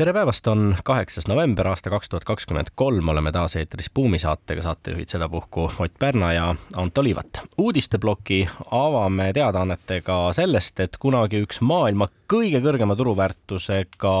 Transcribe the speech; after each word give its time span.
tere 0.00 0.12
päevast, 0.16 0.46
on 0.46 0.76
kaheksas 0.84 1.26
november 1.28 1.68
aasta 1.68 1.90
kaks 1.92 2.08
tuhat 2.08 2.24
kakskümmend 2.24 2.70
kolm, 2.74 3.08
oleme 3.12 3.32
taas 3.36 3.52
eetris 3.60 3.90
Buumi 3.94 4.18
saatega, 4.18 4.62
saatejuhid 4.64 5.12
sedapuhku 5.12 5.66
Ott 5.78 5.98
Pärna 5.98 6.32
ja 6.32 6.54
Anto 6.76 7.02
Liivat. 7.04 7.42
uudisteploki 7.58 8.48
avame 8.70 9.32
teadaannetega 9.36 10.16
sellest, 10.32 10.80
et 10.80 10.96
kunagi 10.96 11.42
üks 11.44 11.60
maailma 11.60 12.08
kõige 12.32 12.62
kõrgema 12.64 12.96
turuväärtusega 12.96 14.16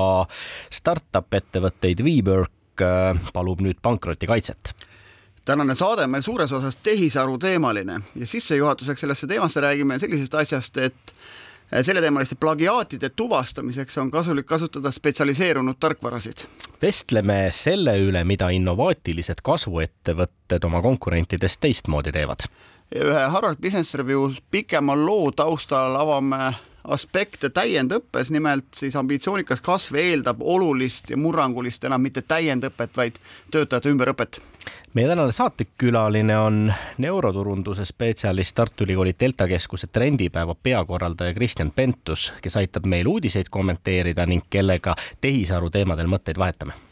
startup 0.70 1.40
ettevõtteid 1.40 2.04
WeWork 2.04 2.84
äh, 2.84 3.32
palub 3.32 3.64
nüüd 3.64 3.80
pankrotikaitset 3.82 4.74
tänane 5.44 5.74
saade 5.74 6.04
on 6.04 6.12
meil 6.12 6.22
suures 6.22 6.52
osas 6.52 6.76
tehisaru 6.76 7.38
teemaline 7.40 8.02
ja 8.14 8.26
sissejuhatuseks 8.26 9.00
sellesse 9.00 9.26
teemasse 9.26 9.64
räägime 9.64 9.98
sellisest 9.98 10.34
asjast, 10.44 10.76
et 10.76 11.16
selleteemaliste 11.82 12.34
plagiaatide 12.34 13.08
tuvastamiseks 13.08 13.98
on 13.98 14.10
kasulik 14.10 14.46
kasutada 14.46 14.90
spetsialiseerunud 14.90 15.74
tarkvarasid. 15.80 16.46
vestleme 16.82 17.48
selle 17.52 17.98
üle, 17.98 18.24
mida 18.24 18.48
innovaatilised 18.50 19.42
kasvuettevõtted 19.42 20.64
oma 20.64 20.82
konkurentidest 20.82 21.60
teistmoodi 21.60 22.12
teevad. 22.12 22.48
ühe 22.94 23.26
Harvard 23.30 23.60
Business 23.62 23.94
Review 23.94 24.34
pikema 24.50 24.96
loo 24.96 25.30
taustal 25.30 25.96
avame 25.96 26.54
aspekte 26.84 27.50
täiendõppes, 27.50 28.30
nimelt 28.30 28.64
siis 28.74 28.96
ambitsioonikas 28.96 29.60
kasv 29.60 29.94
eeldab 30.00 30.40
olulist 30.40 31.10
ja 31.10 31.16
murrangulist 31.16 31.84
enam 31.84 32.02
mitte 32.02 32.22
täiendõpet, 32.22 32.96
vaid 32.96 33.20
töötajate 33.50 33.92
ümberõpet. 33.92 34.40
meie 34.94 35.08
tänane 35.08 35.32
saatekülaline 35.32 36.38
on 36.38 36.72
neuroturunduse 36.98 37.84
spetsialist 37.84 38.54
Tartu 38.54 38.84
Ülikooli 38.84 39.14
Delta 39.20 39.48
Keskuse 39.48 39.86
trendipäeva 39.86 40.54
peakorraldaja 40.54 41.34
Kristjan 41.34 41.70
Pentus, 41.70 42.32
kes 42.42 42.56
aitab 42.56 42.86
meil 42.86 43.06
uudiseid 43.06 43.48
kommenteerida 43.50 44.26
ning 44.26 44.44
kellega 44.50 44.94
tehisaru 45.20 45.70
teemadel 45.70 46.06
mõtteid 46.06 46.38
vahetame 46.38 46.89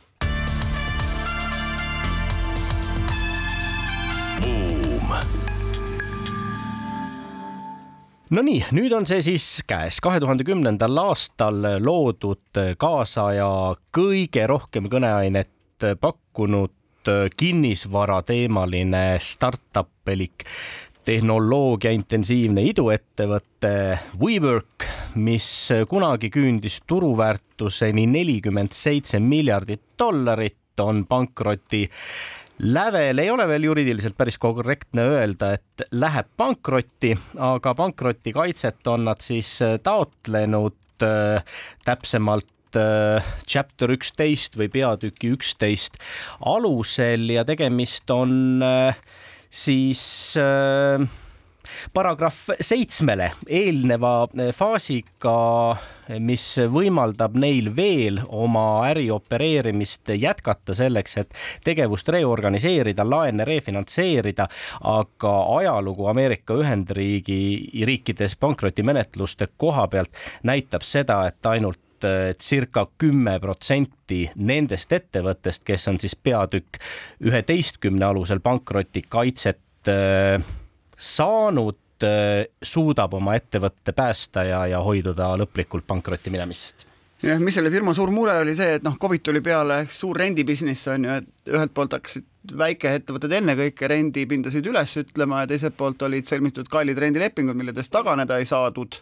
Nonii, 8.28 8.58
nüüd 8.76 8.92
on 8.92 9.06
see 9.08 9.22
siis 9.24 9.44
käes. 9.64 10.02
kahe 10.04 10.18
tuhande 10.20 10.44
kümnendal 10.44 11.00
aastal 11.00 11.62
loodud 11.80 12.58
kaasaja 12.76 13.46
kõige 13.96 14.42
rohkem 14.50 14.90
kõneainet 14.92 15.86
pakkunud 15.96 17.08
kinnisvarateemaline 17.40 19.00
startup 19.24 20.12
elik 20.12 20.44
tehnoloogia 21.08 21.94
intensiivne 21.96 22.66
iduettevõte 22.68 23.72
WeWork, 24.20 24.84
mis 25.16 25.48
kunagi 25.88 26.28
küündis 26.28 26.82
turuväärtuseni 26.84 28.04
nelikümmend 28.12 28.76
seitse 28.76 29.22
miljardit 29.24 29.86
dollarit, 29.96 30.76
on 30.84 31.06
pankroti 31.08 31.86
lävel 32.58 33.22
ei 33.22 33.30
ole 33.30 33.46
veel 33.48 33.68
juriidiliselt 33.68 34.16
päris 34.18 34.38
korrektne 34.40 35.04
öelda, 35.12 35.52
et 35.58 35.88
läheb 35.92 36.28
pankrotti, 36.36 37.14
aga 37.38 37.74
pankrotikaitset 37.78 38.86
on 38.90 39.06
nad 39.08 39.22
siis 39.24 39.58
äh, 39.62 39.76
taotlenud 39.82 41.06
äh, 41.06 41.44
täpsemalt 41.86 42.78
äh, 42.78 43.30
chapter 43.46 43.94
üksteist 43.94 44.58
või 44.58 44.70
peatüki 44.74 45.32
üksteist 45.36 46.00
alusel 46.40 47.30
ja 47.36 47.46
tegemist 47.48 48.10
on 48.10 48.64
siis 49.50 50.02
äh, 50.40 51.06
paragrahv 51.92 52.58
seitsmele 52.60 53.32
eelneva 53.46 54.12
eh, 54.36 54.52
faasiga, 54.56 55.34
mis 56.24 56.44
võimaldab 56.72 57.34
neil 57.36 57.68
veel 57.76 58.20
oma 58.32 58.64
äri 58.88 59.08
opereerimist 59.12 60.08
jätkata 60.16 60.76
selleks, 60.76 61.18
et 61.20 61.34
tegevust 61.64 62.08
reorganiseerida, 62.14 63.04
laene 63.04 63.44
refinantseerida, 63.44 64.48
aga 64.88 65.34
ajalugu 65.58 66.08
Ameerika 66.08 66.56
Ühendriigi 66.56 67.84
riikides 67.86 68.38
pankrotimenetluste 68.40 69.50
koha 69.56 69.88
pealt 69.92 70.16
näitab 70.48 70.86
seda, 70.86 71.20
et 71.28 71.50
ainult 71.52 72.08
eh, 72.08 72.32
circa 72.40 72.86
kümme 72.98 73.38
protsenti 73.42 74.24
nendest 74.36 74.92
ettevõttest, 74.92 75.66
kes 75.66 75.88
on 75.92 76.00
siis 76.00 76.16
peatükk 76.16 76.80
üheteistkümne 77.20 78.08
alusel 78.08 78.40
pankrotikaitset 78.40 79.60
saanud, 80.98 81.80
äh, 82.04 82.44
suudab 82.62 83.14
oma 83.14 83.38
ettevõtte 83.38 83.94
päästa 83.96 84.44
ja, 84.48 84.66
ja 84.66 84.82
hoiduda 84.84 85.32
lõplikult 85.38 85.86
pankrotti 85.86 86.34
minemisest 86.34 86.88
jah, 87.22 87.38
mis 87.42 87.56
selle 87.58 87.70
firma 87.72 87.94
suur 87.96 88.12
mure 88.14 88.36
oli 88.42 88.54
see, 88.58 88.76
et 88.78 88.84
noh, 88.86 88.96
Covid 89.00 89.24
tuli 89.26 89.42
peale, 89.44 89.80
suur 89.90 90.18
rendibusiness 90.18 90.90
on 90.92 91.06
ju, 91.08 91.16
et 91.22 91.54
ühelt 91.54 91.74
poolt 91.74 91.96
hakkasid 91.96 92.54
väikeettevõtted 92.58 93.34
ennekõike 93.40 93.90
rendipindasid 93.90 94.66
üles 94.70 94.94
ütlema 95.00 95.42
ja 95.42 95.50
teiselt 95.50 95.76
poolt 95.76 96.02
olid 96.06 96.28
sõlmitud 96.30 96.70
kallid 96.72 97.00
rendilepingud, 97.02 97.58
milledest 97.58 97.92
taganeda 97.92 98.38
ei 98.38 98.46
saadud 98.48 99.00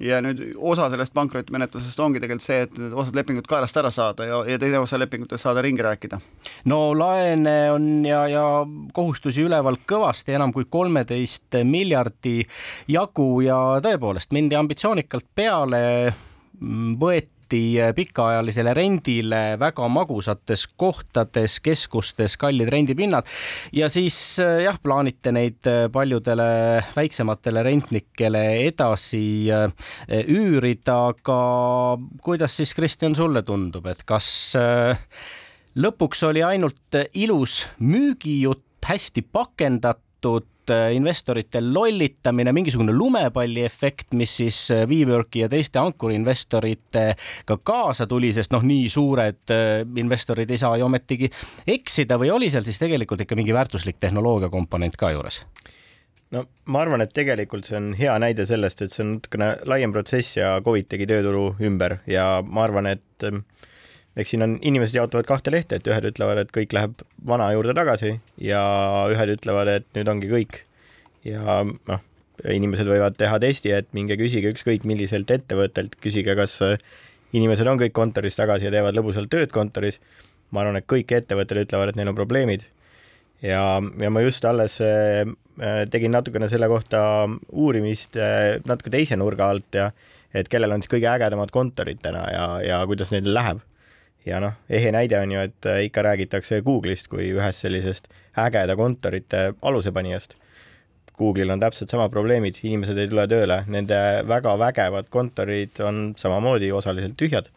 ja 0.00 0.20
nüüd 0.22 0.40
osa 0.56 0.88
sellest 0.92 1.14
pankrotimenetlusest 1.16 2.00
ongi 2.00 2.20
tegelikult 2.22 2.46
see, 2.46 2.60
et 2.66 2.76
osad 2.92 3.16
lepingud 3.18 3.48
kaelast 3.50 3.76
ära 3.80 3.90
saada 3.94 4.26
ja, 4.28 4.42
ja 4.46 4.58
teine 4.60 4.78
osa 4.82 4.98
lepingutest 5.00 5.42
saada 5.46 5.62
ringi 5.64 5.82
rääkida. 5.82 6.20
no 6.70 6.80
laene 6.98 7.56
on 7.72 7.88
ja, 8.06 8.22
ja 8.30 8.44
kohustusi 8.94 9.42
üleval 9.46 9.80
kõvasti 9.88 10.36
enam 10.38 10.52
kui 10.54 10.68
kolmeteist 10.70 11.58
miljardi 11.64 12.42
jagu 12.88 13.30
ja 13.46 13.58
tõepoolest 13.84 14.34
mindi 14.36 14.58
ambitsioonikalt 14.58 15.26
peale, 15.34 15.82
võeti 16.98 17.37
võeti 17.48 17.94
pikaajalisele 17.96 18.74
rendile 18.74 19.56
väga 19.58 19.88
magusates 19.88 20.66
kohtades, 20.76 21.60
keskustes 21.60 22.36
kallid 22.36 22.68
rendipinnad. 22.68 23.24
Ja 23.72 23.88
siis 23.88 24.38
eh, 24.38 24.64
jah, 24.64 24.78
plaanite 24.82 25.32
neid 25.32 25.64
eh, 25.66 25.88
paljudele 25.90 26.84
väiksematele 26.94 27.62
rentnikele 27.62 28.66
edasi 28.66 29.48
üürida, 29.48 30.96
aga 31.14 31.98
kuidas 32.22 32.56
siis, 32.56 32.74
Kristjan, 32.74 33.16
sulle 33.16 33.42
tundub, 33.42 33.86
et 33.86 34.04
kas 34.04 34.54
lõpuks 35.78 36.22
oli 36.28 36.42
ainult 36.42 36.98
ilus 37.14 37.66
müügijutt, 37.80 38.64
hästi 38.88 39.24
pakendatud, 39.32 40.46
Äh, 40.57 40.57
investorite 40.94 41.60
lollitamine, 41.62 42.52
mingisugune 42.52 42.92
lumepalliefekt, 42.92 44.12
mis 44.18 44.36
siis 44.40 44.58
äh, 44.74 44.84
WeWorki 44.88 45.44
ja 45.44 45.48
teiste 45.48 45.80
ankurinvestoritega 45.82 47.58
kaasa 47.62 48.06
tuli, 48.06 48.32
sest 48.36 48.52
noh, 48.54 48.64
nii 48.66 48.88
suured 48.92 49.54
äh, 49.54 49.82
investorid 50.00 50.50
ei 50.50 50.60
saa 50.60 50.76
ju 50.78 50.88
ometigi 50.88 51.30
eksida 51.66 52.18
või 52.20 52.32
oli 52.34 52.50
seal 52.52 52.66
siis 52.66 52.80
tegelikult 52.80 53.24
ikka 53.24 53.38
mingi 53.38 53.54
väärtuslik 53.56 54.00
tehnoloogia 54.00 54.52
komponent 54.52 54.96
ka 54.96 55.12
juures? 55.14 55.42
no 56.34 56.44
ma 56.68 56.82
arvan, 56.84 57.00
et 57.04 57.14
tegelikult 57.16 57.68
see 57.68 57.78
on 57.78 57.92
hea 57.98 58.14
näide 58.20 58.44
sellest, 58.48 58.82
et 58.82 58.92
see 58.92 59.04
on 59.04 59.14
natukene 59.16 59.54
laiem 59.68 59.94
protsess 59.94 60.36
ja 60.36 60.58
Covid 60.64 60.90
tegi 60.92 61.08
tööturu 61.08 61.54
ümber 61.64 61.98
ja 62.10 62.42
ma 62.44 62.66
arvan, 62.68 62.90
et 62.92 63.28
äh, 64.18 64.22
eks 64.22 64.34
siin 64.34 64.44
on, 64.44 64.58
inimesed 64.66 64.96
jaotavad 64.98 65.28
kahte 65.28 65.52
lehte, 65.54 65.78
et 65.78 65.88
ühed 65.88 66.10
ütlevad, 66.10 66.42
et 66.42 66.52
kõik 66.54 66.74
läheb 66.74 67.02
vana 67.26 67.50
juurde 67.54 67.74
tagasi 67.78 68.16
ja 68.42 68.62
ühed 69.12 69.36
ütlevad, 69.36 69.70
et 69.78 69.88
nüüd 69.98 70.10
ongi 70.10 70.30
kõik. 70.32 70.62
ja 71.26 71.60
noh, 71.64 72.02
inimesed 72.46 72.88
võivad 72.88 73.16
teha 73.18 73.38
testi, 73.42 73.72
et 73.74 73.88
minge 73.96 74.16
küsige 74.18 74.52
ükskõik 74.54 74.86
milliselt 74.88 75.30
ettevõttelt, 75.30 75.96
küsige, 76.02 76.34
kas 76.38 76.60
inimesed 77.36 77.66
on 77.68 77.80
kõik 77.80 77.94
kontoris 77.96 78.38
tagasi 78.38 78.68
ja 78.68 78.72
teevad 78.74 78.96
lõbusalt 78.96 79.30
tööd 79.30 79.52
kontoris. 79.54 80.00
ma 80.50 80.62
arvan, 80.62 80.78
et 80.80 80.86
kõik 80.88 81.12
ettevõtted 81.12 81.64
ütlevad, 81.66 81.90
et 81.90 81.96
neil 81.96 82.08
on 82.08 82.16
probleemid. 82.16 82.64
ja, 83.42 83.80
ja 84.00 84.10
ma 84.10 84.20
just 84.20 84.44
alles 84.44 84.80
äh, 84.80 85.24
tegin 85.90 86.10
natukene 86.10 86.48
selle 86.48 86.68
kohta 86.68 87.28
uurimist 87.52 88.16
äh, 88.16 88.58
natuke 88.66 88.90
teise 88.90 89.16
nurga 89.16 89.50
alt 89.50 89.74
ja 89.74 89.90
et 90.34 90.48
kellel 90.48 90.72
on 90.72 90.82
siis 90.82 90.90
kõige 90.90 91.08
ägedamad 91.08 91.50
kontorid 91.50 92.00
täna 92.02 92.24
ja, 92.32 92.46
ja 92.62 92.86
kuidas 92.86 93.12
neil 93.12 93.30
läheb 93.34 93.60
ja 94.26 94.40
noh, 94.42 94.58
ehe 94.70 94.90
näide 94.94 95.18
on 95.20 95.32
ju, 95.32 95.44
et 95.50 95.68
äh, 95.68 95.84
ikka 95.88 96.04
räägitakse 96.06 96.60
Google'ist 96.66 97.10
kui 97.12 97.30
ühest 97.34 97.64
sellisest 97.64 98.10
ägeda 98.38 98.76
kontorite 98.78 99.52
alusepanijast. 99.62 100.36
Google'il 101.18 101.50
on 101.50 101.60
täpselt 101.60 101.90
sama 101.90 102.06
probleemid, 102.12 102.60
inimesed 102.62 102.98
ei 102.98 103.08
tule 103.10 103.24
tööle, 103.30 103.62
nende 103.66 103.98
väga 104.28 104.54
vägevad 104.60 105.08
kontorid 105.10 105.80
on 105.82 106.12
samamoodi 106.18 106.70
osaliselt 106.72 107.16
tühjad. 107.18 107.50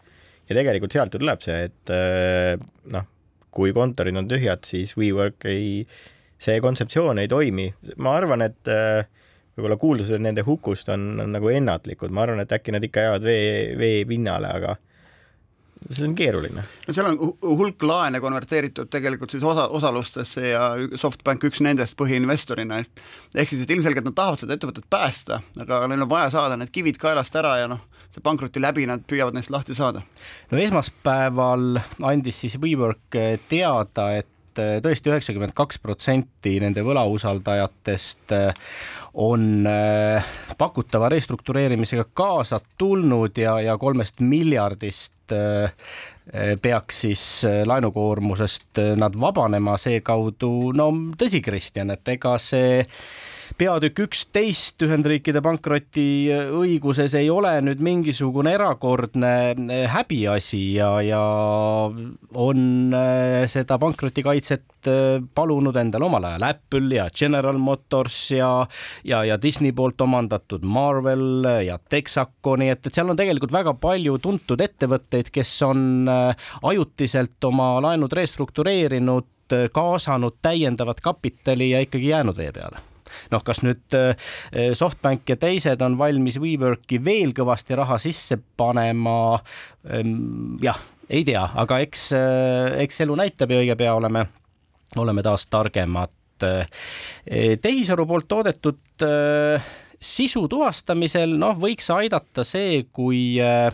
ja 0.50 0.56
tegelikult 0.58 0.92
sealt 0.92 1.14
ju 1.14 1.20
tuleb 1.22 1.44
see, 1.46 1.68
et 1.70 1.94
äh, 1.94 2.56
noh, 2.92 3.06
kui 3.52 3.74
kontorid 3.76 4.18
on 4.18 4.28
tühjad, 4.28 4.66
siis 4.66 4.96
WeWork 4.98 5.46
ei 5.52 5.86
see 6.42 6.60
kontseptsioon 6.64 7.20
ei 7.22 7.28
toimi. 7.28 7.74
ma 7.98 8.16
arvan, 8.18 8.42
et 8.48 8.72
äh, 8.72 9.06
võib-olla 9.56 9.78
kuuldused 9.78 10.24
nende 10.24 10.46
hukust 10.48 10.90
on, 10.90 11.20
on 11.22 11.36
nagu 11.36 11.52
ennatlikud, 11.52 12.12
ma 12.12 12.26
arvan, 12.26 12.42
et 12.44 12.56
äkki 12.56 12.74
nad 12.74 12.84
ikka 12.84 13.06
jäävad 13.06 13.28
vee, 13.28 13.52
vee 13.78 14.06
pinnale, 14.10 14.50
aga 14.58 14.78
see 15.90 16.06
on 16.06 16.16
keeruline. 16.16 16.64
no 16.88 16.94
seal 16.94 17.10
on 17.10 17.20
hulk 17.42 17.84
laene 17.84 18.22
konverteeritud 18.24 18.90
tegelikult 18.94 19.34
siis 19.34 19.44
osa, 19.44 19.68
osalustesse 19.68 20.52
ja 20.54 20.66
SoftBank 20.96 21.48
üks 21.50 21.62
nendest 21.66 21.98
põhiinvestorina, 22.00 22.82
et 22.84 23.06
ehk 23.36 23.54
siis, 23.54 23.64
et 23.64 23.74
ilmselgelt 23.74 24.08
nad 24.10 24.18
tahavad 24.18 24.44
seda 24.44 24.58
ettevõtet 24.58 24.86
päästa, 24.92 25.42
aga 25.62 25.86
neil 25.90 26.06
on 26.06 26.12
vaja 26.12 26.30
saada 26.38 26.60
need 26.60 26.74
kivid 26.74 27.02
kaelast 27.02 27.36
ära 27.42 27.58
ja 27.64 27.72
noh, 27.72 27.82
see 28.12 28.24
pankroti 28.24 28.62
läbi 28.62 28.86
nad 28.90 29.06
püüavad 29.08 29.38
neist 29.38 29.54
lahti 29.54 29.78
saada. 29.78 30.04
no 30.52 30.62
esmaspäeval 30.62 31.82
andis 32.12 32.44
siis 32.46 32.60
WeWork 32.62 33.18
teada, 33.50 34.12
et 34.22 34.30
tõesti 34.84 35.08
üheksakümmend 35.08 35.56
kaks 35.56 35.80
protsenti 35.80 36.58
nende 36.60 36.84
võlausaldajatest 36.84 38.34
on 39.24 39.64
pakutava 40.60 41.10
restruktureerimisega 41.10 42.06
kaasa 42.14 42.60
tulnud 42.78 43.40
ja, 43.40 43.56
ja 43.64 43.78
kolmest 43.80 44.20
miljardist 44.20 45.16
peaks 46.62 47.02
siis 47.06 47.26
eh, 47.48 47.62
laenukoormusest 47.68 48.80
nad 49.00 49.18
vabanema 49.20 49.78
seekaudu, 49.82 50.72
no 50.78 50.92
tõsi, 51.20 51.42
Kristjan, 51.44 51.92
et 51.96 52.14
ega 52.14 52.38
see 52.42 52.86
peatükk 53.60 54.06
üksteist 54.06 54.82
Ühendriikide 54.86 55.42
pankrotiõiguses 55.44 57.16
ei 57.20 57.28
ole 57.34 57.58
nüüd 57.66 57.82
mingisugune 57.84 58.54
erakordne 58.56 59.34
häbiasi 59.92 60.62
ja, 60.78 60.94
ja 61.04 61.22
on 62.32 62.96
seda 63.50 63.78
pankrotikaitset 63.82 64.90
palunud 65.36 65.76
endale 65.78 66.06
omal 66.06 66.26
ajal 66.32 66.46
Apple 66.48 66.96
ja 66.96 67.08
General 67.14 67.58
Motors 67.62 68.18
ja, 68.34 68.50
ja, 69.08 69.24
ja 69.28 69.38
Disney 69.42 69.72
poolt 69.78 70.02
omandatud 70.02 70.66
Marvel 70.66 71.46
ja 71.66 71.78
Texaco, 71.90 72.56
nii 72.60 72.72
et, 72.74 72.88
et 72.88 72.96
seal 72.96 73.12
on 73.12 73.20
tegelikult 73.20 73.54
väga 73.54 73.74
palju 73.82 74.18
tuntud 74.24 74.62
ettevõtteid, 74.62 75.32
kes 75.34 75.56
on 75.68 76.10
äh, 76.10 76.48
ajutiselt 76.72 77.50
oma 77.50 77.74
laenud 77.84 78.14
restruktureerinud, 78.18 79.30
äh, 79.54 79.68
kaasanud 79.74 80.40
täiendavat 80.42 81.02
kapitali 81.04 81.72
ja 81.74 81.84
ikkagi 81.86 82.14
jäänud 82.14 82.38
vee 82.38 82.52
peale 82.56 82.82
noh, 83.32 83.44
kas 83.44 83.60
nüüd 83.66 83.98
äh, 83.98 84.16
SoftBank 84.78 85.34
ja 85.34 85.38
teised 85.40 85.82
on 85.84 85.98
valmis 86.00 86.40
WeWorki 86.40 87.02
veel 87.04 87.36
kõvasti 87.36 87.76
raha 87.80 88.00
sisse 88.02 88.40
panema? 88.58 89.42
Ähm, 89.92 90.58
jah, 90.64 90.80
ei 91.12 91.26
tea, 91.28 91.44
aga 91.44 91.82
eks, 91.84 92.08
eks 92.80 93.02
elu 93.04 93.16
näitab 93.20 93.52
ja 93.52 93.60
õige 93.60 93.76
pea 93.80 93.94
oleme, 93.98 94.26
oleme 94.98 95.24
taas 95.26 95.48
targemad. 95.52 96.16
tehisaru 97.62 98.06
poolt 98.10 98.28
toodetud 98.28 99.04
sisu 100.02 100.48
tuvastamisel 100.50 101.36
noh, 101.38 101.54
võiks 101.62 101.86
aidata 101.94 102.44
see, 102.46 102.88
kui 102.94 103.38
äh, 103.42 103.70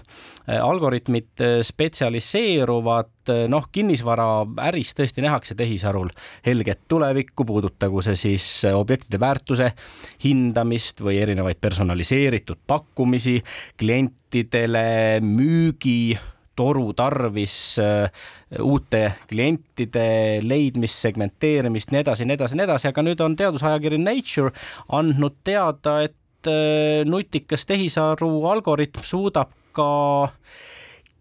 algoritmid 0.51 1.43
äh, 1.43 1.53
spetsialiseeruvad, 1.65 3.13
äh, 3.31 3.43
noh, 3.51 3.69
kinnisvaraäris 3.71 4.91
tõesti 4.97 5.23
nähakse 5.23 5.55
tehisarul 5.57 6.11
helget 6.45 6.83
tulevikku, 6.91 7.47
puudutagu 7.47 8.03
see 8.03 8.19
siis 8.19 8.49
objektide 8.67 9.21
väärtuse 9.23 9.71
hindamist 10.25 10.99
või 11.03 11.21
erinevaid 11.23 11.63
personaliseeritud 11.63 12.59
pakkumisi 12.67 13.39
klientidele, 13.79 14.87
müügi 15.23 16.17
toru 16.57 16.89
tarvis 16.97 17.77
uute 18.59 19.01
klientide 19.29 20.07
leidmist, 20.41 21.01
segmenteerimist, 21.05 21.91
nii 21.93 22.01
edasi, 22.03 22.25
nii 22.25 22.37
edasi, 22.39 22.57
nii 22.57 22.65
edasi, 22.67 22.89
aga 22.89 23.03
nüüd 23.05 23.21
on 23.23 23.37
teadusajakiri 23.39 23.99
Nature 24.01 24.53
andnud 24.97 25.37
teada, 25.47 25.99
et 26.07 26.49
nutikas 27.05 27.65
tehisaru 27.69 28.31
algoritm 28.49 29.05
suudab 29.05 29.51
ka 29.77 29.89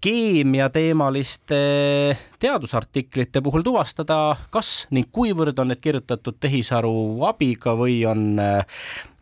keemiateemaliste 0.07 1.57
teadusartiklite 2.39 3.41
puhul 3.43 3.65
tuvastada, 3.67 4.37
kas 4.55 4.87
ning 4.95 5.09
kuivõrd 5.13 5.59
on 5.59 5.73
need 5.73 5.83
kirjutatud 5.83 6.39
tehisaru 6.41 7.25
abiga 7.27 7.75
või 7.79 8.03
on 8.09 8.37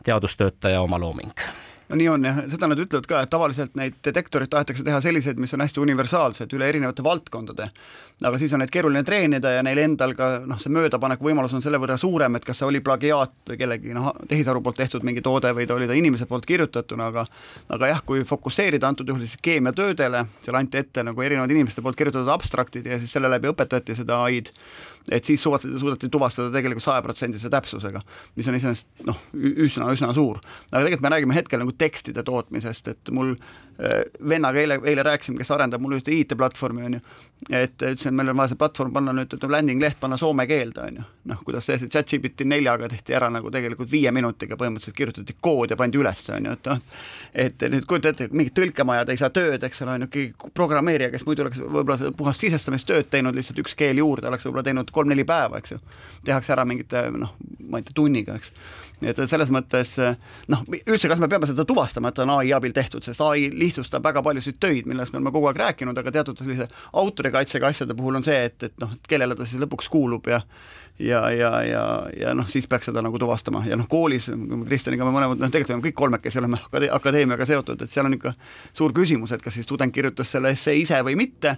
teadustöötaja 0.05 0.83
oma 0.85 1.01
looming 1.01 1.64
no 1.89 1.99
nii 1.99 2.09
on 2.09 2.25
jah, 2.25 2.41
seda 2.53 2.69
nad 2.71 2.81
ütlevad 2.81 3.07
ka, 3.09 3.21
et 3.25 3.31
tavaliselt 3.33 3.75
neid 3.79 3.97
detektoreid 4.05 4.51
tahetakse 4.53 4.85
teha 4.87 5.01
selliseid, 5.05 5.41
mis 5.41 5.53
on 5.57 5.65
hästi 5.65 5.83
universaalsed 5.83 6.55
üle 6.57 6.69
erinevate 6.69 7.05
valdkondade. 7.05 7.69
aga 8.25 8.39
siis 8.39 8.53
on 8.55 8.63
neid 8.63 8.71
keeruline 8.73 9.03
treenida 9.05 9.51
ja 9.57 9.63
neil 9.67 9.81
endal 9.83 10.15
ka 10.17 10.31
noh, 10.47 10.61
see 10.63 10.73
möödapaneku 10.73 11.27
võimalus 11.29 11.55
on 11.57 11.63
selle 11.65 11.81
võrra 11.83 11.99
suurem, 12.01 12.37
et 12.39 12.45
kas 12.47 12.61
see 12.61 12.69
oli 12.69 12.81
plagiaat 12.85 13.35
või 13.51 13.59
kellegi 13.61 13.97
noh, 13.97 14.13
tehisaru 14.31 14.63
poolt 14.65 14.79
tehtud 14.81 15.05
mingi 15.05 15.23
toode 15.25 15.53
või 15.57 15.67
ta 15.69 15.77
oli 15.77 15.91
ta 15.91 15.99
inimese 15.99 16.29
poolt 16.31 16.47
kirjutatuna, 16.49 17.11
aga 17.13 17.27
aga 17.75 17.93
jah, 17.93 18.03
kui 18.07 18.25
fokusseerida 18.25 18.89
antud 18.89 19.09
juhul 19.09 19.27
siis 19.27 19.41
keemiatöödele, 19.43 20.25
seal 20.45 20.59
anti 20.59 20.81
ette 20.81 21.05
nagu 21.05 21.23
erinevad 21.23 21.51
inimeste 21.51 21.83
poolt 21.83 21.99
kirjutatud 21.99 22.33
abstraktid 22.33 22.87
ja 22.87 22.99
siis 23.03 23.13
selle 23.13 23.31
läbi 23.33 23.51
õpetati 23.51 23.99
seda 23.99 24.23
ai-d 24.25 24.53
et 25.13 25.25
siis 25.25 25.43
suudeti, 25.43 25.69
suudeti 25.81 26.09
tuvastada 26.13 26.53
tegelikult 26.55 26.85
sajaprotsendise 26.85 27.51
täpsusega, 27.53 28.01
mis 28.39 28.49
on 28.49 28.57
iseenesest 28.57 29.05
noh, 29.09 29.19
üsna, 29.35 29.91
üsna 29.93 30.13
suur. 30.17 30.41
aga 30.71 30.85
tegelikult 30.85 31.05
me 31.05 31.13
räägime 31.13 31.37
hetkel 31.37 31.61
nagu 31.61 31.75
tekstide 31.77 32.25
tootmisest, 32.25 32.89
et 32.95 33.13
mul 33.13 33.35
vennaga 34.29 34.61
eile, 34.61 34.79
eile 34.87 35.03
rääkisime, 35.03 35.39
kes 35.39 35.51
arendab 35.51 35.83
mul 35.83 35.97
ühte 35.97 36.13
IT-platvormi, 36.15 36.85
on 36.87 36.97
ju, 36.97 37.01
et 37.51 37.75
ütlesin, 37.75 38.13
et 38.13 38.17
meil 38.21 38.31
on 38.31 38.39
vaja 38.39 38.53
see 38.53 38.59
platvorm 38.61 38.93
panna 38.95 39.15
nüüd, 39.17 39.35
ütleme 39.35 39.57
landing 39.57 39.83
leht 39.83 39.99
panna 40.01 40.19
soome 40.21 40.47
keelde, 40.47 40.85
on 40.85 41.01
ju. 41.01 41.07
noh, 41.31 41.41
kuidas 41.47 41.67
see, 41.67 41.89
chat-GPT 41.91 42.47
neljaga 42.47 42.89
tehti 42.93 43.17
ära 43.19 43.31
nagu 43.35 43.51
tegelikult 43.51 43.91
viie 43.91 44.13
minutiga 44.15 44.59
põhimõtteliselt 44.61 44.97
kirjutati 44.97 45.37
kood 45.41 45.75
ja 45.75 45.79
pandi 45.81 45.99
üles, 45.99 46.23
on 46.31 46.47
ju, 46.47 46.55
et 46.55 46.71
noh, 46.71 47.03
et 47.47 47.67
nüüd 47.75 47.89
kujuta 47.91 48.15
ette, 48.15 48.29
mingid 48.31 48.55
tõlkemajad 48.61 49.11
ei 49.11 49.21
saa 49.21 49.33
tööd, 49.35 49.67
eks 49.67 49.83
ole, 49.83 49.99
on 49.99 50.07
ju, 50.07 50.11
keegi 50.15 50.55
programmeerija, 50.55 51.11
kes 51.15 51.27
muidu 51.27 51.47
oleks 51.47 51.63
võib-olla 51.65 51.99
seda 51.99 52.15
puhast 52.15 52.47
sisestamistööd 52.47 53.11
teinud, 53.11 53.35
lihtsalt 53.35 53.59
üks 53.65 53.75
keel 53.79 53.99
juurde, 53.99 54.31
oleks 54.31 54.47
võib-olla 54.47 54.69
teinud 54.71 54.95
kolm-neli 54.95 55.27
päeva, 55.27 55.59
eks 55.59 55.75
ju. 55.75 55.83
tehakse 56.25 56.55
ära 56.55 56.69
mingite 56.69 57.09
noh, 57.11 57.35
ma 57.67 57.83
ei 57.83 57.89
tea, 57.89 57.99
tunniga, 57.99 58.39
eks 58.39 58.55
et 59.03 59.19
selles 59.29 59.51
mõttes 59.55 59.97
noh, 60.53 60.63
üldse, 60.85 61.09
kas 61.11 61.21
me 61.23 61.29
peame 61.31 61.49
seda 61.51 61.67
tuvastama, 61.69 62.13
et 62.13 62.23
on 62.23 62.37
ai 62.37 62.53
abil 62.57 62.75
tehtud, 62.77 63.05
sest 63.07 63.21
ai 63.25 63.49
lihtsustab 63.53 64.05
väga 64.05 64.23
paljusid 64.25 64.61
töid, 64.63 64.89
millest 64.91 65.13
me 65.15 65.21
oleme 65.21 65.35
kogu 65.35 65.51
aeg 65.51 65.61
rääkinud, 65.61 65.99
aga 65.99 66.15
teatud 66.15 66.41
sellise 66.41 66.69
autorikaitsega 66.93 67.73
asjade 67.73 67.97
puhul 67.99 68.21
on 68.21 68.27
see, 68.27 68.39
et, 68.51 68.71
et 68.71 68.81
noh, 68.83 68.95
et 68.95 69.11
kellele 69.11 69.37
ta 69.39 69.49
siis 69.49 69.63
lõpuks 69.65 69.91
kuulub 69.93 70.31
ja 70.31 70.43
ja, 70.99 71.31
ja, 71.31 71.63
ja, 71.67 71.83
ja 72.21 72.35
noh, 72.35 72.47
siis 72.49 72.69
peaks 72.71 72.87
seda 72.91 73.03
nagu 73.03 73.19
tuvastama. 73.19 73.65
Ja 73.67 73.75
noh, 73.79 73.89
koolis 73.91 74.29
Kristjaniga 74.69 75.07
me 75.07 75.15
mõlemad, 75.17 75.41
noh, 75.43 75.51
tegelikult 75.51 75.81
me 75.81 75.89
kõik 75.89 75.99
kolmekesi 75.99 76.39
oleme 76.39 76.61
akadeemiaga 76.95 77.47
seotud, 77.49 77.83
et 77.83 77.91
seal 77.91 78.07
on 78.07 78.15
ikka 78.15 78.35
suur 78.71 78.95
küsimus, 78.95 79.35
et 79.35 79.43
kas 79.43 79.59
siis 79.59 79.67
tudeng 79.67 79.95
kirjutas 79.95 80.31
selle 80.31 80.55
essee 80.55 80.79
ise 80.85 81.01
või 81.07 81.19
mitte 81.19 81.57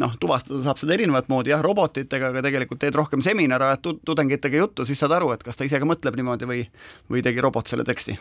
noh, 0.00 0.14
tuvastada 0.20 0.62
saab 0.64 0.80
seda 0.80 0.96
erinevat 0.96 1.28
moodi, 1.30 1.52
jah, 1.54 1.62
robotitega, 1.64 2.32
aga 2.32 2.42
tegelikult 2.44 2.80
teed 2.82 2.96
rohkem 2.98 3.22
seminare, 3.24 3.72
ajad 3.72 4.00
tudengitega 4.06 4.64
juttu, 4.64 4.86
siis 4.88 4.98
saad 5.00 5.14
aru, 5.16 5.32
et 5.34 5.44
kas 5.46 5.58
ta 5.58 5.66
ise 5.66 5.80
ka 5.80 5.88
mõtleb 5.88 6.18
niimoodi 6.18 6.50
või, 6.50 6.64
või 7.10 7.22
tegi 7.26 7.44
robot 7.44 7.70
selle 7.70 7.86
teksti 7.86 8.18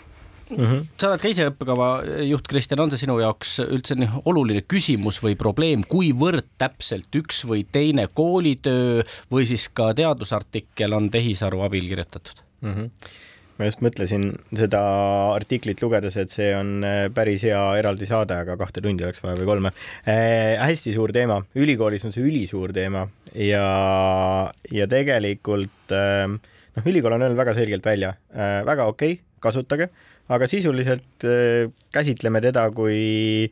Mm 0.52 0.66
-hmm. 0.66 0.86
sa 1.00 1.08
oled 1.08 1.22
ka 1.22 1.28
ise 1.28 1.46
õppekava 1.50 1.88
juht, 2.28 2.48
Kristjan, 2.48 2.80
on 2.84 2.92
see 2.92 3.06
sinu 3.06 3.16
jaoks 3.20 3.56
üldse 3.64 3.96
nii 3.96 4.10
oluline 4.26 4.62
küsimus 4.68 5.22
või 5.24 5.38
probleem, 5.40 5.86
kuivõrd 5.88 6.46
täpselt 6.58 7.16
üks 7.16 7.46
või 7.48 7.64
teine 7.72 8.08
koolitöö 8.14 9.04
või 9.32 9.48
siis 9.48 9.70
ka 9.70 9.94
teadusartikkel 9.94 10.94
on 10.94 11.10
tehisaru 11.10 11.64
abil 11.64 11.88
kirjutatud 11.88 12.44
mm? 12.62 12.74
-hmm 12.74 12.90
ma 13.60 13.68
just 13.68 13.84
mõtlesin 13.86 14.30
seda 14.56 14.82
artiklit 15.34 15.82
lugedes, 15.84 16.18
et 16.20 16.32
see 16.34 16.52
on 16.58 16.86
äh, 16.88 17.08
päris 17.14 17.46
hea 17.46 17.62
eraldi 17.80 18.08
saade, 18.10 18.38
aga 18.46 18.58
kahte 18.60 18.82
tundi 18.84 19.06
oleks 19.06 19.22
vaja 19.24 19.38
või 19.40 19.50
kolme 19.50 19.74
äh,. 20.04 20.58
hästi 20.64 20.96
suur 20.96 21.14
teema, 21.16 21.42
ülikoolis 21.60 22.06
on 22.08 22.16
see 22.16 22.26
ülisuur 22.26 22.74
teema 22.76 23.06
ja, 23.38 23.68
ja 24.74 24.90
tegelikult 24.90 25.94
äh, 25.94 26.26
noh, 26.30 26.90
ülikool 26.90 27.18
on 27.18 27.28
öelnud 27.28 27.40
väga 27.40 27.56
selgelt 27.58 27.86
välja 27.86 28.16
äh,, 28.34 28.62
väga 28.66 28.90
okei 28.90 29.18
okay,, 29.18 29.28
kasutage, 29.44 29.90
aga 30.34 30.50
sisuliselt 30.50 31.28
äh, 31.28 31.70
käsitleme 31.94 32.42
teda 32.44 32.66
kui 32.74 33.52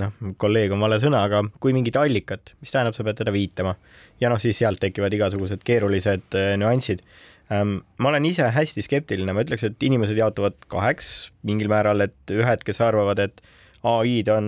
noh, 0.00 0.14
kolleeg 0.40 0.72
on 0.72 0.80
vale 0.80 0.98
sõna, 1.02 1.26
aga 1.28 1.42
kui 1.60 1.74
mingit 1.76 1.98
allikat, 2.00 2.54
mis 2.62 2.72
tähendab, 2.72 2.96
sa 2.96 3.04
pead 3.04 3.20
teda 3.20 3.34
viitama. 3.34 3.76
ja 4.20 4.30
noh, 4.32 4.40
siis 4.40 4.56
sealt 4.62 4.80
tekivad 4.80 5.12
igasugused 5.12 5.64
keerulised 5.66 6.38
äh, 6.38 6.54
nüansid 6.60 7.04
ma 7.52 8.10
olen 8.12 8.26
ise 8.28 8.46
hästi 8.54 8.84
skeptiline, 8.86 9.34
ma 9.34 9.42
ütleks, 9.44 9.64
et 9.66 9.82
inimesed 9.84 10.18
jaotuvad 10.18 10.56
kaheks 10.72 11.32
mingil 11.48 11.70
määral, 11.72 12.04
et 12.06 12.34
ühed, 12.34 12.62
kes 12.66 12.80
arvavad, 12.84 13.22
et 13.22 13.42
ai-d 13.82 14.30
on 14.30 14.46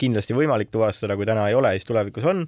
kindlasti 0.00 0.36
võimalik 0.36 0.72
tuvastada, 0.72 1.16
kui 1.18 1.28
täna 1.28 1.48
ei 1.50 1.58
ole, 1.58 1.74
siis 1.76 1.88
tulevikus 1.88 2.26
on. 2.30 2.46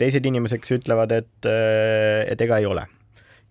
teised 0.00 0.24
inimesed, 0.26 0.58
kes 0.58 0.80
ütlevad, 0.80 1.12
et, 1.14 1.46
et 1.46 2.40
ega 2.40 2.58
ei 2.58 2.66
ole. 2.66 2.86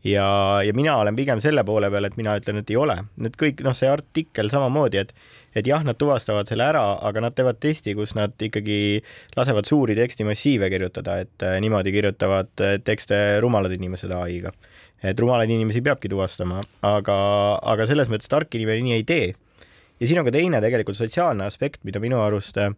ja, 0.04 0.26
ja 0.66 0.74
mina 0.74 0.98
olen 0.98 1.16
pigem 1.16 1.40
selle 1.40 1.64
poole 1.64 1.92
peal, 1.94 2.06
et 2.10 2.18
mina 2.18 2.36
ütlen, 2.40 2.60
et 2.60 2.70
ei 2.74 2.78
ole. 2.78 2.98
Need 3.22 3.38
kõik, 3.40 3.62
noh, 3.64 3.78
see 3.78 3.90
artikkel 3.90 4.50
samamoodi, 4.52 5.06
et 5.06 5.14
et 5.56 5.68
jah, 5.68 5.84
nad 5.84 5.98
tuvastavad 6.00 6.48
selle 6.50 6.64
ära, 6.64 6.84
aga 7.04 7.26
nad 7.26 7.36
teevad 7.36 7.60
testi, 7.62 7.94
kus 7.98 8.16
nad 8.16 8.36
ikkagi 8.40 9.02
lasevad 9.36 9.68
suuri 9.68 9.98
tekstimassiive 10.00 10.70
kirjutada, 10.72 11.20
et 11.26 11.46
äh, 11.46 11.58
niimoodi 11.64 11.92
kirjutavad 11.96 12.64
äh, 12.64 12.78
tekste 12.84 13.18
rumalad 13.44 13.76
inimesed 13.76 14.14
ai-ga. 14.16 14.54
Et 15.04 15.20
rumalaid 15.20 15.50
inimesi 15.50 15.82
peabki 15.82 16.10
tuvastama, 16.12 16.62
aga, 16.86 17.18
aga 17.74 17.88
selles 17.90 18.12
mõttes 18.12 18.30
tark 18.30 18.54
inimene 18.56 18.86
nii 18.86 18.98
ei 19.00 19.04
tee. 19.08 19.34
ja 20.00 20.08
siin 20.08 20.22
on 20.22 20.28
ka 20.28 20.36
teine 20.36 20.62
tegelikult 20.62 20.98
sotsiaalne 20.98 21.46
aspekt, 21.46 21.84
mida 21.84 22.00
minu 22.00 22.22
arust 22.22 22.58
äh, 22.58 22.76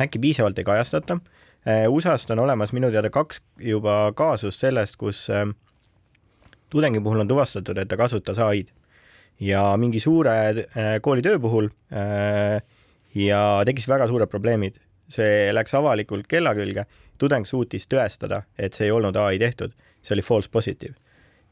äkki 0.00 0.22
piisavalt 0.22 0.58
ei 0.58 0.64
kajastata. 0.64 1.20
USA-st 1.66 2.30
on 2.30 2.38
olemas 2.38 2.70
minu 2.70 2.92
teada 2.94 3.10
kaks 3.10 3.40
juba 3.58 4.12
kaasust 4.14 4.60
sellest, 4.62 4.94
kus 4.96 5.24
tudengi 6.70 7.00
puhul 7.02 7.24
on 7.24 7.28
tuvastatud, 7.28 7.78
et 7.78 7.88
ta 7.90 7.98
kasutas 7.98 8.38
ai-d 8.38 8.70
ja 9.40 9.76
mingi 9.76 10.00
suure 10.00 10.30
äh, 10.30 11.00
koolitöö 11.02 11.38
puhul 11.38 11.68
äh, 11.92 12.62
ja 13.14 13.62
tekkis 13.64 13.88
väga 13.88 14.06
suured 14.06 14.28
probleemid. 14.28 14.74
see 15.06 15.52
läks 15.54 15.70
avalikult 15.78 16.26
kella 16.26 16.50
külge, 16.58 16.82
tudeng 17.14 17.44
suutis 17.46 17.84
tõestada, 17.86 18.40
et 18.58 18.74
see 18.74 18.88
ei 18.88 18.90
olnud 18.90 19.14
ai 19.22 19.38
tehtud, 19.38 19.70
see 20.02 20.16
oli 20.16 20.24
false 20.26 20.50
positive. 20.50 20.96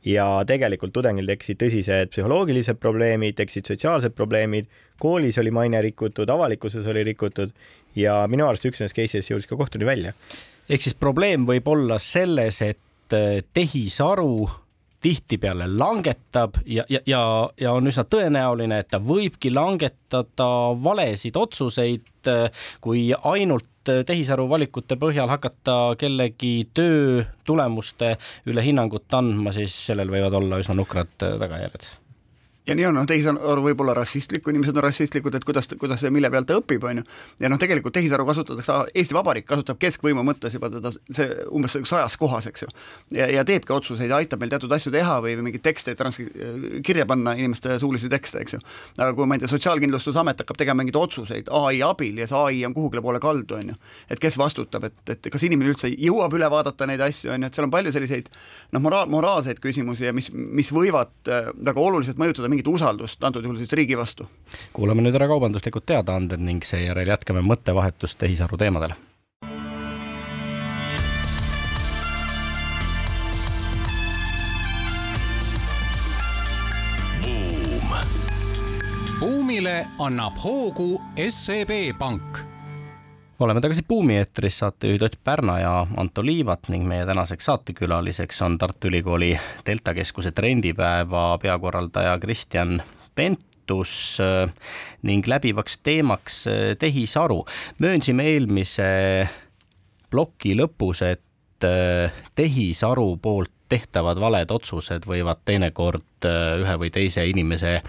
Ja 0.05 0.27
tegelikult 0.47 0.93
tudengil 0.95 1.29
tekkisid 1.29 1.61
tõsised 1.61 2.11
psühholoogilised 2.13 2.81
probleemid, 2.81 3.37
tekkisid 3.39 3.71
sotsiaalsed 3.73 4.17
probleemid, 4.17 4.69
koolis 5.01 5.39
oli 5.41 5.53
maine 5.55 5.81
rikutud, 5.85 6.31
avalikkuses 6.31 6.87
oli 6.93 7.05
rikutud 7.11 7.55
ja 7.99 8.23
minu 8.31 8.47
arust 8.49 8.67
üks 8.69 8.83
nendest 8.83 8.99
case'idest 8.99 9.33
jõudis 9.33 9.49
ka 9.49 9.59
kohtuni 9.59 9.89
välja. 9.89 10.13
ehk 10.69 10.83
siis 10.83 10.95
probleem 10.95 11.47
võib 11.49 11.69
olla 11.69 11.99
selles, 11.99 12.61
et 12.63 13.17
äh, 13.17 13.41
tehisaru 13.55 14.51
tihtipeale 15.05 15.69
langetab 15.69 16.59
ja, 16.67 16.87
ja, 16.89 17.01
ja, 17.07 17.21
ja 17.61 17.73
on 17.77 17.91
üsna 17.91 18.07
tõenäoline, 18.09 18.81
et 18.81 18.91
ta 18.93 19.01
võibki 19.05 19.53
langetada 19.53 20.49
valesid 20.85 21.37
otsuseid, 21.37 22.31
kui 22.85 23.11
ainult 23.13 23.69
tehisaru 23.85 24.47
valikute 24.49 24.97
põhjal 24.97 25.29
hakata 25.29 25.77
kellegi 26.01 26.71
töö 26.73 27.27
tulemuste 27.45 28.15
üle 28.49 28.65
hinnangut 28.65 29.13
andma, 29.13 29.53
siis 29.53 29.77
sellel 29.91 30.09
võivad 30.13 30.39
olla 30.41 30.63
üsna 30.63 30.79
nukrad 30.79 31.13
tagajärjed 31.21 31.85
ja 32.67 32.75
nii 32.75 32.87
on, 32.89 32.97
noh, 32.97 33.05
tehisaru 33.09 33.63
võib 33.65 33.81
olla 33.85 33.95
rassistlik, 33.99 34.43
kui 34.45 34.55
inimesed 34.55 34.77
on 34.79 34.87
rassistlikud, 34.87 35.35
et 35.37 35.45
kuidas, 35.45 35.69
kuidas 35.81 36.03
ja 36.05 36.11
mille 36.13 36.31
pealt 36.33 36.49
ta 36.49 36.57
õpib, 36.57 36.85
on 36.89 37.03
ju. 37.03 37.05
ja 37.45 37.51
noh, 37.53 37.61
tegelikult 37.61 37.93
tehisaru 37.97 38.25
kasutatakse, 38.29 38.77
Eesti 38.97 39.17
Vabariik 39.17 39.47
kasutab 39.49 39.81
keskvõimu 39.83 40.25
mõttes 40.25 40.57
juba 40.57 40.71
teda 40.73 40.93
see 40.95 41.27
umbes 41.53 41.77
sajas 41.85 42.17
kohas, 42.21 42.49
eks 42.49 42.65
ju. 42.65 42.71
ja, 43.19 43.29
ja 43.29 43.45
teebki 43.45 43.75
otsuseid 43.77 44.09
ja 44.09 44.21
aitab 44.23 44.41
meil 44.41 44.53
teatud 44.55 44.73
asju 44.73 44.93
teha 44.95 45.19
või, 45.25 45.35
või 45.37 45.51
mingeid 45.51 45.65
tekste 45.67 45.97
trans-, 45.99 46.21
kirja 46.87 47.05
panna 47.11 47.35
inimeste 47.37 47.77
suulisi 47.83 48.09
tekste, 48.13 48.41
eks 48.47 48.57
ju. 48.57 48.63
aga 48.97 49.13
kui 49.13 49.29
ma 49.29 49.37
ei 49.37 49.45
tea, 49.45 49.53
Sotsiaalkindlustusamet 49.53 50.41
hakkab 50.45 50.61
tegema 50.61 50.81
mingeid 50.81 50.97
otsuseid 51.03 51.53
ai 51.53 51.83
abil 51.85 52.23
ja 52.23 52.31
see 52.31 52.41
ai 52.41 52.65
on 52.65 52.77
kuhugile 52.77 53.05
poole 53.05 53.21
kaldu, 53.21 53.59
on 53.61 53.75
ju. 53.75 53.79
et 54.09 54.23
kes 54.23 54.41
vastutab, 54.41 54.89
et, 54.89 54.97
et 55.13 55.31
kas 55.33 55.45
inimene 55.45 55.75
üldse 55.75 55.93
jõuab 55.93 56.33
üle 56.41 56.49
vaadata 56.49 56.89
neid 56.89 57.05
asju, 57.05 57.35
on 57.37 57.45
ju, 57.45 57.53
et 57.53 57.61
seal 57.61 57.69
on 57.69 57.77
palju 57.77 57.93
selliseid 57.93 58.33
noh, 58.73 58.81
moraal, 58.81 59.13
moraalseid 59.13 59.61
küsimusi 59.61 60.09
ja 60.09 60.17
mis, 60.17 60.33
mis 60.33 60.73
võivad 60.73 61.13
äh, 61.29 61.53
väga 61.69 61.85
oluliselt 61.85 62.19
mõjutada 62.21 62.54
mingit 62.55 62.71
usaldust, 62.71 63.19
antud 63.25 63.45
juhul 63.45 63.59
siis 63.59 63.73
riigi 63.75 63.99
vastu. 63.99 64.29
kuulame 64.73 65.03
nüüd 65.03 65.17
ära 65.19 65.27
kaubanduslikud 65.31 65.87
teadaanded 65.87 66.41
ning 66.41 66.63
seejärel 66.65 67.11
jätkame 67.11 67.43
mõttevahetust 67.43 68.19
tehisaru 68.23 68.61
teemadel. 68.61 68.95
buumile 79.21 79.87
annab 79.99 80.37
hoogu 80.43 81.01
SEB 81.17 81.97
Pank 81.99 82.54
oleme 83.41 83.61
tagasi 83.61 83.83
Buumi 83.89 84.17
eetris, 84.17 84.59
saatejuhid 84.59 85.03
Ott 85.03 85.17
Pärna 85.25 85.59
ja 85.61 85.87
Anto 85.97 86.23
Liivat 86.25 86.69
ning 86.69 86.87
meie 86.89 87.07
tänaseks 87.07 87.45
saatekülaliseks 87.45 88.43
on 88.47 88.59
Tartu 88.59 88.89
Ülikooli 88.89 89.33
Delta 89.67 89.95
Keskuse 89.95 90.33
trendipäeva 90.33 91.39
peakorraldaja 91.43 92.19
Kristjan 92.19 92.83
Pentus 93.15 94.19
äh, 94.21 94.51
ning 95.03 95.27
läbivaks 95.27 95.79
teemaks 95.83 96.47
äh, 96.47 96.77
tehisaru. 96.79 97.45
möönsime 97.79 98.29
eelmise 98.35 99.29
ploki 100.11 100.55
lõpus, 100.55 101.03
et 101.03 101.67
äh, 101.67 102.13
tehisaru 102.35 103.17
poolt 103.23 103.54
tehtavad 103.75 104.21
valed 104.23 104.51
otsused 104.55 105.07
võivad 105.09 105.43
teinekord 105.45 106.29
äh, 106.29 106.61
ühe 106.63 106.75
või 106.79 106.91
teise 106.95 107.25
inimese 107.27 107.81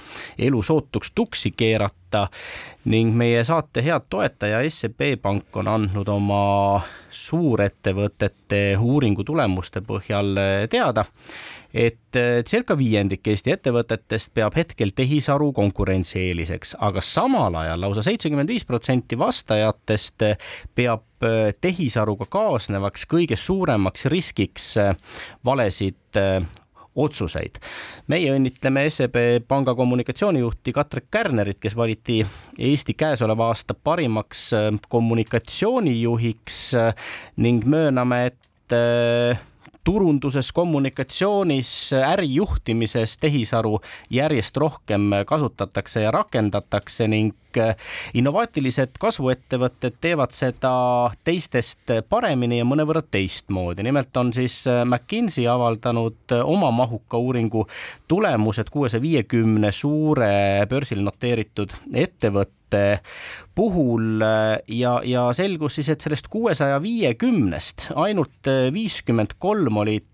elu 0.47 0.61
sootuks 0.65 1.11
tuksi 1.15 1.51
keerata 1.57 2.25
ning 2.89 3.13
meie 3.17 3.43
saate 3.45 3.83
head 3.85 4.07
toetaja 4.09 4.63
SEB 4.69 5.19
Pank 5.21 5.57
on 5.61 5.69
andnud 5.69 6.09
oma 6.09 6.45
suurettevõtete 7.13 8.61
uuringu 8.81 9.23
tulemuste 9.27 9.83
põhjal 9.85 10.33
äh, 10.41 10.55
teada, 10.71 11.05
et 11.75 12.15
äh, 12.15 12.39
circa 12.47 12.77
viiendik 12.79 13.27
Eesti 13.27 13.51
ettevõtetest 13.51 14.31
peab 14.35 14.55
hetkel 14.55 14.93
tehisaru 14.95 15.51
konkurentsieeliseks, 15.55 16.77
aga 16.79 17.03
samal 17.03 17.57
ajal 17.59 17.83
lausa 17.83 18.05
seitsekümmend 18.07 18.53
viis 18.53 18.63
protsenti 18.67 19.19
vastajatest 19.19 20.29
peab 20.75 21.03
tehisaruga 21.61 22.27
kaasnevaks 22.29 23.07
kõige 23.09 23.37
suuremaks 23.39 24.05
riskiks 24.11 24.75
valesid 25.47 26.19
otsuseid. 26.95 27.59
meie 28.07 28.31
õnnitleme 28.35 28.85
SEB 28.89 29.17
panga 29.47 29.75
kommunikatsioonijuhti 29.75 30.73
Katri 30.73 31.01
Kärnerit, 31.11 31.59
kes 31.59 31.75
valiti 31.75 32.21
Eesti 32.59 32.93
käesoleva 32.93 33.47
aasta 33.51 33.73
parimaks 33.73 34.51
kommunikatsioonijuhiks 34.89 36.61
ning 37.37 37.65
mööname, 37.65 38.25
et 38.25 38.75
turunduses, 39.85 40.51
kommunikatsioonis, 40.51 41.93
ärijuhtimises 41.93 43.17
tehisaru 43.21 43.79
järjest 44.09 44.57
rohkem 44.57 45.11
kasutatakse 45.27 46.01
ja 46.01 46.11
rakendatakse 46.11 47.07
ning 47.07 47.33
innovaatilised 48.13 48.97
kasvuettevõtted 48.99 49.95
teevad 50.01 50.33
seda 50.35 50.73
teistest 51.23 51.93
paremini 52.09 52.57
ja 52.59 52.65
mõnevõrra 52.67 53.03
teistmoodi. 53.11 53.83
nimelt 53.83 54.17
on 54.17 54.33
siis 54.33 54.63
McKinsey 54.85 55.47
avaldanud 55.47 56.35
oma 56.43 56.71
mahuka 56.71 57.17
uuringu 57.17 57.67
tulemused 58.07 58.69
kuuesaja 58.71 59.01
viiekümne 59.01 59.71
suure 59.71 60.65
börsil 60.69 60.99
noteeritud 61.05 61.71
ettevõtte 61.93 62.54
puhul 63.55 64.23
ja, 64.67 64.93
ja 65.05 65.27
selgus 65.37 65.77
siis, 65.77 65.89
et 65.93 66.01
sellest 66.01 66.27
kuuesaja 66.33 66.81
viiekümnest 66.81 67.91
ainult 67.95 68.49
viiskümmend 68.73 69.37
kolm 69.39 69.77
olid 69.83 70.07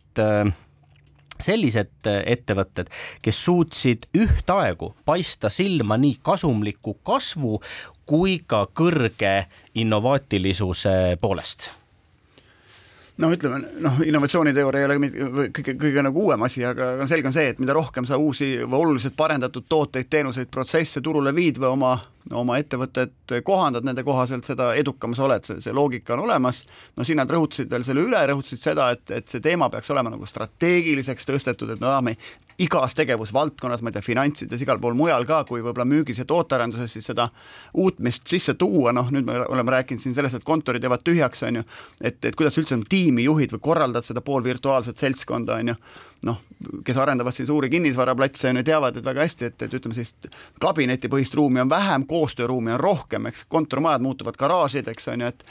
sellised 1.41 2.08
äh, 2.08 2.22
ettevõtted, 2.36 2.89
kes 3.22 3.43
suutsid 3.46 4.08
ühtaegu 4.17 4.93
paista 5.05 5.50
silma 5.50 5.98
nii 6.01 6.20
kasumliku 6.24 6.98
kasvu 7.08 7.60
kui 8.10 8.39
ka 8.48 8.65
kõrge 8.77 9.36
innovaatilisuse 9.81 11.17
poolest 11.22 11.72
no 13.21 13.31
ütleme, 13.33 13.61
noh, 13.83 13.99
innovatsiooniteooria 14.05 14.81
ei 14.81 14.87
ole 14.87 15.11
kõige, 15.55 15.75
kõige 15.79 16.05
nagu 16.05 16.25
uuem 16.25 16.47
asi, 16.47 16.63
aga 16.65 16.93
selge 17.09 17.29
on 17.29 17.35
see, 17.35 17.51
et 17.53 17.61
mida 17.61 17.75
rohkem 17.77 18.07
sa 18.09 18.19
uusi 18.21 18.53
või 18.63 18.79
oluliselt 18.85 19.17
parendatud 19.17 19.67
tooteid, 19.69 20.09
teenuseid, 20.09 20.49
protsesse 20.51 21.03
turule 21.05 21.35
viid 21.35 21.61
või 21.61 21.73
oma 21.75 21.93
oma 22.37 22.57
ettevõtet 22.61 23.33
kohandad 23.43 23.85
nende 23.87 24.03
kohaselt, 24.05 24.45
seda 24.45 24.71
edukam 24.77 25.15
sa 25.17 25.25
oled, 25.25 25.47
see, 25.47 25.73
loogika 25.73 26.13
on 26.15 26.25
olemas. 26.27 26.63
no 26.97 27.05
siin 27.07 27.17
nad 27.17 27.29
rõhutasid 27.31 27.71
veel 27.71 27.85
selle 27.87 28.03
üle, 28.05 28.19
rõhutasid 28.29 28.61
seda, 28.61 28.91
et, 28.95 29.03
et 29.11 29.27
see 29.31 29.41
teema 29.43 29.69
peaks 29.73 29.89
olema 29.93 30.11
nagu 30.13 30.27
strateegiliseks 30.29 31.27
tõstetud, 31.27 31.73
et 31.73 31.81
me 31.81 31.87
tahame 31.87 32.15
igas 32.60 32.96
tegevusvaldkonnas, 32.98 33.81
ma 33.81 33.89
ei 33.91 33.98
tea, 33.98 34.05
finantsides, 34.05 34.62
igal 34.62 34.79
pool 34.81 34.96
mujal 34.98 35.25
ka, 35.29 35.41
kui 35.48 35.62
võib-olla 35.62 35.88
müügis 35.88 36.22
ja 36.22 36.27
tootearenduses, 36.29 36.93
siis 36.98 37.10
seda 37.12 37.29
uutmist 37.74 38.27
sisse 38.27 38.55
tuua, 38.60 38.93
noh 38.96 39.12
nüüd 39.13 39.27
me 39.27 39.39
oleme 39.46 39.75
rääkinud 39.77 40.03
siin 40.03 40.15
sellest, 40.17 40.39
et 40.39 40.48
kontorid 40.48 40.84
jäävad 40.84 41.03
tühjaks, 41.08 41.43
on 41.48 41.62
ju, 41.62 41.65
et, 42.01 42.20
et 42.25 42.38
kuidas 42.38 42.58
üldse 42.62 42.77
tiimi 42.89 43.25
juhid 43.27 43.55
või 43.55 43.65
korraldad 43.72 44.08
seda 44.08 44.24
poolvirtuaalset 44.25 45.01
seltskonda, 45.01 45.60
on 45.62 45.74
ju. 45.74 45.81
Noh, 46.22 46.38
kes 46.86 46.98
arendavad 47.01 47.34
siin 47.34 47.48
suuri 47.50 47.72
kinnisvaraplatse, 47.74 48.51
on 48.51 48.60
ju, 48.60 48.65
teavad, 48.67 48.98
et 49.00 49.05
väga 49.05 49.24
hästi, 49.25 49.48
et, 49.50 49.63
et 49.65 49.72
ütleme 49.74 49.98
sellist 49.98 50.27
kabinetipõhist 50.62 51.34
ruumi 51.34 51.63
on 51.63 51.70
vähem, 51.72 52.05
koostööruumi 52.05 52.75
on 52.75 52.79
rohkem, 52.79 53.25
eks, 53.31 53.48
kontormajad 53.50 54.05
muutuvad 54.05 54.38
garaažideks, 54.38 55.10
on 55.10 55.25
ju, 55.25 55.31
et 55.34 55.48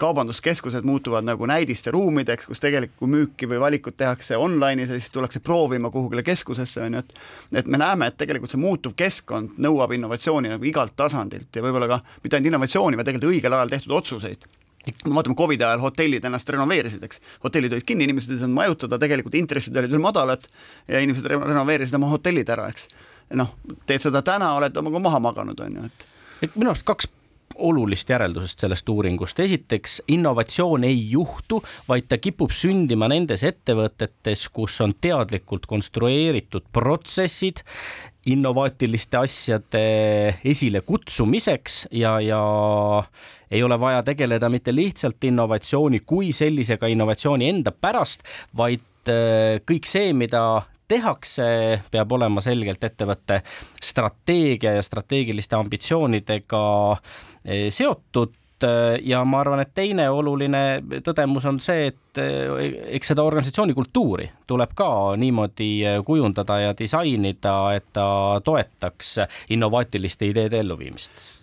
kaubanduskeskused 0.00 0.84
muutuvad 0.86 1.24
nagu 1.26 1.46
näidiste 1.46 1.90
ruumideks, 1.94 2.46
kus 2.48 2.60
tegelikult 2.62 3.10
müüki 3.12 3.48
või 3.50 3.60
valikut 3.62 3.96
tehakse 3.96 4.38
online'is 4.40 4.90
ja 4.92 5.00
siis 5.00 5.10
tullakse 5.14 5.40
proovima 5.40 5.90
kuhugile 5.90 6.22
keskusesse, 6.26 6.82
on 6.82 6.98
ju, 6.98 7.04
et 7.04 7.14
et 7.62 7.66
me 7.66 7.78
näeme, 7.80 8.10
et 8.10 8.18
tegelikult 8.18 8.52
see 8.52 8.60
muutuv 8.60 8.96
keskkond 8.96 9.58
nõuab 9.62 9.94
innovatsiooni 9.96 10.52
nagu 10.52 10.68
igalt 10.68 10.96
tasandilt 10.96 11.56
ja 11.56 11.64
võib-olla 11.64 11.88
ka 11.90 12.00
mitte 12.22 12.36
ainult 12.36 12.52
innovatsiooni, 12.52 12.96
vaid 12.96 13.10
tegelikult 13.10 13.32
õigel 13.32 13.58
ajal 13.58 13.74
tehtud 13.74 13.98
otsuseid 14.00 14.46
kui 14.86 15.10
me 15.10 15.16
vaatame 15.18 15.34
Covidi 15.34 15.64
ajal 15.66 15.82
hotellid 15.82 16.24
ennast 16.28 16.50
renoveerisid, 16.54 17.02
eks, 17.02 17.20
hotellid 17.42 17.72
olid 17.74 17.86
kinni, 17.86 18.06
inimesed 18.06 18.30
ei 18.30 18.38
saanud 18.38 18.54
majutada, 18.54 19.00
tegelikult 19.02 19.34
intressid 19.34 19.76
olid 19.76 19.90
veel 19.90 20.02
madalad 20.04 20.46
ja 20.86 21.00
inimesed 21.02 21.26
renoveerisid 21.26 21.98
oma 21.98 22.12
hotellid 22.12 22.52
ära, 22.54 22.68
eks. 22.70 22.86
noh, 23.34 23.50
teed 23.90 24.04
seda 24.04 24.22
täna, 24.26 24.52
oled 24.60 24.78
omaga 24.78 25.02
maha 25.08 25.22
maganud, 25.26 25.62
on 25.66 25.80
ju, 25.80 25.88
et. 25.90 26.06
et 26.46 26.54
minu 26.54 26.70
arust 26.70 26.86
kaks 26.86 27.10
olulist 27.58 28.10
järeldusest 28.10 28.60
sellest 28.60 28.88
uuringust. 28.88 29.40
esiteks, 29.40 30.02
innovatsioon 30.08 30.84
ei 30.84 31.10
juhtu, 31.10 31.62
vaid 31.88 32.08
ta 32.08 32.18
kipub 32.18 32.50
sündima 32.50 33.08
nendes 33.08 33.44
ettevõtetes, 33.46 34.48
kus 34.52 34.80
on 34.80 34.94
teadlikult 35.00 35.66
konstrueeritud 35.66 36.68
protsessid 36.72 37.62
innovaatiliste 38.26 39.16
asjade 39.16 39.82
esilekutsumiseks 40.44 41.86
ja, 41.94 42.20
ja 42.20 42.40
ei 43.50 43.62
ole 43.62 43.80
vaja 43.80 44.02
tegeleda 44.02 44.48
mitte 44.50 44.74
lihtsalt 44.74 45.24
innovatsiooni 45.24 46.00
kui 46.06 46.32
sellisega 46.34 46.90
innovatsiooni 46.90 47.48
enda 47.48 47.70
pärast, 47.70 48.26
vaid 48.56 49.10
äh, 49.10 49.62
kõik 49.66 49.86
see, 49.86 50.10
mida 50.12 50.42
tehakse, 50.88 51.46
peab 51.90 52.12
olema 52.14 52.42
selgelt 52.44 52.84
ettevõtte 52.86 53.40
strateegia 53.82 54.76
ja 54.76 54.82
strateegiliste 54.86 55.58
ambitsioonidega 55.58 56.60
seotud 57.70 58.34
eh, 58.66 58.98
ja 59.06 59.22
ma 59.24 59.40
arvan, 59.40 59.62
et 59.62 59.72
teine 59.74 60.08
oluline 60.10 60.62
tõdemus 61.04 61.46
on 61.48 61.60
see, 61.62 61.88
et 61.92 62.20
eh, 62.20 62.82
eks 62.98 63.12
seda 63.12 63.24
organisatsiooni 63.26 63.76
kultuuri 63.76 64.28
tuleb 64.46 64.74
ka 64.76 64.90
niimoodi 65.20 66.02
kujundada 66.06 66.60
ja 66.64 66.76
disainida, 66.78 67.56
et 67.76 67.90
ta 67.96 68.06
toetaks 68.44 69.16
innovaatiliste 69.54 70.30
ideede 70.32 70.62
elluviimist. 70.64 71.34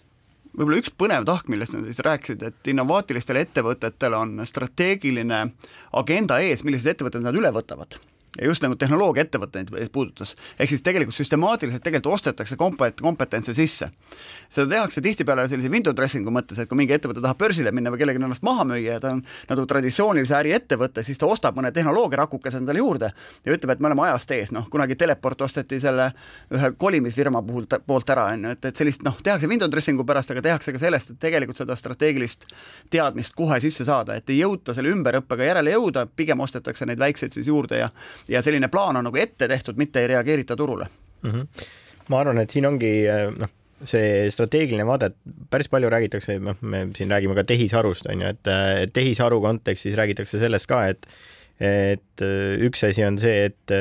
Võib-olla 0.53 0.83
üks 0.83 0.91
põnev 0.93 1.23
tahk, 1.25 1.47
millest 1.49 1.73
nad 1.73 1.87
siis 1.89 2.03
rääkisid, 2.05 2.43
et 2.45 2.67
innovaatilistel 2.69 3.39
ettevõtetel 3.41 4.13
on 4.13 4.35
strateegiline 4.45 5.47
agenda 5.97 6.37
ees, 6.45 6.61
millised 6.61 6.93
ettevõtted 6.93 7.25
nad 7.25 7.39
üle 7.39 7.49
võtavad 7.55 7.97
ja 8.39 8.47
just 8.49 8.63
nagu 8.65 8.75
tehnoloogiaettevõtteid 8.79 9.69
puudutas, 9.93 10.33
ehk 10.59 10.71
siis 10.71 10.81
tegelikult 10.85 11.15
süstemaatiliselt 11.15 11.83
tegelikult 11.85 12.15
ostetakse 12.17 12.57
kompet-, 12.57 13.01
kompetentse 13.01 13.53
sisse. 13.53 13.89
seda 14.53 14.67
tehakse 14.69 15.01
tihtipeale 15.01 15.47
sellise 15.49 15.69
window 15.69 15.93
dressing'u 15.97 16.31
mõttes, 16.33 16.59
et 16.61 16.69
kui 16.69 16.77
mingi 16.77 16.93
ettevõte 16.93 17.21
tahab 17.21 17.37
börsile 17.37 17.71
minna 17.71 17.91
või 17.93 18.01
kellelegi 18.01 18.21
ennast 18.21 18.43
maha 18.45 18.65
müüa 18.69 18.95
ja 18.95 18.99
ta 19.01 19.13
on 19.13 19.23
nagu 19.49 19.65
traditsioonilise 19.69 20.35
äriettevõte, 20.37 21.03
siis 21.03 21.17
ta 21.21 21.29
ostab 21.29 21.57
mõne 21.57 21.71
tehnoloogiarakukese 21.73 22.61
endale 22.61 22.81
juurde 22.81 23.11
ja 23.45 23.53
ütleb, 23.53 23.73
et 23.73 23.81
me 23.81 23.89
oleme 23.89 24.05
ajast 24.07 24.31
ees, 24.31 24.51
noh, 24.53 24.67
kunagi 24.69 24.97
Teleport 24.97 25.41
osteti 25.41 25.79
selle 25.81 26.11
ühe 26.53 26.71
kolimisfirma 26.77 27.41
puhul 27.45 27.67
poolt 27.85 28.09
ära, 28.13 28.27
on 28.33 28.47
ju, 28.47 28.55
et, 28.57 28.69
et 28.69 28.81
sellist 28.83 29.05
noh, 29.05 29.17
tehakse 29.23 29.49
window 29.49 29.69
dressing'u 29.69 30.05
pärast, 30.05 30.33
aga 30.33 30.45
tehakse 30.45 30.73
ka 30.73 30.81
sellest, 30.81 31.13
et 31.13 31.21
tegelikult 31.21 31.61
seda 31.61 31.77
strateegilist 31.77 32.45
teadmist 32.93 33.33
kohe 33.37 33.59
sisse 33.61 33.85
saada, 33.85 34.17
et 34.17 34.29
ei 34.29 34.41
jõuta 34.41 34.73
selle 34.77 34.93
ümberõppega 34.93 35.49
järele 35.49 35.73
jõuda, 35.73 36.05
pigem 36.15 36.41
ostetakse 36.45 36.85
neid 36.89 37.01
väikseid 37.01 37.33
siis 37.33 37.49
juurde 37.49 37.81
ja 37.81 37.89
ja 38.29 38.41
selline 38.45 38.69
plaan 38.71 38.99
on 38.99 39.09
nagu 39.09 39.19
ette 39.19 39.47
tehtud, 39.47 39.77
mitte 39.77 40.01
ei 40.03 40.13
reageerita 40.13 40.55
turule 40.55 40.87
mm. 41.21 41.29
-hmm. 41.31 41.67
ma 42.07 42.19
arvan, 42.19 42.43
et 42.43 42.49
siin 42.49 42.65
ongi 42.65 42.93
noh, 43.37 43.51
see 43.87 44.31
strateegiline 44.31 44.85
vaade, 44.87 45.11
et 45.11 45.37
päris 45.51 45.69
palju 45.71 45.91
räägitakse, 45.91 46.39
noh, 46.43 46.57
me 46.61 46.87
siin 46.97 47.11
räägime 47.11 47.35
ka 47.35 47.45
tehisarust, 47.47 48.07
on 48.11 48.23
ju, 48.23 48.33
et 48.33 48.93
tehisaru 48.95 49.41
kontekstis 49.43 49.97
räägitakse 49.99 50.39
sellest 50.39 50.69
ka, 50.71 50.85
et 50.87 51.07
et 51.63 52.21
üks 52.65 52.81
asi 52.83 53.03
on 53.05 53.17
see, 53.21 53.45
et 53.45 53.73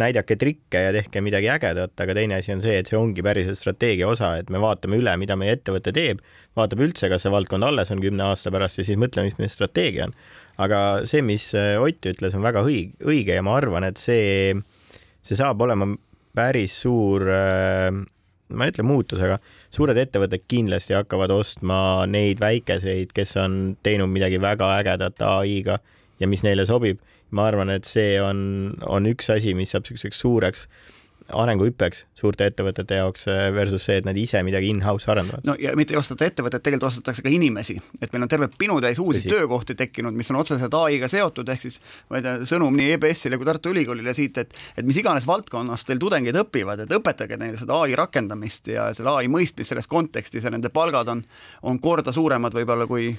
näidake 0.00 0.34
trikke 0.40 0.80
ja 0.86 0.94
tehke 0.96 1.20
midagi 1.22 1.50
ägedat, 1.52 1.92
aga 2.00 2.14
teine 2.16 2.38
asi 2.40 2.54
on 2.54 2.62
see, 2.64 2.78
et 2.80 2.88
see 2.88 2.96
ongi 2.98 3.22
päriselt 3.22 3.60
strateegia 3.60 4.08
osa, 4.08 4.32
et 4.40 4.50
me 4.50 4.58
vaatame 4.62 4.96
üle, 4.98 5.12
mida 5.20 5.36
meie 5.38 5.58
ettevõte 5.58 5.92
teeb, 5.94 6.22
vaatame 6.58 6.88
üldse, 6.88 7.10
kas 7.12 7.26
see 7.26 7.34
valdkond 7.34 7.68
alles 7.68 7.92
on 7.92 8.00
kümne 8.02 8.24
aasta 8.30 8.50
pärast 8.54 8.80
ja 8.80 8.86
siis 8.88 8.98
mõtleme, 8.98 9.28
mis 9.28 9.38
meie 9.38 9.52
strateegia 9.52 10.08
on 10.08 10.16
aga 10.60 10.80
see, 11.08 11.24
mis 11.24 11.50
äh, 11.58 11.74
Ott 11.80 12.06
ütles, 12.10 12.36
on 12.36 12.44
väga 12.44 12.62
õige, 12.66 13.34
ja 13.36 13.44
ma 13.46 13.56
arvan, 13.58 13.86
et 13.88 14.00
see, 14.00 14.54
see 15.24 15.38
saab 15.38 15.62
olema 15.64 15.88
päris 16.36 16.76
suur 16.84 17.26
äh, 17.32 17.90
ma 18.50 18.66
ei 18.66 18.72
ütle 18.74 18.84
muutus, 18.86 19.22
aga 19.22 19.38
suured 19.72 19.98
ettevõtted 20.00 20.44
kindlasti 20.50 20.96
hakkavad 20.96 21.32
ostma 21.34 22.06
neid 22.10 22.42
väikeseid, 22.42 23.14
kes 23.14 23.36
on 23.40 23.76
teinud 23.86 24.10
midagi 24.10 24.40
väga 24.42 24.72
ägedat 24.80 25.22
ai-ga 25.26 25.78
ja 26.20 26.28
mis 26.28 26.44
neile 26.46 26.66
sobib. 26.68 27.00
ma 27.30 27.44
arvan, 27.46 27.70
et 27.70 27.86
see 27.86 28.16
on, 28.18 28.72
on 28.90 29.04
üks 29.06 29.28
asi, 29.30 29.52
mis 29.54 29.70
saab 29.70 29.84
niisuguseks 29.84 30.18
suureks 30.18 30.64
arenguhüppeks 31.32 32.04
suurte 32.18 32.46
ettevõtete 32.50 33.00
jaoks 33.00 33.26
eh, 33.30 33.48
versus 33.54 33.84
see, 33.86 33.98
et 34.00 34.06
nad 34.08 34.16
ise 34.16 34.42
midagi 34.46 34.70
in-house 34.74 35.10
arendavad. 35.10 35.44
no 35.46 35.56
ja 35.60 35.74
mitte 35.78 35.94
ei 35.94 36.00
osteta 36.00 36.26
ettevõtet, 36.28 36.62
tegelikult 36.64 36.90
ostetakse 36.90 37.24
ka 37.24 37.32
inimesi, 37.32 37.76
et 38.00 38.12
meil 38.12 38.26
on 38.26 38.32
terve 38.32 38.50
pinutäis 38.58 38.98
uusi 38.98 39.20
Tõsi. 39.20 39.32
töökohti 39.32 39.76
tekkinud, 39.78 40.16
mis 40.16 40.30
on 40.30 40.40
otseselt 40.40 40.74
ai-ga 40.74 41.08
seotud, 41.10 41.48
ehk 41.48 41.66
siis 41.66 41.80
ma 42.10 42.20
ei 42.20 42.26
tea, 42.26 42.36
sõnum 42.50 42.76
nii 42.76 42.94
EBS-ile 42.96 43.38
kui 43.40 43.48
Tartu 43.48 43.74
Ülikoolile 43.74 44.14
siit, 44.16 44.38
et 44.38 44.54
et 44.76 44.86
mis 44.86 44.98
iganes 45.00 45.26
valdkonnas 45.28 45.84
teil 45.88 46.00
tudengid 46.02 46.36
õpivad, 46.42 46.84
et 46.84 46.94
õpetage 46.96 47.38
neile 47.40 47.58
seda 47.60 47.80
ai 47.84 47.96
rakendamist 47.98 48.70
ja 48.72 48.90
selle 48.96 49.14
ai 49.16 49.30
mõistmist 49.32 49.72
selles 49.72 49.88
kontekstis 49.90 50.44
ja 50.44 50.52
nende 50.52 50.72
palgad 50.74 51.08
on, 51.12 51.22
on 51.62 51.80
korda 51.82 52.12
suuremad 52.14 52.54
võib-olla 52.56 52.86
kui 52.90 53.12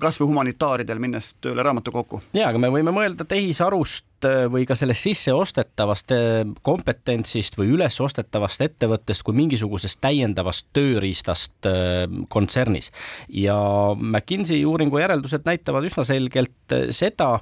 kas 0.00 0.20
või 0.20 0.32
humanitaaridel, 0.32 1.00
minnes 1.02 1.34
tööle 1.40 1.64
raamatukokku. 1.66 2.22
jaa, 2.36 2.50
aga 2.50 2.62
me 2.62 2.72
võime 2.72 2.94
mõelda 2.94 3.26
tehisarust 3.28 4.06
või 4.24 4.64
ka 4.68 4.76
sellest 4.78 5.04
sisseostetavast 5.06 6.12
äh, 6.14 6.44
kompetentsist 6.66 7.58
või 7.58 7.74
üles 7.76 7.98
ostetavast 8.00 8.62
ettevõttest 8.64 9.24
kui 9.26 9.36
mingisugusest 9.36 10.00
täiendavast 10.00 10.68
tööriistast 10.76 11.68
äh, 11.68 12.06
kontsernis. 12.32 12.92
ja 13.28 13.58
McKinsey 13.98 14.64
uuringu 14.64 14.98
järeldused 14.98 15.44
näitavad 15.44 15.84
üsna 15.84 16.04
selgelt 16.04 16.76
seda, 16.90 17.40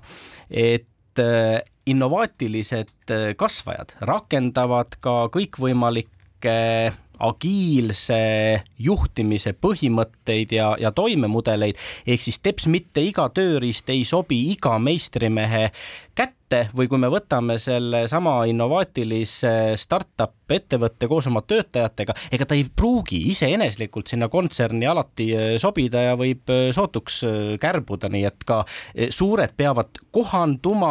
et 0.50 0.90
innovaatilised 1.87 3.12
kasvajad 3.38 3.92
rakendavad 4.02 4.96
ka 5.04 5.28
kõikvõimalikke 5.30 6.56
agiilse 7.22 8.18
juhtimise 8.78 9.54
põhimõtteid 9.54 10.54
ja, 10.56 10.72
ja 10.80 10.90
toimemudeleid, 10.94 11.78
ehk 12.06 12.24
siis 12.24 12.40
teps 12.42 12.66
mitte 12.70 13.04
iga 13.04 13.28
tööriist 13.34 13.90
ei 13.92 14.04
sobi 14.08 14.40
iga 14.52 14.76
meistrimehe 14.82 15.68
kätte 16.14 16.43
või 16.77 16.88
kui 16.90 17.01
me 17.01 17.11
võtame 17.12 17.59
sellesama 17.62 18.40
innovaatilise 18.51 19.75
startup 19.81 20.35
ettevõtte 20.53 21.09
koos 21.09 21.27
oma 21.31 21.43
töötajatega, 21.47 22.14
ega 22.35 22.47
ta 22.49 22.57
ei 22.57 22.67
pruugi 22.69 23.21
iseeneslikult 23.31 24.11
sinna 24.11 24.29
kontserni 24.33 24.87
alati 24.88 25.29
äh, 25.35 25.55
sobida 25.61 26.03
ja 26.05 26.19
võib 26.21 26.51
äh, 26.53 26.69
sootuks 26.75 27.21
äh, 27.25 27.38
kärbuda, 27.61 28.11
nii 28.12 28.25
et 28.29 28.45
ka 28.47 28.62
suured 29.14 29.55
peavad 29.57 29.99
kohanduma 30.14 30.90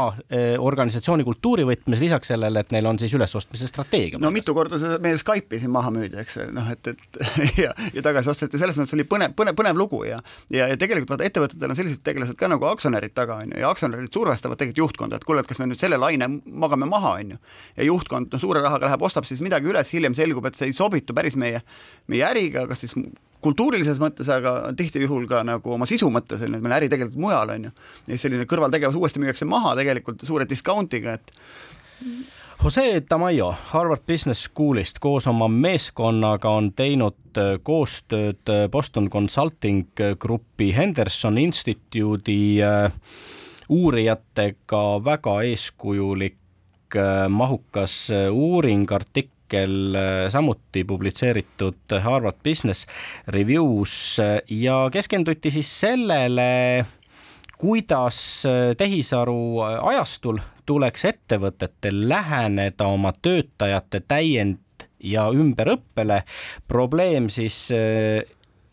organisatsiooni 0.60 1.24
kultuuri 1.26 1.64
võtmes, 1.68 2.02
lisaks 2.02 2.32
sellele, 2.32 2.64
et 2.64 2.74
neil 2.74 2.88
on 2.90 2.98
siis 3.00 3.14
ülesostmise 3.16 3.68
strateegia. 3.70 4.20
no 4.22 4.32
mitu 4.34 4.56
korda 4.56 4.80
see 4.82 4.98
meie 5.04 5.18
Skype'i 5.20 5.62
siin 5.62 5.72
maha 5.74 5.92
müüdi, 5.94 6.18
eks 6.20 6.40
noh, 6.54 6.68
et, 6.74 6.90
et 6.92 7.20
ja, 7.64 7.72
ja 7.96 8.04
tagasi 8.06 8.32
osteti, 8.34 8.60
selles 8.62 8.78
mõttes 8.80 8.96
oli 8.98 9.06
põnev, 9.08 9.36
põnev, 9.38 9.56
põnev 9.60 9.80
lugu 9.80 10.04
ja 10.08 10.20
ja, 10.54 10.68
ja 10.72 10.78
tegelikult 10.80 11.14
vaata, 11.14 11.28
ettevõtetel 11.30 11.74
on 11.74 11.80
sellised 11.80 12.04
tegelased 12.06 12.38
ka 12.40 12.50
nagu 12.52 12.68
aktsionärid 12.72 13.16
taga, 13.16 13.40
on 13.44 13.54
ju, 13.54 13.62
ja 13.64 13.72
aktsionärid 13.72 14.12
survestavad 14.14 14.60
tegelikult 14.60 14.84
juhtkonda, 14.84 15.20
et 15.20 15.28
kuule, 15.28 15.44
et 15.44 15.53
kas 15.54 15.62
me 15.62 15.70
nüüd 15.70 15.82
selle 15.82 16.00
laine 16.02 16.28
magame 16.44 16.90
maha, 16.90 17.16
on 17.22 17.36
ju. 17.36 17.42
ja 17.78 17.88
juhtkond, 17.88 18.34
no 18.34 18.42
suure 18.42 18.64
rahaga 18.66 18.90
läheb, 18.90 19.06
ostab 19.06 19.30
siis 19.30 19.44
midagi 19.46 19.70
üles, 19.70 19.94
hiljem 19.94 20.18
selgub, 20.18 20.50
et 20.50 20.60
see 20.60 20.72
ei 20.72 20.76
sobitu 20.76 21.16
päris 21.16 21.38
meie, 21.40 21.62
meie 22.12 22.26
äriga, 22.28 22.66
kas 22.70 22.84
siis 22.86 22.98
kultuurilises 23.44 24.00
mõttes, 24.02 24.30
aga 24.32 24.74
tihti 24.78 25.04
juhul 25.04 25.28
ka 25.30 25.44
nagu 25.48 25.76
oma 25.76 25.88
sisu 25.90 26.10
mõttes, 26.14 26.42
on 26.44 26.56
ju, 26.56 26.60
et 26.60 26.66
meil 26.66 26.78
äri 26.80 26.92
tegelikult 26.92 27.22
mujal, 27.22 27.56
on 27.56 27.70
ju. 27.70 27.74
ja 28.08 28.16
siis 28.16 28.28
selline 28.28 28.48
kõrvaltegevus 28.50 29.00
uuesti 29.00 29.24
müüakse 29.24 29.48
maha 29.50 29.76
tegelikult 29.80 30.26
suure 30.28 30.48
discount'iga, 30.50 31.20
et 31.20 31.36
Jose 32.64 33.02
Tamayo 33.10 33.50
Harvard 33.74 34.06
Business 34.08 34.46
Schoolist 34.48 35.00
koos 35.04 35.28
oma 35.28 35.50
meeskonnaga 35.52 36.54
on 36.56 36.70
teinud 36.72 37.36
äh, 37.36 37.58
koostööd 37.60 38.48
äh, 38.48 38.70
Boston 38.72 39.10
Consulting 39.12 39.90
Grupi 40.20 40.70
Henderson 40.72 41.38
Instituudi 41.42 42.62
äh, 42.64 42.94
uurijatega 43.70 44.84
väga 45.06 45.42
eeskujulik 45.50 46.38
mahukas 47.30 48.08
uuring, 48.32 48.86
artikkel 48.92 49.98
samuti 50.30 50.84
publitseeritud 50.84 51.96
Harvard 52.02 52.38
Business 52.44 52.86
Reviews 53.28 54.18
ja 54.50 54.90
keskenduti 54.94 55.52
siis 55.52 55.72
sellele, 55.80 56.86
kuidas 57.58 58.44
tehisaru 58.78 59.60
ajastul 59.82 60.38
tuleks 60.66 61.06
ettevõtetel 61.06 62.06
läheneda 62.10 62.88
oma 62.88 63.14
töötajate 63.22 64.04
täiend- 64.08 64.60
ja 65.04 65.28
ümberõppele. 65.32 66.24
probleem 66.68 67.30
siis 67.30 67.70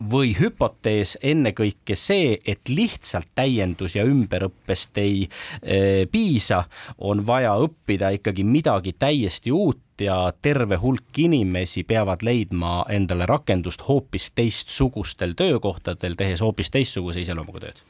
või 0.09 0.33
hüpotees 0.39 1.17
ennekõike 1.21 1.95
see, 1.99 2.37
et 2.45 2.69
lihtsalt 2.69 3.29
täiendus 3.35 3.95
ja 3.95 4.05
ümberõppest 4.07 4.97
ei 5.01 5.27
e, 5.61 6.07
piisa, 6.11 6.63
on 6.97 7.25
vaja 7.27 7.53
õppida 7.61 8.11
ikkagi 8.17 8.45
midagi 8.47 8.95
täiesti 8.97 9.53
uut 9.53 10.01
ja 10.01 10.33
terve 10.41 10.79
hulk 10.81 11.19
inimesi 11.21 11.83
peavad 11.85 12.25
leidma 12.25 12.81
endale 12.89 13.27
rakendust 13.29 13.85
hoopis 13.87 14.31
teistsugustel 14.33 15.35
töökohtadel, 15.37 16.17
tehes 16.17 16.41
hoopis 16.41 16.73
teistsuguse 16.73 17.21
iseloomuga 17.21 17.67
tööd 17.67 17.83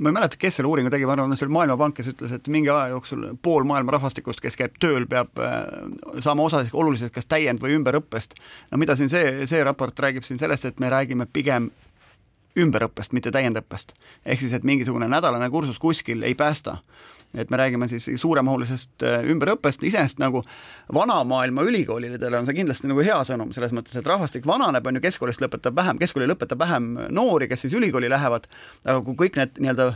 ma 0.00 0.08
ei 0.08 0.16
mäleta, 0.16 0.38
kes 0.40 0.56
selle 0.56 0.70
uuringu 0.70 0.90
tegi, 0.90 1.06
ma 1.06 1.12
arvan, 1.16 1.36
see 1.36 1.46
oli 1.46 1.56
Maailmapank, 1.58 1.96
kes 1.98 2.08
ütles, 2.14 2.32
et 2.32 2.48
mingi 2.52 2.70
aja 2.72 2.94
jooksul 2.94 3.26
pool 3.44 3.66
maailma 3.68 3.96
rahvastikust, 3.96 4.40
kes 4.40 4.56
käib 4.56 4.78
tööl, 4.80 5.06
peab 5.10 5.38
äh, 5.42 5.60
saama 6.24 6.46
osa 6.48 6.64
olulisest 6.72 7.14
kas 7.14 7.28
täiend- 7.28 7.62
või 7.62 7.76
ümberõppest. 7.76 8.34
no 8.70 8.80
mida 8.80 8.96
siin 8.96 9.12
see, 9.12 9.46
see 9.46 9.64
raport 9.64 9.98
räägib 10.00 10.24
siin 10.24 10.40
sellest, 10.40 10.64
et 10.64 10.80
me 10.80 10.90
räägime 10.92 11.26
pigem 11.32 11.70
ümberõppest, 12.56 13.12
mitte 13.12 13.30
täiendõppest. 13.30 13.92
ehk 14.24 14.40
siis, 14.40 14.52
et 14.52 14.64
mingisugune 14.64 15.08
nädalane 15.08 15.50
kursus 15.50 15.78
kuskil 15.78 16.22
ei 16.22 16.34
päästa 16.34 16.78
et 17.34 17.50
me 17.50 17.56
räägime 17.56 17.88
siis 17.88 18.08
suuremahulisest 18.20 19.06
äh, 19.06 19.22
ümberõppest, 19.32 19.84
iseenesest 19.86 20.20
nagu 20.22 20.42
vanamaailma 20.94 21.64
ülikoolidele 21.68 22.38
on 22.38 22.48
see 22.48 22.58
kindlasti 22.60 22.90
nagu 22.90 23.04
hea 23.04 23.18
sõnum, 23.28 23.54
selles 23.56 23.72
mõttes, 23.76 23.96
et 23.98 24.08
rahvastik 24.08 24.46
vananeb, 24.48 24.86
on 24.86 24.98
ju, 24.98 25.04
keskkoolist 25.06 25.44
lõpetab 25.44 25.76
vähem, 25.78 26.00
keskkooli 26.02 26.28
lõpetab 26.30 26.60
vähem 26.62 26.92
noori, 27.10 27.48
kes 27.50 27.66
siis 27.66 27.78
ülikooli 27.78 28.10
lähevad, 28.12 28.50
aga 28.84 29.00
kui 29.06 29.16
kõik 29.24 29.40
need 29.40 29.62
nii-öelda 29.64 29.92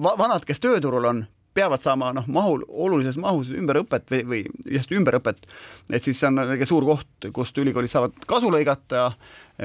vanad, 0.00 0.46
kes 0.48 0.62
tööturul 0.64 1.08
on, 1.10 1.26
peavad 1.54 1.82
saama 1.82 2.12
noh, 2.14 2.26
mahul, 2.30 2.62
olulises 2.68 3.16
mahus 3.20 3.50
ümberõpet 3.54 4.10
või, 4.12 4.20
või 4.30 4.74
just 4.76 4.92
ümberõpet, 4.94 5.48
et 5.90 6.06
siis 6.06 6.20
see 6.20 6.28
on 6.30 6.44
kõige 6.52 6.68
suur 6.68 6.86
koht, 6.86 7.30
kust 7.34 7.58
ülikoolid 7.58 7.90
saavad 7.90 8.14
kasu 8.30 8.52
lõigata, 8.54 9.08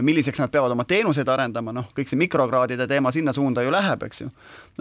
milliseks 0.02 0.42
nad 0.42 0.52
peavad 0.54 0.74
oma 0.74 0.88
teenuseid 0.90 1.30
arendama, 1.30 1.76
noh, 1.76 1.92
kõik 1.96 2.10
see 2.10 2.20
mikrokraadide 2.20 2.88
teema 2.90 3.14
sinna 3.14 3.36
suunda 3.38 3.64
ju 3.64 3.74
läheb, 3.74 4.08
eks 4.08 4.26
ju. 4.26 4.32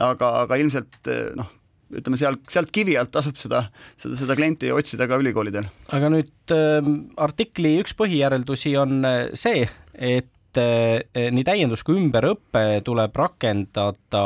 aga, 0.00 0.32
aga 0.46 0.58
ilmselt 0.62 1.12
noh, 1.36 1.52
ütleme 1.92 2.18
seal, 2.20 2.38
sealt 2.50 2.72
kivi 2.74 2.96
alt 3.00 3.12
tasub 3.14 3.38
seda, 3.40 3.66
seda, 4.00 4.16
seda 4.20 4.36
klienti 4.38 4.72
otsida 4.74 5.08
ka 5.10 5.18
ülikoolidel. 5.20 5.68
aga 5.94 6.10
nüüd 6.12 6.54
äh, 6.54 6.92
artikli 7.20 7.76
üks 7.82 7.96
põhijäreldusi 7.98 8.74
on 8.80 9.00
äh, 9.08 9.18
see, 9.38 9.66
et 9.94 10.60
äh, 10.60 11.30
nii 11.34 11.46
täiendus 11.46 11.84
kui 11.86 11.98
ümberõpe 12.00 12.80
tuleb 12.86 13.16
rakendada 13.20 14.24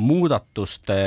muudatuste 0.00 1.00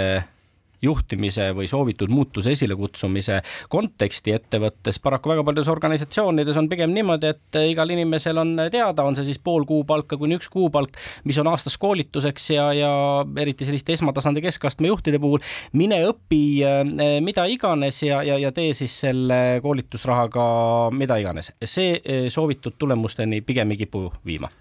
juhtimise 0.83 1.49
või 1.55 1.67
soovitud 1.69 2.11
muutuse 2.13 2.53
esilekutsumise 2.53 3.41
konteksti 3.69 4.35
ettevõttes. 4.35 4.99
paraku 4.99 5.33
väga 5.33 5.43
paljudes 5.43 5.71
organisatsioonides 5.71 6.57
on 6.57 6.69
pigem 6.69 6.93
niimoodi, 6.93 7.33
et 7.33 7.59
igal 7.69 7.89
inimesel 7.89 8.37
on 8.37 8.55
teada, 8.71 9.03
on 9.03 9.15
see 9.15 9.29
siis 9.31 9.39
pool 9.39 9.65
kuupalka 9.69 10.17
kuni 10.17 10.37
üks 10.39 10.49
kuupalk, 10.53 10.97
mis 11.23 11.37
on 11.41 11.47
aastas 11.51 11.77
koolituseks 11.77 12.49
ja, 12.55 12.67
ja 12.77 12.91
eriti 13.41 13.65
selliste 13.65 13.93
esmatasandi 13.93 14.43
keskastme 14.43 14.91
juhtide 14.91 15.19
puhul, 15.23 15.43
mine 15.73 16.01
õpi 16.09 16.43
eh, 16.63 17.19
mida 17.23 17.45
iganes 17.49 18.03
ja, 18.03 18.23
ja, 18.23 18.37
ja 18.37 18.51
tee 18.55 18.73
siis 18.77 18.99
selle 19.05 19.59
koolitusrahaga 19.63 20.43
mida 20.91 21.17
iganes. 21.21 21.53
see 21.63 21.99
eh, 22.03 22.27
soovitud 22.29 22.77
tulemusteni 22.79 23.41
pigem 23.41 23.71
ei 23.71 23.85
kipu 23.85 24.09
viima 24.25 24.51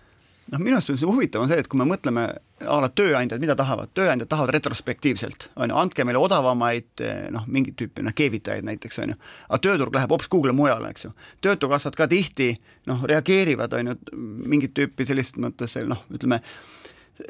noh, 0.53 0.61
minu 0.61 0.77
arust 0.77 0.93
on 0.93 0.99
see 1.01 1.09
huvitav 1.09 1.45
on 1.45 1.51
see, 1.51 1.61
et 1.63 1.69
kui 1.71 1.81
me 1.81 1.87
mõtleme 1.89 2.27
a 2.63 2.77
la 2.83 2.91
tööandjad, 2.93 3.41
mida 3.43 3.57
tahavad, 3.59 3.91
tööandjad 3.97 4.31
tahavad 4.31 4.53
retrospektiivselt, 4.55 5.49
on 5.57 5.73
ju, 5.73 5.79
andke 5.81 6.05
meile 6.07 6.21
odavamaid 6.23 7.03
noh, 7.35 7.47
mingit 7.51 7.79
tüüpi 7.81 8.05
noh, 8.07 8.15
keevitajaid 8.17 8.69
näiteks 8.69 9.01
on 9.03 9.15
ju, 9.15 9.19
aga 9.49 9.63
tööturg 9.67 9.97
läheb 9.97 10.13
hoopis 10.15 10.31
kuhugile 10.33 10.55
mujale, 10.57 10.93
eks 10.93 11.09
ju. 11.09 11.15
töötukassad 11.45 11.97
ka 11.99 12.07
tihti 12.11 12.53
noh, 12.91 13.03
reageerivad 13.09 13.75
on 13.79 13.93
ju 13.93 13.99
mingit 14.53 14.77
tüüpi 14.79 15.09
sellist 15.09 15.41
mõttes 15.43 15.79
noh, 15.89 16.05
ütleme 16.13 16.43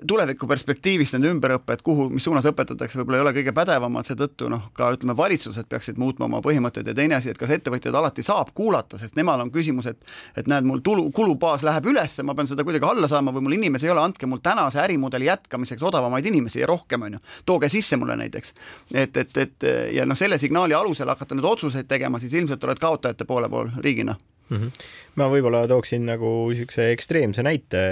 tuleviku 0.08 0.46
perspektiivist 0.46 1.16
nende 1.16 1.30
ümberõpe, 1.32 1.74
et 1.74 1.82
kuhu, 1.82 2.06
mis 2.12 2.24
suunas 2.24 2.46
õpetatakse, 2.46 3.00
võib-olla 3.00 3.18
ei 3.18 3.24
ole 3.24 3.32
kõige 3.36 3.54
pädevamad, 3.56 4.06
seetõttu 4.06 4.48
noh, 4.52 4.68
ka 4.76 4.92
ütleme, 4.94 5.16
valitsused 5.18 5.66
peaksid 5.68 5.98
muutma 5.98 6.28
oma 6.28 6.40
põhimõtteid 6.44 6.86
ja 6.86 6.94
teine 6.96 7.18
asi, 7.18 7.32
et 7.32 7.40
kas 7.40 7.50
ettevõtjaid 7.56 7.96
alati 7.98 8.24
saab 8.26 8.52
kuulata, 8.54 9.00
sest 9.00 9.18
nemal 9.18 9.42
on 9.42 9.52
küsimus, 9.54 9.90
et 9.90 10.00
et 10.38 10.48
näed, 10.50 10.66
mul 10.68 10.80
tulu, 10.86 11.08
kulubaas 11.14 11.64
läheb 11.66 11.90
üles, 11.90 12.14
ma 12.22 12.34
pean 12.38 12.48
seda 12.50 12.64
kuidagi 12.66 12.86
alla 12.86 13.10
saama 13.10 13.34
või 13.34 13.46
mul 13.48 13.58
inimesi 13.58 13.88
ei 13.88 13.94
ole, 13.94 14.04
andke 14.06 14.28
mul 14.30 14.42
tänase 14.42 14.80
ärimudeli 14.82 15.26
jätkamiseks 15.28 15.82
odavamaid 15.82 16.26
inimesi 16.30 16.62
ja 16.62 16.70
rohkem, 16.70 17.08
on 17.08 17.18
ju. 17.18 17.22
tooge 17.46 17.68
sisse 17.72 17.98
mulle 17.98 18.16
näiteks. 18.16 18.54
et, 18.94 19.16
et, 19.16 19.36
et 19.36 19.70
ja 19.98 20.06
noh, 20.06 20.18
selle 20.18 20.38
signaali 20.38 20.74
alusel 20.78 21.10
hakata 21.10 21.34
nüüd 21.34 21.48
otsuseid 21.48 21.90
tegema, 21.90 22.22
siis 22.22 22.34
ilmselt 22.38 22.64
oled 22.64 22.78
kaotajate 22.78 23.26
poole 23.26 23.50
pool 23.50 23.70
riigina 23.82 24.16
mm. 24.48 24.58
-hmm. 24.58 24.70
ma 25.14 25.28
võib-olla 25.32 25.66
tooksin 25.68 26.06
nagu 26.06 26.32
niisuguse 26.50 26.90
ekstreemse 26.92 27.42
näite 27.42 27.82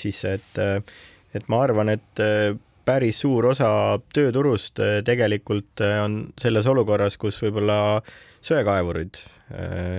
sisse, 0.00 0.38
et 0.38 0.62
et 1.36 1.48
ma 1.52 1.62
arvan, 1.64 1.92
et 1.92 2.22
äh, 2.22 2.52
päris 2.86 3.22
suur 3.22 3.50
osa 3.52 3.70
tööturust 4.14 4.80
äh, 4.82 5.00
tegelikult 5.06 5.82
äh, 5.84 5.98
on 6.04 6.18
selles 6.40 6.68
olukorras, 6.70 7.18
kus 7.20 7.40
võib-olla 7.42 8.00
söekaevurid 8.42 9.22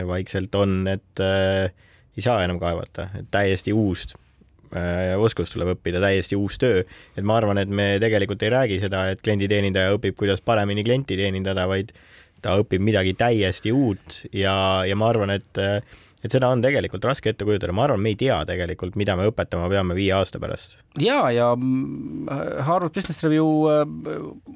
vaikselt 0.09 0.55
on, 0.57 0.87
et 0.89 1.21
ei 1.21 2.23
saa 2.25 2.39
enam 2.41 2.57
kaevata, 2.57 3.05
et 3.19 3.27
täiesti 3.31 3.69
uus 3.69 4.07
oskus 5.21 5.51
tuleb 5.53 5.75
õppida, 5.75 5.99
täiesti 6.01 6.33
uus 6.33 6.57
töö. 6.57 6.79
et 7.13 7.21
ma 7.21 7.35
arvan, 7.37 7.59
et 7.61 7.69
me 7.69 7.99
tegelikult 8.01 8.41
ei 8.41 8.49
räägi 8.49 8.79
seda, 8.81 9.03
et 9.13 9.21
klienditeenindaja 9.21 9.93
õpib, 9.93 10.17
kuidas 10.17 10.41
paremini 10.41 10.81
klienti 10.83 11.19
teenindada, 11.19 11.67
vaid 11.69 11.93
ta 12.41 12.57
õpib 12.57 12.81
midagi 12.81 13.13
täiesti 13.13 13.71
uut 13.71 14.23
ja, 14.33 14.55
ja 14.89 14.97
ma 14.97 15.11
arvan, 15.13 15.35
et 15.37 15.61
et 16.23 16.31
seda 16.31 16.49
on 16.53 16.63
tegelikult 16.63 17.05
raske 17.07 17.33
ette 17.33 17.45
kujutada, 17.47 17.75
ma 17.75 17.85
arvan, 17.87 18.01
me 18.03 18.13
ei 18.13 18.19
tea 18.19 18.39
tegelikult, 18.47 18.97
mida 18.99 19.17
me 19.19 19.27
õpetama 19.31 19.69
peame 19.71 19.97
viie 19.97 20.13
aasta 20.15 20.41
pärast. 20.43 20.79
ja, 20.99 21.25
ja 21.33 21.53
mm, 21.55 22.27
Harvard 22.67 22.95
Business 22.95 23.23
Review 23.25 23.67
äh, 23.71 23.83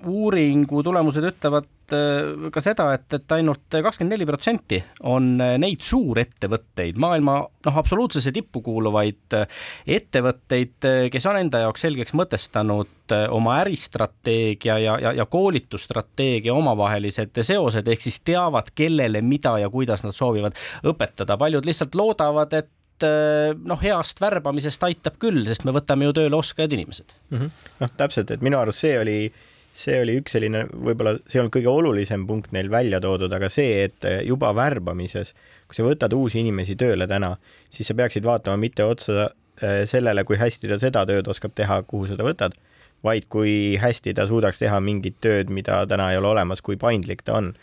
uuringu 0.08 0.84
tulemused 0.86 1.28
ütlevad 1.34 1.68
ka 1.92 2.64
seda, 2.64 2.90
et, 2.98 3.06
et 3.16 3.34
ainult 3.38 3.72
kakskümmend 3.72 4.14
neli 4.16 4.28
protsenti 4.28 4.80
on 5.08 5.36
äh, 5.44 5.56
neid 5.62 5.84
suurettevõtteid, 5.86 7.00
maailma 7.00 7.38
noh, 7.46 7.80
absoluutsesse 7.82 8.34
tippu 8.36 8.62
kuuluvaid 8.66 9.36
ettevõtteid, 9.98 10.88
kes 11.12 11.28
on 11.30 11.40
enda 11.40 11.64
jaoks 11.66 11.86
selgeks 11.88 12.16
mõtestanud 12.18 13.16
oma 13.32 13.58
äristrateegia 13.62 14.78
ja, 14.84 14.98
ja, 15.00 15.14
ja 15.16 15.26
koolitusstrateegia 15.32 16.56
omavahelised 16.56 17.40
seosed, 17.40 17.88
ehk 17.88 18.04
siis 18.04 18.20
teavad, 18.28 18.74
kellele, 18.76 19.22
mida 19.24 19.56
ja 19.62 19.70
kuidas 19.72 20.04
nad 20.04 20.16
soovivad 20.16 20.58
õpetada. 20.88 21.38
paljud 21.40 21.66
lihtsalt 21.68 21.96
loodavad, 21.96 22.54
et 22.54 22.74
noh, 23.68 23.82
heast 23.82 24.22
värbamisest 24.22 24.84
aitab 24.88 25.20
küll, 25.22 25.46
sest 25.48 25.68
me 25.68 25.74
võtame 25.76 26.08
ju 26.08 26.16
tööle 26.18 26.40
oskajad 26.40 26.74
inimesed 26.74 27.14
mm 27.30 27.38
-hmm.. 27.38 27.52
noh, 27.84 27.92
täpselt, 27.98 28.32
et 28.32 28.42
minu 28.42 28.58
arust 28.58 28.84
see 28.84 29.00
oli, 29.00 29.18
see 29.78 29.98
oli 30.02 30.18
üks 30.22 30.34
selline, 30.34 30.64
võib-olla 30.74 31.18
see 31.20 31.38
ei 31.38 31.44
olnud 31.44 31.54
kõige 31.54 31.70
olulisem 31.72 32.24
punkt 32.30 32.54
neil 32.56 32.70
välja 32.74 33.00
toodud, 33.04 33.34
aga 33.34 33.50
see, 33.54 33.84
et 33.86 34.08
juba 34.26 34.50
värbamises, 34.58 35.34
kui 35.70 35.78
sa 35.78 35.86
võtad 35.86 36.16
uusi 36.18 36.42
inimesi 36.42 36.78
tööle 36.80 37.08
täna, 37.10 37.36
siis 37.74 37.90
sa 37.90 37.98
peaksid 37.98 38.26
vaatama 38.26 38.58
mitte 38.62 38.88
otsa 38.88 39.28
äh, 39.28 39.84
sellele, 39.90 40.26
kui 40.28 40.40
hästi 40.42 40.72
ta 40.72 40.80
seda 40.82 41.06
tööd 41.10 41.30
oskab 41.30 41.54
teha, 41.58 41.82
kuhu 41.90 42.10
sa 42.10 42.18
ta 42.18 42.26
võtad, 42.26 42.58
vaid 43.06 43.28
kui 43.30 43.78
hästi 43.78 44.16
ta 44.18 44.26
suudaks 44.30 44.64
teha 44.64 44.80
mingit 44.82 45.20
tööd, 45.22 45.54
mida 45.54 45.84
täna 45.90 46.10
ei 46.12 46.18
ole 46.22 46.34
olemas, 46.34 46.64
kui 46.66 46.80
paindlik 46.82 47.22
ta 47.28 47.38
on 47.38 47.54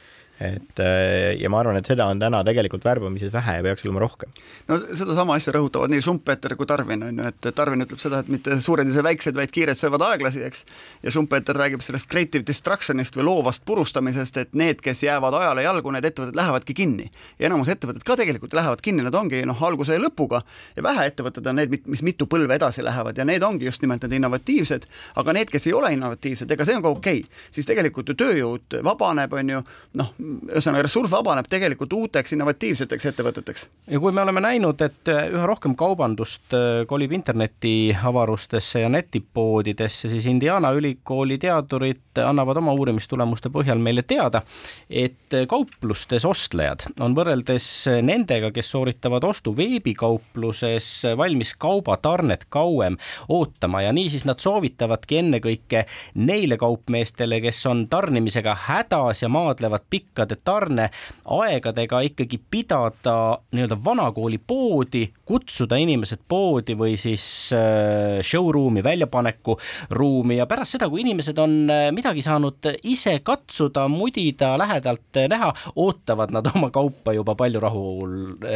et 0.41 0.81
äh, 0.83 1.37
ja 1.39 1.51
ma 1.51 1.61
arvan, 1.63 1.77
et 1.79 1.87
seda 1.87 2.09
on 2.11 2.19
täna 2.19 2.41
tegelikult 2.47 2.85
värbamises 2.85 3.31
vähe 3.33 3.59
ja 3.59 3.63
peaks 3.63 3.85
olema 3.87 4.01
rohkem. 4.03 4.33
no 4.69 4.79
sedasama 4.83 5.37
asja 5.39 5.55
rõhutavad 5.55 5.93
nii 5.93 6.03
Schumpeter 6.03 6.57
kui 6.59 6.67
Darwin, 6.67 7.05
on 7.07 7.21
ju, 7.23 7.29
et 7.31 7.49
Darwin 7.55 7.85
ütleb 7.85 8.01
seda, 8.03 8.19
et 8.25 8.31
mitte 8.33 8.57
suured 8.65 8.89
ei 8.89 8.97
söö 8.97 9.05
väiksed, 9.07 9.37
vaid 9.39 9.53
kiired 9.55 9.79
söövad 9.79 10.03
aeglasi, 10.09 10.43
eks, 10.49 10.65
ja 11.05 11.13
Schumpeter 11.15 11.55
räägib 11.55 11.85
sellest 11.87 12.11
creative 12.11 12.43
destruction'ist 12.49 13.15
või 13.19 13.29
loovast 13.29 13.63
purustamisest, 13.69 14.41
et 14.43 14.59
need, 14.59 14.83
kes 14.83 15.05
jäävad 15.07 15.39
ajale 15.39 15.63
jalgu, 15.69 15.95
need 15.95 16.11
ettevõtted 16.11 16.41
lähevadki 16.41 16.75
kinni. 16.75 17.11
ja 17.39 17.47
enamus 17.47 17.71
ettevõtted 17.71 18.03
ka 18.03 18.19
tegelikult 18.19 18.59
lähevad 18.59 18.83
kinni, 18.83 19.07
nad 19.07 19.15
ongi 19.15 19.45
noh, 19.47 19.63
alguse 19.63 19.95
ja 19.95 20.03
lõpuga 20.03 20.43
ja 20.75 20.83
vähe 20.83 21.07
ettevõtted 21.13 21.47
on 21.47 21.63
need, 21.63 21.79
mis 21.87 22.03
mitu 22.03 22.27
põlve 22.27 22.59
edasi 22.59 22.83
lähevad 22.83 23.19
ja 23.19 23.25
need 23.25 23.43
ongi 23.43 23.71
just 23.71 23.87
nimelt 23.87 24.03
need 24.03 24.19
innovatiivsed, 24.19 24.91
aga 25.15 25.39
need, 25.39 25.51
kes 25.55 25.71
ei 25.71 25.79
ole 25.79 25.95
innovatiivsed, 25.95 26.51
ega 26.51 26.67
see 26.67 26.75
on 26.75 26.83
ka 26.83 26.91
okei 26.91 27.23
okay., 27.23 27.43
siis 27.55 27.71
tegelikult 27.71 28.11
ju 28.11 28.19
tööjõud 28.19 28.81
vabaneb, 28.83 29.33
on 29.39 29.55
ju, 29.55 29.63
noh, 30.01 30.13
ühesõnaga 30.25 30.85
ressurss 30.87 31.13
vabaneb 31.13 31.49
tegelikult 31.51 31.93
uuteks 31.93 32.35
innovatiivseteks 32.37 33.09
ettevõteteks. 33.11 33.67
ja 33.91 34.01
kui 34.01 34.13
me 34.13 34.23
oleme 34.23 34.41
näinud, 34.45 34.81
et 34.85 35.11
äh, 35.13 35.27
üha 35.33 35.47
rohkem 35.49 35.75
kaubandust 35.79 36.55
äh, 36.57 36.85
kolib 36.89 37.13
internetiavarustesse 37.17 38.85
ja 38.85 38.91
netipoodidesse, 38.93 40.09
siis 40.13 40.27
Indiana 40.31 40.73
ülikooli 40.77 41.39
teadurid 41.43 42.21
annavad 42.25 42.61
oma 42.63 42.75
uurimistulemuste 42.79 43.51
põhjal 43.55 43.83
meile 43.83 44.05
teada, 44.09 44.43
et 44.89 45.35
äh, 45.35 45.47
kauplustes 45.51 46.25
ostlejad 46.29 46.87
on 47.05 47.17
võrreldes 47.17 47.69
nendega, 48.03 48.53
kes 48.55 48.71
sooritavad 48.75 49.25
ostu 49.29 49.55
veebikaupluses, 49.57 50.91
valmis 51.19 51.55
kaubatarnet 51.59 52.47
kauem 52.49 52.99
ootama 53.29 53.85
ja 53.85 53.93
niisiis 53.93 54.25
nad 54.29 54.41
soovitavadki 54.43 55.21
ennekõike 55.21 55.85
neile 56.15 56.59
kaupmeestele, 56.61 57.41
kes 57.45 57.65
on 57.71 57.87
tarnimisega 57.93 58.57
hädas 58.69 59.25
ja 59.25 59.29
maadlevad 59.33 59.85
pikka 59.91 60.14
pikkade 60.15 60.37
tarneaegadega 60.45 62.01
ikkagi 62.01 62.39
pidada 62.51 63.39
nii-öelda 63.53 63.79
vanakooli 63.85 64.39
poodi, 64.39 65.09
kutsuda 65.25 65.77
inimesed 65.77 66.23
poodi 66.29 66.77
või 66.79 66.95
siis 67.01 67.51
äh, 67.53 68.23
showroom'i, 68.23 68.83
väljapaneku 68.85 69.57
ruumi 69.91 70.39
ja 70.39 70.47
pärast 70.47 70.77
seda, 70.77 70.89
kui 70.89 71.03
inimesed 71.03 71.39
on 71.43 71.57
äh, 71.71 71.89
midagi 71.93 72.23
saanud 72.23 72.71
ise 72.83 73.19
katsuda, 73.25 73.89
mudida, 73.89 74.55
lähedalt 74.59 75.19
näha, 75.29 75.51
ootavad 75.77 76.31
nad 76.35 76.47
oma 76.55 76.71
kaupa 76.71 77.13
juba 77.17 77.35
palju 77.35 77.61
rahul 77.61 78.15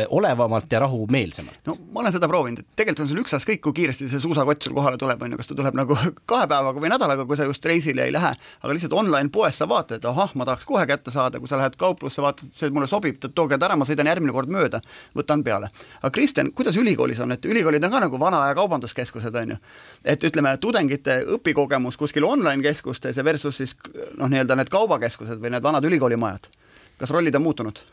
olevamalt 0.09 0.73
ja 0.73 0.85
rahumeelsemalt. 0.85 1.61
no 1.67 1.77
ma 1.93 2.05
olen 2.05 2.15
seda 2.15 2.29
proovinud, 2.31 2.63
et 2.63 2.71
tegelikult 2.79 3.05
on 3.05 3.11
sul 3.11 3.23
ükstaskõik, 3.25 3.63
kui 3.65 3.75
kiiresti 3.81 4.09
see 4.13 4.23
suusakott 4.23 4.63
sul 4.63 4.77
kohale 4.77 5.01
tuleb, 5.01 5.23
on 5.23 5.35
ju, 5.35 5.41
kas 5.41 5.51
ta 5.51 5.59
tuleb 5.59 5.79
nagu 5.79 5.99
kahe 6.31 6.47
päevaga 6.47 6.79
või 6.79 6.93
nädalaga, 6.95 7.27
kui 7.27 7.41
sa 7.41 7.49
just 7.49 7.67
reisile 7.67 8.07
ei 8.07 8.15
lähe, 8.15 8.35
aga 8.63 8.77
lihtsalt 8.77 8.95
online 8.95 9.33
poes 9.35 9.59
sa 9.59 9.67
vaatad, 9.69 10.05
ahah, 10.07 10.35
ma 10.39 10.47
tahaks 10.49 10.69
kohe 10.69 10.87
kätte 10.87 11.13
saada, 11.15 11.41
kui 11.41 11.48
sa 11.49 11.59
lähed 11.61 11.77
kauplusse, 11.81 12.23
vaatad, 12.23 12.51
see 12.57 12.71
mulle 12.75 12.89
sobib, 12.91 13.19
tooge 13.35 13.59
ta 13.59 13.69
ära, 13.69 13.77
ma 13.79 13.87
sõidan 13.89 14.11
järgmine 14.11 14.35
kord 14.37 14.53
mööda, 14.53 14.81
võtan 15.17 15.43
peale. 15.47 15.71
aga 16.01 16.11
Kristjan, 16.15 16.53
kuidas 16.57 16.77
ülikoolis 16.81 17.21
on, 17.25 17.33
et 17.35 17.45
ülikoolid 17.45 17.85
on 17.85 17.95
ka 17.95 18.03
nagu 18.07 18.21
vana 18.21 18.43
aja 18.47 18.57
kaubanduskeskused, 18.59 19.35
on 19.43 19.55
ju. 19.55 19.59
et 20.05 20.25
ütleme, 20.25 20.55
tudengite 20.61 21.21
õpikogemus 21.37 21.99
kuskil 22.01 22.25
online 22.29 22.63
keskustes 22.63 23.17
ja 23.17 23.25
versus 23.25 23.61
siis 23.61 23.77
noh, 24.17 24.29
nii-öelda 24.29 24.57
need 24.59 24.73
kaubakeskused 24.73 25.41
või 25.43 25.55
need 25.55 25.65
vanad 25.65 25.85
ülikoolimajad. 25.85 26.51
kas 26.99 27.15
rollid 27.15 27.35
on 27.35 27.43
muutunud? 27.43 27.85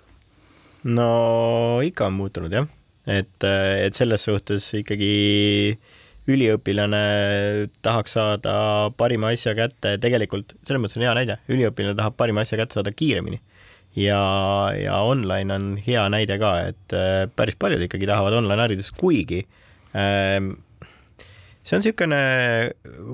no 0.83 1.81
ikka 1.83 2.09
on 2.11 2.19
muutunud 2.19 2.53
jah, 2.53 2.67
et, 3.07 3.43
et 3.45 3.93
selles 3.97 4.27
suhtes 4.27 4.73
ikkagi 4.81 5.77
üliõpilane 6.31 7.01
tahaks 7.85 8.15
saada 8.17 8.55
parima 8.97 9.29
asja 9.33 9.53
kätte, 9.57 9.97
tegelikult 10.01 10.55
selles 10.65 10.81
mõttes 10.81 10.97
on 10.97 11.05
hea 11.05 11.13
näide, 11.17 11.37
üliõpilane 11.51 11.97
tahab 11.99 12.17
parima 12.17 12.45
asja 12.45 12.57
kätte 12.61 12.79
saada 12.79 12.93
kiiremini 12.95 13.41
ja, 13.95 14.21
ja 14.77 14.99
online 15.07 15.53
on 15.53 15.67
hea 15.87 16.03
näide 16.11 16.37
ka, 16.41 16.53
et 16.71 16.95
äh, 16.95 17.25
päris 17.35 17.57
paljud 17.59 17.85
ikkagi 17.85 18.07
tahavad 18.09 18.35
online 18.41 18.65
haridust, 18.65 18.95
kuigi 18.99 19.43
ähm, 19.95 20.53
see 21.65 21.77
on 21.77 21.83
niisugune 21.83 22.21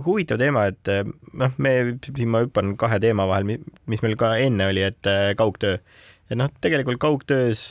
huvitav 0.07 0.41
teema, 0.41 0.67
et 0.71 0.91
äh, 0.91 1.03
noh, 1.37 1.53
me, 1.61 1.75
siin 2.07 2.31
ma 2.33 2.43
hüppan 2.45 2.75
kahe 2.79 2.99
teema 3.03 3.27
vahel, 3.29 3.59
mis 3.91 4.03
meil 4.03 4.17
ka 4.19 4.33
enne 4.41 4.71
oli, 4.73 4.87
et 4.91 5.09
äh, 5.09 5.31
kaugtöö. 5.39 5.77
Et 6.31 6.39
noh, 6.39 6.47
tegelikult 6.63 6.99
kaugtöös 7.01 7.61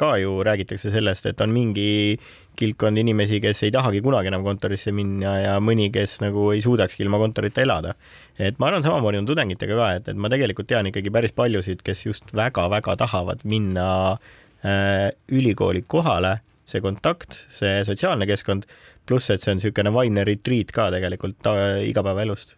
ka 0.00 0.14
ju 0.18 0.38
räägitakse 0.46 0.92
sellest, 0.92 1.26
et 1.28 1.40
on 1.44 1.52
mingi 1.52 2.16
kildkond 2.60 2.98
inimesi, 3.00 3.40
kes 3.40 3.62
ei 3.66 3.72
tahagi 3.72 4.00
kunagi 4.04 4.30
enam 4.30 4.44
kontorisse 4.44 4.92
minna 4.96 5.36
ja 5.40 5.54
mõni, 5.64 5.88
kes 5.92 6.18
nagu 6.24 6.50
ei 6.54 6.62
suudakski 6.64 7.04
ilma 7.04 7.20
kontorita 7.20 7.62
elada. 7.64 7.94
et 8.38 8.58
ma 8.58 8.70
arvan, 8.70 8.82
samamoodi 8.82 9.20
on 9.20 9.28
tudengitega 9.28 9.76
ka, 9.76 9.88
et, 9.98 10.08
et 10.12 10.16
ma 10.16 10.30
tegelikult 10.32 10.68
tean 10.68 10.88
ikkagi 10.88 11.12
päris 11.12 11.36
paljusid, 11.36 11.82
kes 11.84 12.06
just 12.06 12.32
väga-väga 12.36 12.96
tahavad 13.04 13.44
minna 13.44 13.88
äh, 14.12 15.10
ülikooli 15.28 15.84
kohale, 15.86 16.38
see 16.64 16.80
kontakt, 16.80 17.42
see 17.52 17.82
sotsiaalne 17.84 18.28
keskkond, 18.30 18.64
pluss, 19.06 19.28
et 19.32 19.44
see 19.44 19.52
on 19.52 19.60
niisugune 19.60 19.92
vaimne 19.92 20.24
retriit 20.24 20.72
ka 20.72 20.88
tegelikult 20.94 21.52
igapäevaelust 21.84 22.56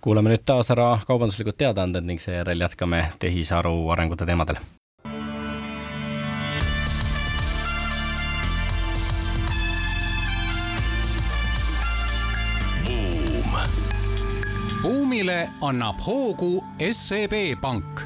kuulame 0.00 0.32
nüüd 0.32 0.46
taas 0.48 0.70
ära 0.72 0.94
kaubanduslikud 1.04 1.58
teadaanded 1.60 2.06
ning 2.08 2.22
seejärel 2.22 2.64
jätkame 2.64 3.04
tehisaru 3.20 3.74
arengute 3.92 4.24
teemadel 4.28 4.62
buumile 15.28 15.48
annab 15.60 15.98
hoogu 16.06 16.62
SEB 16.80 17.34
Pank 17.60 18.00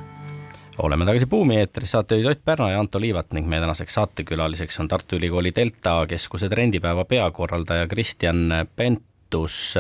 oleme 0.83 1.07
tagasi 1.07 1.29
Buumi 1.31 1.55
eetris, 1.61 1.93
saatejuhid 1.95 2.27
Ott 2.27 2.41
Pärna 2.45 2.71
ja 2.73 2.81
Anto 2.81 2.99
Liivat 3.01 3.31
ning 3.37 3.47
meie 3.47 3.63
tänaseks 3.63 3.95
saatekülaliseks 3.95 4.81
on 4.83 4.89
Tartu 4.91 5.21
Ülikooli 5.21 5.53
Delta 5.55 6.01
keskuse 6.11 6.49
trendipäeva 6.51 7.05
peakorraldaja 7.05 7.87
Kristjan 7.87 8.67
Pentus. 8.77 9.75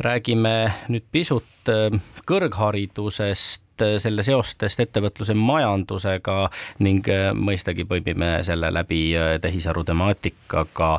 räägime 0.00 0.72
nüüd 0.88 1.06
pisut 1.12 1.70
äh, 1.70 2.00
kõrgharidusest 2.26 3.67
Äh, 3.82 3.96
selle 4.02 4.24
seostest 4.26 4.80
ettevõtluse 4.82 5.34
majandusega 5.38 6.36
ning 6.84 7.06
äh, 7.12 7.30
mõistagi 7.36 7.86
põimime 7.88 8.38
selle 8.46 8.70
läbi 8.74 9.02
äh, 9.16 9.36
tehisaru 9.42 9.84
temaatikaga. 9.86 10.90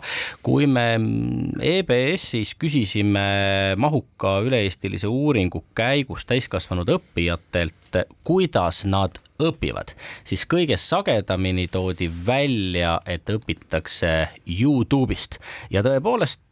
kui 0.44 0.68
me 0.68 0.86
mm, 0.98 1.60
EBS-is 1.60 2.56
küsisime 2.60 3.76
mahuka 3.78 4.39
üle-eestilise 4.46 5.08
uuringu 5.08 5.63
käigus 5.76 6.26
täiskasvanud 6.30 6.89
õppijatelt, 6.96 8.00
kuidas 8.24 8.86
nad 8.86 9.20
õpivad, 9.39 9.93
siis 10.28 10.45
kõige 10.49 10.78
sagedamini 10.80 11.67
toodi 11.71 12.10
välja, 12.25 12.99
et 13.08 13.30
õpitakse 13.32 14.13
Youtube'ist. 14.45 15.39
Ja 15.71 15.84
tõepoolest 15.86 16.43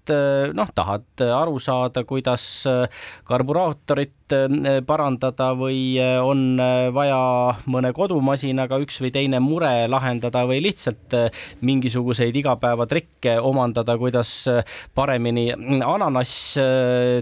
noh, 0.56 0.70
tahad 0.76 1.04
aru 1.20 1.58
saada, 1.60 2.04
kuidas 2.08 2.64
karburaatorit 3.28 4.36
parandada 4.88 5.50
või 5.56 5.98
on 6.24 6.60
vaja 6.96 7.20
mõne 7.72 7.94
kodumasinaga 7.96 8.80
üks 8.84 9.00
või 9.04 9.12
teine 9.16 9.40
mure 9.44 9.88
lahendada 9.92 10.44
või 10.48 10.62
lihtsalt 10.66 11.16
mingisuguseid 11.64 12.36
igapäevatrikke 12.36 13.38
omandada, 13.40 13.98
kuidas 14.00 14.32
paremini 14.96 15.50
ananass 15.84 16.58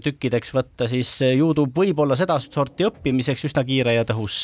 tükkideks 0.06 0.54
võtta, 0.58 0.90
siis 0.90 1.18
Youtube 1.26 1.74
võib 1.78 2.02
olla 2.06 2.18
sedasorti 2.18 2.90
õppimiseks 2.90 3.46
üsna 3.50 3.66
kiire 3.68 3.98
ja 4.00 4.06
tõhus 4.08 4.44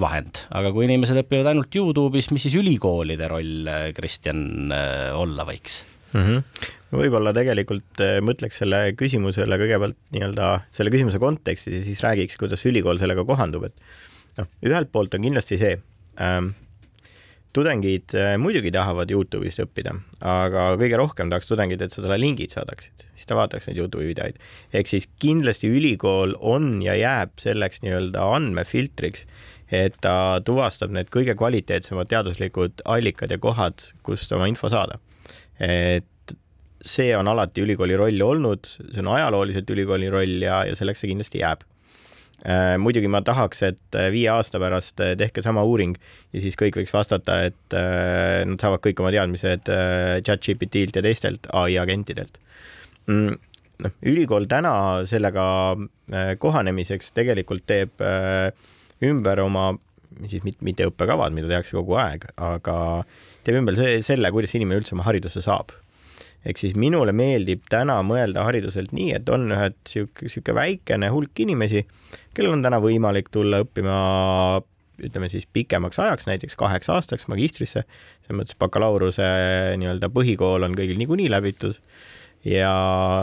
vahend 0.00 0.23
vahend, 0.24 0.44
aga 0.56 0.72
kui 0.72 0.86
inimesed 0.86 1.18
õpivad 1.24 1.50
ainult 1.50 1.74
Youtube'is, 1.74 2.30
mis 2.32 2.46
siis 2.46 2.56
ülikoolide 2.58 3.28
roll, 3.28 3.68
Kristjan, 3.96 4.72
olla 4.72 5.44
võiks 5.44 5.82
mm? 6.14 6.22
-hmm. 6.22 6.42
võib-olla 6.94 7.34
tegelikult 7.34 8.00
eh, 8.00 8.18
mõtleks 8.24 8.62
selle 8.62 8.94
küsimusele 8.96 9.58
kõigepealt 9.60 9.98
nii-öelda 10.14 10.50
selle 10.70 10.90
küsimuse 10.94 11.18
kontekstis 11.18 11.78
ja 11.78 11.84
siis 11.84 12.02
räägiks, 12.04 12.36
kuidas 12.40 12.64
ülikool 12.66 12.98
sellega 12.98 13.24
kohandub, 13.24 13.64
et 13.64 13.74
noh, 14.38 14.50
ühelt 14.64 14.92
poolt 14.92 15.14
on 15.14 15.26
kindlasti 15.26 15.58
see 15.58 15.78
ähm,, 16.20 16.54
tudengid 17.54 18.14
äh, 18.18 18.34
muidugi 18.40 18.72
tahavad 18.74 19.10
Youtube'ist 19.10 19.62
õppida, 19.62 19.94
aga 20.26 20.72
kõige 20.80 20.98
rohkem 20.98 21.30
tahaks 21.30 21.50
tudengid, 21.50 21.82
et 21.84 21.94
sa 21.94 22.02
talle 22.02 22.18
lingid 22.18 22.54
saadaksid, 22.54 23.06
siis 23.14 23.30
ta 23.30 23.38
vaataks 23.38 23.68
neid 23.68 23.78
Youtube'i 23.78 24.10
videoid. 24.10 24.40
ehk 24.74 24.90
siis 24.90 25.06
kindlasti 25.22 25.70
ülikool 25.70 26.34
on 26.40 26.82
ja 26.82 26.96
jääb 26.98 27.38
selleks 27.42 27.84
nii-öelda 27.84 28.26
andmefiltriks, 28.38 29.26
et 29.72 29.94
ta 30.04 30.40
tuvastab 30.44 30.92
need 30.94 31.10
kõige 31.14 31.36
kvaliteetsemad 31.38 32.10
teaduslikud 32.10 32.84
allikad 32.84 33.32
ja 33.32 33.38
kohad, 33.38 33.90
kust 34.02 34.32
oma 34.32 34.48
info 34.50 34.68
saada. 34.72 34.98
et 35.60 36.04
see 36.84 37.14
on 37.16 37.28
alati 37.28 37.62
ülikooli 37.64 37.96
roll 37.96 38.20
olnud, 38.22 38.66
see 38.66 39.00
on 39.00 39.14
ajalooliselt 39.14 39.70
ülikooli 39.70 40.10
roll 40.12 40.42
ja, 40.42 40.64
ja 40.68 40.74
selleks 40.76 41.00
see 41.00 41.08
kindlasti 41.08 41.40
jääb 41.40 41.64
Äh, 42.44 42.74
muidugi 42.76 43.08
ma 43.08 43.22
tahaks, 43.24 43.62
et 43.64 43.96
äh, 43.96 44.10
viie 44.12 44.28
aasta 44.28 44.58
pärast 44.60 45.00
äh, 45.00 45.14
tehke 45.16 45.40
sama 45.40 45.62
uuring 45.64 45.94
ja 46.34 46.42
siis 46.44 46.58
kõik 46.60 46.76
võiks 46.76 46.92
vastata, 46.92 47.38
et 47.48 47.76
nad 48.44 48.60
saavad 48.60 48.82
kõik 48.84 49.00
oma 49.00 49.12
teadmised 49.14 49.70
chat-GPT-lt 50.26 50.98
ja 50.98 51.04
teistelt 51.06 51.48
ai 51.56 51.78
agentidelt. 51.80 52.36
Mm, 53.08 53.38
noh, 53.86 53.94
ülikool 54.04 54.44
täna 54.50 54.74
sellega 55.08 55.46
kohanemiseks 56.42 57.14
tegelikult 57.16 57.64
teeb 57.70 58.04
ümber 59.02 59.42
oma 59.42 59.72
siis 60.30 60.44
mitte, 60.46 60.62
mitte 60.62 60.86
õppekavad, 60.86 61.34
mida 61.34 61.50
tehakse 61.50 61.74
kogu 61.74 61.96
aeg, 61.98 62.28
aga 62.38 62.76
teeb 63.46 63.58
ümber 63.58 63.74
see, 63.78 63.96
selle, 64.06 64.30
kuidas 64.34 64.54
inimene 64.54 64.78
üldse 64.82 64.94
oma 64.94 65.06
hariduse 65.08 65.42
saab 65.42 65.74
ehk 66.44 66.60
siis 66.60 66.74
minule 66.76 67.12
meeldib 67.16 67.64
täna 67.72 67.96
mõelda 68.04 68.44
hariduselt 68.44 68.92
nii, 68.92 69.14
et 69.16 69.28
on 69.32 69.48
ühed 69.54 69.76
sihuke, 69.88 70.28
sihuke 70.28 70.54
väikene 70.56 71.08
hulk 71.12 71.40
inimesi, 71.40 71.84
kellel 72.36 72.58
on 72.58 72.64
täna 72.66 72.80
võimalik 72.84 73.30
tulla 73.32 73.62
õppima 73.64 73.96
ütleme 75.04 75.28
siis 75.32 75.48
pikemaks 75.50 75.98
ajaks, 75.98 76.28
näiteks 76.28 76.58
kaheks 76.60 76.90
aastaks 76.92 77.26
magistrisse, 77.32 77.82
selles 78.22 78.38
mõttes 78.38 78.58
bakalaureuse 78.60 79.24
nii-öelda 79.80 80.10
põhikool 80.14 80.68
on 80.68 80.76
kõigil 80.78 81.00
niikuinii 81.00 81.32
läbitud 81.32 81.80
ja, 82.46 82.74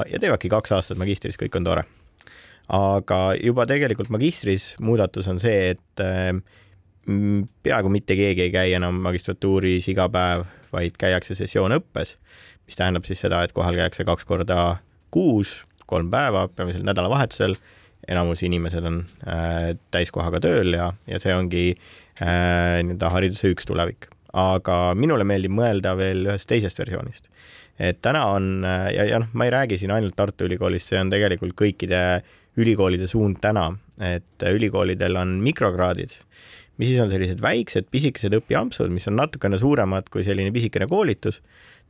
ja 0.09 0.19
teevadki 0.19 0.51
kaks 0.51 0.75
aastat 0.75 0.99
magistris, 0.99 1.39
kõik 1.39 1.55
on 1.61 1.69
tore. 1.69 1.85
Aga 2.71 3.19
juba 3.43 3.65
tegelikult 3.67 4.09
magistris 4.13 4.75
muudatus 4.79 5.27
on 5.27 5.41
see, 5.43 5.73
et 5.73 6.03
mm, 6.03 7.43
peaaegu 7.63 7.91
mitte 7.91 8.15
keegi 8.15 8.47
ei 8.47 8.53
käi 8.53 8.77
enam 8.77 9.01
magistratuuris 9.03 9.89
iga 9.91 10.07
päev, 10.11 10.45
vaid 10.71 10.95
käiakse 10.95 11.35
sessioonõppes 11.35 12.15
mis 12.71 12.79
tähendab 12.79 13.03
siis 13.07 13.19
seda, 13.19 13.43
et 13.43 13.51
kohal 13.55 13.75
käiakse 13.75 14.05
kaks 14.07 14.27
korda 14.27 14.61
kuus, 15.11 15.57
kolm 15.91 16.07
päeva, 16.13 16.45
peamiselt 16.55 16.87
nädalavahetusel, 16.87 17.57
enamus 18.07 18.45
inimesed 18.47 18.85
on 18.87 19.01
äh, 19.27 19.73
täiskohaga 19.91 20.39
tööl 20.41 20.71
ja, 20.77 20.87
ja 21.09 21.19
see 21.21 21.35
ongi 21.35 21.65
äh, 21.75 22.79
nii-öelda 22.87 23.11
hariduse 23.13 23.51
üks 23.51 23.67
tulevik. 23.67 24.09
aga 24.31 24.93
minule 24.95 25.25
meeldib 25.27 25.51
mõelda 25.51 25.91
veel 25.99 26.23
ühest 26.29 26.47
teisest 26.47 26.79
versioonist. 26.79 27.27
et 27.79 27.99
täna 28.01 28.23
on 28.31 28.63
äh, 28.63 28.87
ja, 28.95 29.05
ja 29.09 29.19
noh, 29.19 29.27
ma 29.33 29.45
ei 29.45 29.51
räägi 29.51 29.77
siin 29.81 29.91
ainult 29.91 30.15
Tartu 30.15 30.47
Ülikoolist, 30.47 30.87
see 30.87 31.01
on 31.01 31.11
tegelikult 31.11 31.53
kõikide 31.59 32.21
ülikoolide 32.59 33.07
suund 33.07 33.39
täna, 33.43 33.69
et 34.03 34.43
ülikoolidel 34.43 35.15
on 35.19 35.37
mikrokraadid, 35.45 36.17
mis 36.81 36.91
siis 36.91 37.01
on 37.03 37.11
sellised 37.11 37.41
väiksed 37.43 37.87
pisikesed 37.93 38.33
õpiampsud, 38.35 38.91
mis 38.91 39.07
on 39.07 39.15
natukene 39.19 39.59
suuremad 39.61 40.09
kui 40.11 40.25
selline 40.27 40.51
pisikene 40.51 40.87
koolitus. 40.91 41.41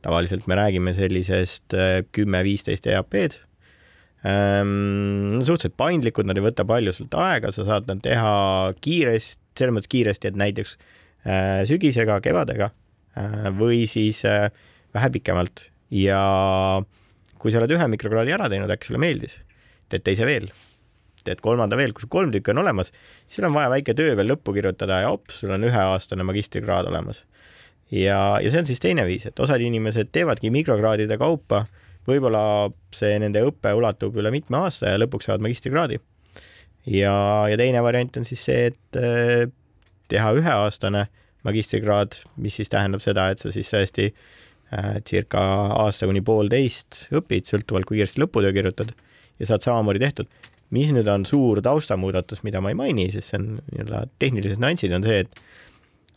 tavaliselt 0.02 0.48
me 0.50 0.56
räägime 0.58 0.94
sellisest 0.94 1.74
kümme-viisteist 2.12 2.86
EAP-d 2.90 3.38
ähm,. 4.26 5.42
suhteliselt 5.42 5.76
paindlikud, 5.76 6.26
nad 6.26 6.38
ei 6.38 6.44
võta 6.44 6.66
palju 6.66 6.94
sult 6.94 7.14
aega, 7.18 7.52
sa 7.54 7.66
saad 7.66 7.88
nad 7.90 8.02
teha 8.02 8.34
kiiresti, 8.82 9.40
selles 9.58 9.76
mõttes 9.76 9.92
kiiresti, 9.92 10.30
et 10.30 10.38
näiteks 10.40 10.76
äh, 11.26 11.62
sügisega, 11.68 12.20
kevadega 12.24 12.70
äh, 13.18 13.48
või 13.58 13.84
siis 13.90 14.24
äh, 14.28 14.48
vähe 14.94 15.10
pikemalt 15.14 15.68
ja 15.92 16.22
kui 17.42 17.52
sa 17.52 17.60
oled 17.60 17.74
ühe 17.74 17.88
mikrokraadi 17.96 18.34
ära 18.34 18.48
teinud, 18.52 18.70
äkki 18.72 18.90
sulle 18.90 19.02
meeldis, 19.02 19.40
teed 19.92 20.04
teise 20.06 20.26
veel, 20.28 20.48
teed 21.26 21.42
kolmanda 21.44 21.78
veel, 21.78 21.94
kui 21.94 22.04
sul 22.04 22.12
kolm 22.12 22.32
tükki 22.34 22.52
on 22.54 22.62
olemas, 22.64 22.92
siis 23.26 23.44
on 23.46 23.54
vaja 23.54 23.70
väike 23.72 23.94
töö 23.98 24.16
veel 24.18 24.32
lõppu 24.32 24.54
kirjutada 24.56 25.02
ja 25.04 25.12
ops, 25.14 25.42
sul 25.42 25.54
on 25.54 25.68
üheaastane 25.68 26.26
magistrikraad 26.26 26.90
olemas. 26.90 27.22
ja, 27.92 28.18
ja 28.42 28.50
see 28.50 28.62
on 28.62 28.68
siis 28.68 28.82
teine 28.82 29.06
viis, 29.08 29.26
et 29.28 29.40
osad 29.40 29.62
inimesed 29.62 30.12
teevadki 30.14 30.50
mikrokraadide 30.54 31.18
kaupa, 31.20 31.64
võib-olla 32.08 32.44
see 32.94 33.14
nende 33.22 33.44
õpe 33.46 33.74
ulatub 33.78 34.16
üle 34.18 34.32
mitme 34.34 34.58
aasta 34.64 34.94
ja 34.94 35.00
lõpuks 35.02 35.28
saavad 35.28 35.44
magistrikraadi. 35.46 36.00
ja, 36.90 37.16
ja 37.50 37.58
teine 37.60 37.82
variant 37.84 38.16
on 38.16 38.28
siis 38.28 38.44
see, 38.48 38.70
et 38.72 39.00
äh, 39.00 39.50
teha 40.12 40.32
üheaastane 40.38 41.06
magistrikraad, 41.46 42.20
mis 42.42 42.56
siis 42.58 42.70
tähendab 42.70 43.02
seda, 43.02 43.30
et 43.30 43.42
sa 43.42 43.50
siis 43.54 43.70
tõesti 43.70 44.10
äh, 44.10 44.98
circa 45.06 45.42
aasta 45.84 46.08
kuni 46.10 46.22
poolteist 46.24 47.06
õpid, 47.14 47.48
sõltuvalt 47.50 47.88
kui 47.88 48.00
kiiresti 48.00 48.22
lõputöö 48.22 48.54
kirjutad 48.54 48.94
ja 49.40 49.48
saad 49.48 49.64
samamoodi 49.64 50.02
tehtud. 50.02 50.30
mis 50.72 50.88
nüüd 50.88 51.08
on 51.12 51.26
suur 51.28 51.60
taustamuudatus, 51.60 52.40
mida 52.46 52.62
ma 52.64 52.70
ei 52.72 52.76
maini, 52.78 53.10
sest 53.12 53.28
see 53.28 53.40
on 53.40 53.48
nii-öelda 53.74 54.06
tehnilised 54.22 54.62
nüansid, 54.62 54.94
on 54.96 55.04
see, 55.04 55.18
et 55.26 55.42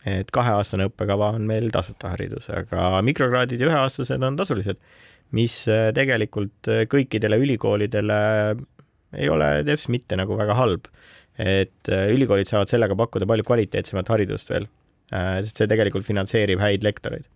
et 0.06 0.30
kaheaastane 0.32 0.86
õppekava 0.86 1.32
on 1.34 1.44
meil 1.48 1.66
tasuta 1.74 2.12
haridus, 2.12 2.46
aga 2.54 3.02
mikrokraadid 3.04 3.60
ja 3.60 3.68
üheaastased 3.72 4.22
on 4.22 4.38
tasulised, 4.38 4.78
mis 5.36 5.58
äh, 5.72 5.90
tegelikult 5.96 6.70
äh, 6.70 6.84
kõikidele 6.90 7.40
ülikoolidele 7.42 8.18
ei 9.16 9.30
ole 9.32 9.50
teps 9.66 9.88
mitte 9.90 10.18
nagu 10.18 10.38
väga 10.38 10.56
halb. 10.58 10.86
et 11.36 11.90
äh, 11.92 12.06
ülikoolid 12.14 12.48
saavad 12.48 12.70
sellega 12.70 12.96
pakkuda 12.96 13.26
palju 13.28 13.44
kvaliteetsemat 13.44 14.08
haridust 14.08 14.48
veel, 14.48 14.70
sest 15.44 15.60
see 15.60 15.68
tegelikult 15.68 16.06
finantseerib 16.06 16.62
häid 16.62 16.86
lektoreid 16.86 17.26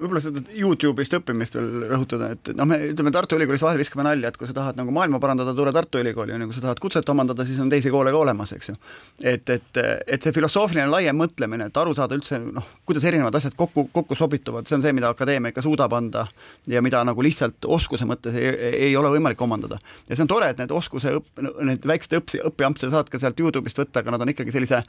võib-olla 0.00 0.20
seda 0.22 0.42
Youtube'ist 0.56 1.14
õppimist 1.18 1.56
veel 1.56 1.86
rõhutada, 1.90 2.30
et 2.36 2.50
noh, 2.56 2.68
me 2.68 2.78
ütleme 2.90 3.12
Tartu 3.14 3.38
Ülikoolis 3.38 3.64
vahel 3.64 3.80
viskame 3.80 4.04
nalja, 4.06 4.30
et 4.30 4.38
kui 4.38 4.48
sa 4.48 4.54
tahad 4.56 4.78
nagu 4.78 4.92
maailma 4.94 5.20
parandada, 5.22 5.54
tule 5.56 5.72
Tartu 5.74 6.00
Ülikooli, 6.02 6.34
on 6.36 6.44
ju, 6.44 6.48
kui 6.50 6.58
sa 6.58 6.64
tahad 6.68 6.80
kutset 6.82 7.12
omandada, 7.12 7.46
siis 7.48 7.60
on 7.62 7.70
teisi 7.72 7.92
koole 7.92 8.12
ka 8.14 8.20
olemas, 8.20 8.52
eks 8.56 8.70
ju. 8.70 8.76
et, 9.22 9.50
et, 9.50 9.80
et 10.06 10.22
see 10.22 10.36
filosoofiline 10.36 10.86
laiem 10.92 11.18
mõtlemine, 11.18 11.68
et 11.70 11.80
aru 11.82 11.96
saada 11.98 12.18
üldse 12.18 12.40
noh, 12.44 12.70
kuidas 12.88 13.06
erinevad 13.08 13.36
asjad 13.40 13.56
kokku, 13.58 13.88
kokku 13.94 14.18
sobituvad, 14.18 14.68
see 14.68 14.78
on 14.78 14.86
see, 14.86 14.94
mida 14.96 15.10
akadeemia 15.12 15.54
ikka 15.54 15.64
suudab 15.66 15.96
anda 15.96 16.26
ja 16.70 16.82
mida 16.84 17.02
nagu 17.06 17.24
lihtsalt 17.24 17.68
oskuse 17.78 18.08
mõttes 18.08 18.36
ei, 18.38 18.54
ei 18.88 18.96
ole 18.96 19.12
võimalik 19.16 19.42
omandada. 19.42 19.80
ja 20.08 20.14
see 20.14 20.26
on 20.26 20.32
tore, 20.32 20.52
et 20.52 20.62
need 20.62 20.74
oskuse 20.74 21.16
õpp-, 21.20 21.44
need 21.66 21.86
väiksed 21.88 22.18
õpsi, 22.20 22.42
õpiampse 22.52 22.90
saad 22.92 23.10
ka 23.12 23.20
sealt 23.22 23.40
Youtube'ist 23.40 23.80
võtta, 23.80 24.02
aga 24.02 24.16
nad 24.16 24.24
on 24.24 24.34
ikkagi 24.34 24.54
sellise 24.54 24.82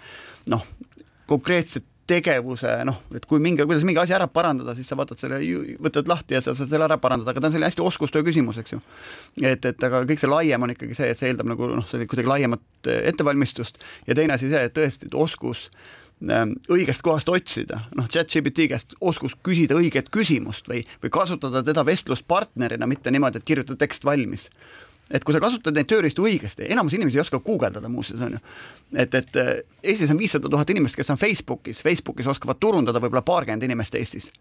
noh, 0.52 0.66
konkreetsed 1.28 1.86
tegevuse 2.08 2.72
noh, 2.88 3.02
et 3.18 3.26
kui 3.28 3.42
mingi, 3.44 3.66
kuidas 3.68 3.86
mingi 3.88 4.02
asi 4.02 4.16
ära 4.16 4.30
parandada, 4.32 4.76
siis 4.78 4.88
sa 4.90 4.98
vaatad 5.00 5.20
selle, 5.22 5.42
võtad 5.84 6.10
lahti 6.10 6.38
ja 6.38 6.42
sa 6.44 6.56
saad 6.56 6.72
selle 6.72 6.88
ära 6.88 6.98
parandada, 7.02 7.34
aga 7.34 7.44
ta 7.44 7.50
on 7.50 7.56
selline 7.56 7.70
hästi 7.70 7.84
oskustöö 7.84 8.26
küsimus, 8.28 8.60
eks 8.62 8.76
ju. 8.76 8.82
et, 9.42 9.66
et 9.66 9.88
aga 9.90 10.04
kõik 10.08 10.24
see 10.24 10.32
laiem 10.32 10.64
on 10.64 10.74
ikkagi 10.74 10.98
see, 10.98 11.12
et 11.12 11.20
see 11.20 11.32
eeldab 11.32 11.52
nagu 11.52 11.70
noh, 11.76 11.88
kuidagi 11.88 12.32
laiemat 12.32 12.92
ettevalmistust 12.98 13.80
ja 14.08 14.18
teine 14.18 14.38
asi 14.38 14.52
see, 14.52 14.64
et 14.70 14.76
tõesti, 14.78 15.12
et 15.12 15.18
oskus 15.18 15.68
ähm, 16.24 16.56
õigest 16.72 17.04
kohast 17.06 17.30
otsida, 17.32 17.84
noh, 17.98 18.08
chat-GPT 18.12 18.70
käest 18.72 18.96
oskus 19.02 19.36
küsida 19.44 19.78
õiget 19.80 20.12
küsimust 20.14 20.70
või, 20.72 20.86
või 21.04 21.14
kasutada 21.14 21.64
teda 21.66 21.86
vestluspartnerina, 21.88 22.88
mitte 22.90 23.14
niimoodi, 23.14 23.42
et 23.42 23.48
kirjutada 23.48 23.84
tekst 23.84 24.08
valmis 24.08 24.48
et 25.12 25.24
kui 25.24 25.36
sa 25.36 25.42
kasutad 25.44 25.76
neid 25.76 25.88
tööriistu 25.90 26.26
õigesti, 26.28 26.68
enamus 26.74 26.96
inimesi 26.98 27.20
ei 27.20 27.24
oska 27.24 27.40
guugeldada 27.44 27.90
muuseas, 27.92 28.22
on 28.26 28.36
ju. 28.36 28.42
et, 28.96 29.14
et 29.16 29.40
eh, 29.40 29.52
Eestis 29.84 30.12
on 30.12 30.20
viissada 30.20 30.50
tuhat 30.52 30.70
inimest, 30.74 30.98
kes 31.00 31.12
on 31.14 31.20
Facebookis, 31.20 31.82
Facebookis 31.84 32.28
oskavad 32.34 32.60
turundada 32.60 33.02
võib-olla 33.04 33.24
paarkümmend 33.28 33.64
inimest 33.68 33.96
Eestis. 33.96 34.32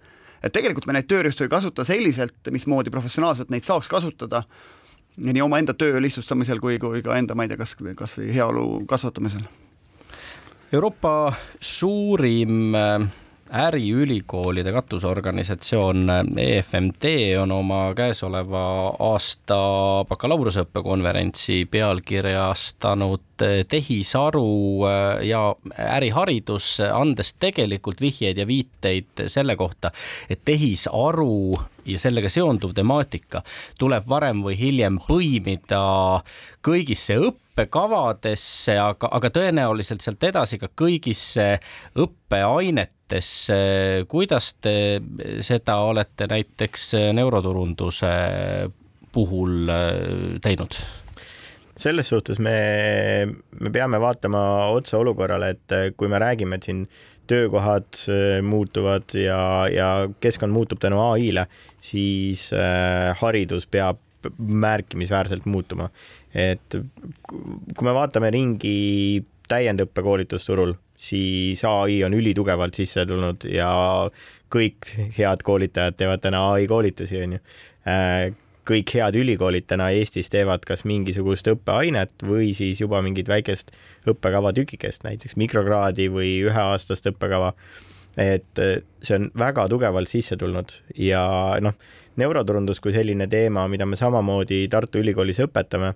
et 0.42 0.52
tegelikult 0.52 0.86
me 0.86 0.96
neid 0.96 1.10
tööriistu 1.10 1.46
ei 1.46 1.52
kasuta 1.52 1.84
selliselt, 1.84 2.38
mismoodi 2.50 2.90
professionaalselt 2.90 3.50
neid 3.50 3.64
saaks 3.68 3.88
kasutada 3.88 4.42
nii 5.16 5.42
omaenda 5.42 5.74
töö 5.74 6.00
lihtsustamisel 6.02 6.60
kui, 6.60 6.78
kui 6.78 7.02
ka 7.02 7.16
enda, 7.16 7.34
ma 7.34 7.46
ei 7.46 7.52
tea, 7.52 7.60
kas, 7.60 7.76
kas 7.96 8.18
või 8.18 8.34
heaolu 8.34 8.66
kasvatamisel. 8.90 9.46
Euroopa 10.74 11.32
suurim 11.62 12.74
äh 12.74 13.06
äriülikoolide 13.50 14.72
katusorganisatsioon 14.72 16.10
EFMT 16.38 17.04
on 17.42 17.52
oma 17.52 17.80
käesoleva 17.94 18.62
aasta 19.06 19.58
bakalaureuseõppe 20.08 20.82
konverentsi 20.82 21.60
pealkirjastanud 21.70 23.46
tehisaru 23.68 24.48
ja 25.22 25.42
äriharidus, 25.78 26.80
andes 26.80 27.34
tegelikult 27.40 28.00
vihjeid 28.00 28.38
ja 28.38 28.46
viiteid 28.46 29.26
selle 29.30 29.56
kohta, 29.56 29.92
et 30.30 30.42
tehisaru 30.44 31.56
ja 31.86 31.98
sellega 32.02 32.30
seonduv 32.32 32.74
temaatika 32.74 33.44
tuleb 33.78 34.08
varem 34.08 34.42
või 34.46 34.58
hiljem 34.58 34.98
põimida 35.06 35.82
kõigisse 36.66 37.20
õppekavadesse, 37.56 38.76
aga, 38.76 39.08
aga 39.16 39.30
tõenäoliselt 39.32 40.04
sealt 40.04 40.22
edasi 40.28 40.58
ka 40.60 40.68
kõigisse 40.76 41.56
õppeainetesse. 41.96 44.04
kuidas 44.08 44.52
te 44.60 45.00
seda 45.40 45.78
olete 45.88 46.28
näiteks 46.28 46.92
neuroturunduse 47.16 48.12
puhul 49.12 49.72
äh, 49.72 50.36
teinud? 50.42 50.76
selles 51.76 52.08
suhtes 52.08 52.38
me, 52.40 53.28
me 53.60 53.70
peame 53.70 53.98
vaatama 54.00 54.72
otsa 54.72 54.96
olukorrale, 54.96 55.50
et 55.50 55.96
kui 55.96 56.08
me 56.08 56.18
räägime, 56.18 56.56
et 56.56 56.64
siin 56.64 56.86
töökohad 57.26 57.96
äh, 58.08 58.42
muutuvad 58.42 59.16
ja, 59.16 59.68
ja 59.72 60.08
keskkond 60.20 60.52
muutub 60.52 60.80
tänu 60.80 61.00
ai-le, 61.00 61.46
siis 61.80 62.50
äh, 62.52 63.16
haridus 63.20 63.66
peab 63.66 64.00
märkimisväärselt 64.38 65.46
muutuma. 65.46 65.90
et 66.34 66.76
kui 66.76 67.86
me 67.86 67.94
vaatame 67.96 68.30
ringi 68.30 69.24
täiendõppekoolitusturul, 69.48 70.74
siis 70.96 71.62
ai 71.64 72.02
on 72.04 72.14
ülitugevalt 72.16 72.76
sisse 72.76 73.04
tulnud 73.06 73.46
ja 73.48 73.68
kõik 74.52 74.90
head 75.18 75.44
koolitajad 75.44 75.96
teevad 75.96 76.24
täna 76.24 76.42
ai 76.54 76.66
koolitusi, 76.70 77.20
onju 77.24 77.40
äh, 77.88 78.34
kõik 78.66 78.92
head 78.98 79.16
ülikoolid 79.18 79.66
täna 79.70 79.88
Eestis 79.94 80.30
teevad 80.32 80.64
kas 80.66 80.84
mingisugust 80.88 81.48
õppeainet 81.50 82.24
või 82.26 82.50
siis 82.56 82.80
juba 82.82 83.00
mingit 83.04 83.28
väikest 83.30 83.72
õppekava 84.10 84.52
tükikest, 84.56 85.04
näiteks 85.06 85.36
mikrokraadi 85.40 86.08
või 86.12 86.32
üheaastast 86.46 87.06
õppekava. 87.12 87.54
et 88.16 88.58
see 89.04 89.14
on 89.18 89.30
väga 89.36 89.66
tugevalt 89.68 90.08
sisse 90.08 90.36
tulnud 90.40 90.72
ja 90.96 91.22
noh, 91.60 91.74
neuroturundus 92.20 92.80
kui 92.80 92.94
selline 92.94 93.28
teema, 93.30 93.66
mida 93.68 93.86
me 93.86 93.98
samamoodi 93.98 94.66
Tartu 94.72 95.00
Ülikoolis 95.02 95.40
õpetame, 95.44 95.94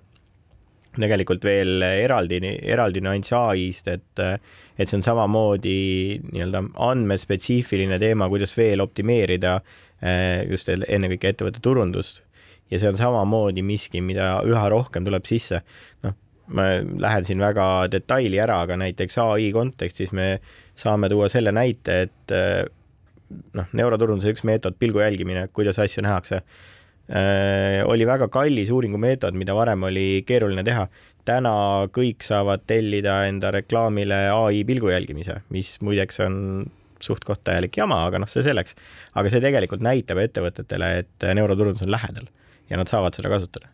tegelikult 0.97 1.45
veel 1.47 1.83
eraldi, 1.85 2.41
eraldi 2.67 3.03
nüanss 3.03 3.31
ai-st, 3.37 3.93
et, 3.93 4.23
et 4.75 4.89
see 4.89 4.97
on 4.99 5.05
samamoodi 5.05 5.77
nii-öelda 6.31 6.65
andmespetsiifiline 6.89 7.99
teema, 8.01 8.27
kuidas 8.31 8.53
veel 8.57 8.83
optimeerida 8.83 9.59
eh, 9.61 10.43
just 10.51 10.71
ennekõike 10.71 11.31
ettevõtte 11.31 11.63
turundust 11.63 12.25
ja 12.71 12.79
see 12.79 12.91
on 12.91 12.99
samamoodi 12.99 13.63
miski, 13.65 14.01
mida 14.03 14.39
üha 14.47 14.65
rohkem 14.71 15.07
tuleb 15.07 15.27
sisse. 15.27 15.61
noh, 16.03 16.15
ma 16.51 16.67
lähen 16.99 17.27
siin 17.27 17.39
väga 17.39 17.87
detaili 17.91 18.39
ära, 18.43 18.61
aga 18.65 18.77
näiteks 18.79 19.17
ai 19.23 19.51
kontekstis 19.55 20.11
me 20.15 20.39
saame 20.79 21.09
tuua 21.11 21.29
selle 21.31 21.53
näite, 21.55 22.01
et 22.07 22.35
noh, 23.57 23.71
neuroturunduse 23.77 24.33
üks 24.35 24.45
meetod, 24.47 24.77
pilgu 24.79 25.03
jälgimine, 25.03 25.47
kuidas 25.55 25.79
asju 25.81 26.03
nähakse 26.05 26.41
äh,, 26.41 27.81
oli 27.85 28.07
väga 28.07 28.27
kallis 28.33 28.71
uuringumeetod, 28.73 29.37
mida 29.37 29.55
varem 29.57 29.87
oli 29.89 30.23
keeruline 30.27 30.63
teha. 30.67 30.87
täna 31.25 31.53
kõik 31.93 32.23
saavad 32.25 32.63
tellida 32.65 33.19
enda 33.29 33.51
reklaamile 33.53 34.23
ai 34.33 34.63
pilgu 34.65 34.89
jälgimise, 34.89 35.41
mis 35.53 35.75
muideks 35.85 36.19
on 36.25 36.37
suht-koht 37.01 37.43
täielik 37.45 37.77
jama, 37.77 38.03
aga 38.07 38.21
noh, 38.21 38.29
see 38.29 38.43
selleks. 38.45 38.75
aga 39.13 39.29
see 39.29 39.41
tegelikult 39.43 39.83
näitab 39.85 40.21
ettevõtetele, 40.21 40.93
et 41.03 41.27
neuroturundus 41.37 41.85
on 41.85 41.93
lähedal 41.93 42.29
ja 42.69 42.79
nad 42.79 42.89
saavad 42.89 43.17
seda 43.17 43.29
kasutada. 43.33 43.69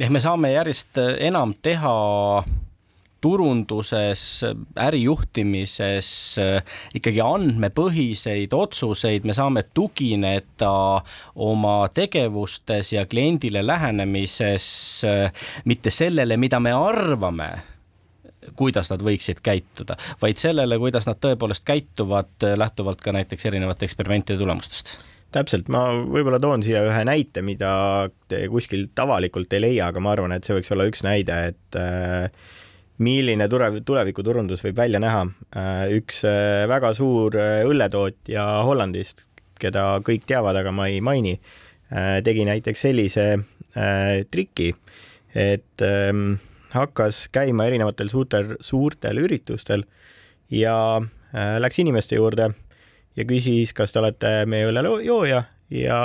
ehk 0.00 0.14
me 0.14 0.22
saame 0.22 0.52
järjest 0.54 0.98
enam 1.18 1.54
teha 1.62 1.94
turunduses, 3.20 4.22
ärijuhtimises 4.78 6.10
ikkagi 6.98 7.22
andmepõhiseid 7.24 8.54
otsuseid, 8.54 9.26
me 9.26 9.34
saame 9.36 9.64
tugineda 9.74 10.74
oma 11.34 11.78
tegevustes 11.94 12.92
ja 12.94 13.06
kliendile 13.10 13.64
lähenemises 13.66 14.68
mitte 15.66 15.90
sellele, 15.90 16.38
mida 16.38 16.60
me 16.62 16.76
arvame 16.76 17.50
kuidas 18.56 18.90
nad 18.92 19.02
võiksid 19.04 19.42
käituda, 19.44 19.96
vaid 20.22 20.40
sellele, 20.40 20.78
kuidas 20.80 21.08
nad 21.08 21.18
tõepoolest 21.20 21.66
käituvad 21.68 22.48
lähtuvalt 22.56 23.02
ka 23.04 23.12
näiteks 23.12 23.48
erinevate 23.50 23.88
eksperimentide 23.88 24.38
tulemustest. 24.40 24.94
Täpselt, 25.34 25.66
ma 25.68 25.90
võib-olla 25.92 26.38
toon 26.40 26.62
siia 26.64 26.80
ühe 26.86 27.02
näite, 27.04 27.42
mida 27.44 27.70
te 28.32 28.46
kuskilt 28.48 28.96
avalikult 29.02 29.52
ei 29.52 29.60
leia, 29.60 29.90
aga 29.90 30.00
ma 30.00 30.14
arvan, 30.14 30.32
et 30.32 30.46
see 30.48 30.56
võiks 30.56 30.72
olla 30.72 30.86
üks 30.88 31.04
näide, 31.04 31.36
et 31.50 31.76
äh, 31.76 32.30
milline 33.02 33.48
tule-, 33.50 33.70
tulevikuturundus 33.86 34.62
võib 34.66 34.78
välja 34.80 35.00
näha. 35.02 35.24
Äh, 35.56 35.84
üks 35.98 36.22
äh, 36.26 36.66
väga 36.70 36.92
suur 36.98 37.36
äh, 37.38 37.62
õlletootja 37.68 38.44
Hollandist, 38.66 39.24
keda 39.58 39.98
kõik 40.06 40.26
teavad, 40.28 40.58
aga 40.60 40.72
ma 40.74 40.88
ei 40.90 41.00
maini, 41.02 41.38
tegi 42.22 42.42
näiteks 42.44 42.82
sellise 42.84 43.22
triki, 44.30 44.66
et 45.32 45.82
ähm, 45.82 46.34
hakkas 46.74 47.22
käima 47.32 47.64
erinevatel 47.64 48.10
suurtel, 48.12 48.52
suurtel 48.60 49.22
üritustel 49.22 49.86
ja 50.52 50.76
läks 51.32 51.80
inimeste 51.80 52.20
juurde 52.20 52.50
ja 53.16 53.26
küsis, 53.26 53.72
kas 53.74 53.96
te 53.96 54.02
olete 54.02 54.34
meie 54.46 54.68
õllejooja 54.68 55.42
ja 55.80 55.98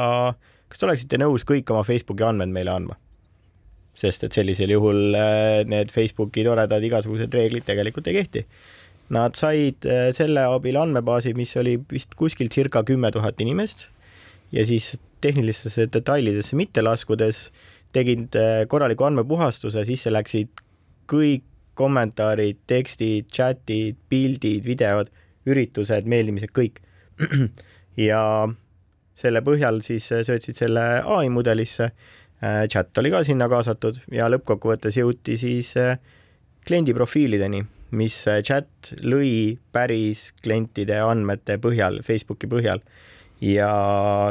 kas 0.71 0.79
te 0.79 0.87
oleksite 0.87 1.19
nõus 1.19 1.43
kõik 1.45 1.75
oma 1.75 1.83
Facebooki 1.85 2.25
andmed 2.25 2.55
meile 2.55 2.73
andma 2.73 2.97
sest 3.97 4.25
et 4.25 4.35
sellisel 4.35 4.73
juhul 4.73 5.17
äh, 5.17 5.61
need 5.69 5.91
Facebooki 5.93 6.45
toredad 6.45 6.83
igasugused 6.83 7.33
reeglid 7.33 7.65
tegelikult 7.67 8.09
ei 8.09 8.17
kehti. 8.17 8.45
Nad 9.13 9.37
said 9.37 9.85
äh, 9.85 10.09
selle 10.15 10.47
abil 10.49 10.79
andmebaasi, 10.81 11.35
mis 11.37 11.53
oli 11.61 11.77
vist 11.91 12.15
kuskil 12.17 12.49
circa 12.53 12.83
kümme 12.87 13.11
tuhat 13.13 13.41
inimest 13.43 13.89
ja 14.53 14.65
siis 14.65 14.95
tehnilistesse 15.23 15.87
detailidesse 15.93 16.57
mitte 16.59 16.83
laskudes 16.83 17.47
tegid 17.93 18.35
äh, 18.39 18.63
korraliku 18.69 19.07
andmepuhastuse, 19.07 19.85
sisse 19.85 20.11
läksid 20.13 20.63
kõik 21.09 21.45
kommentaarid, 21.77 22.59
tekstid, 22.69 23.29
chatid, 23.33 23.97
pildid, 24.09 24.65
videod, 24.65 25.09
üritused, 25.49 26.05
meeldimised, 26.09 26.53
kõik. 26.53 26.81
ja 28.07 28.21
selle 29.17 29.41
põhjal 29.45 29.81
siis 29.85 30.07
söötsid 30.09 30.57
selle 30.57 30.83
ai 31.01 31.29
mudelisse 31.33 31.91
chat 32.67 32.97
oli 32.97 33.11
ka 33.13 33.23
sinna 33.23 33.47
kaasatud 33.51 34.01
ja 34.11 34.27
lõppkokkuvõttes 34.31 34.97
jõuti 34.99 35.37
siis 35.39 35.73
äh, 35.79 35.99
kliendi 36.67 36.95
profiilideni, 36.95 37.61
mis 37.95 38.17
äh, 38.27 38.41
chat 38.43 38.93
lõi 39.03 39.59
päris 39.71 40.31
klientide 40.43 40.97
andmete 41.03 41.59
põhjal, 41.63 42.01
Facebooki 42.03 42.49
põhjal. 42.51 42.83
Ja 43.43 43.69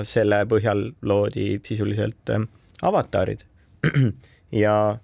selle 0.08 0.38
põhjal 0.48 0.86
loodi 1.04 1.56
sisuliselt 1.66 2.36
avatarid. 2.82 3.46
Ja 4.52 4.98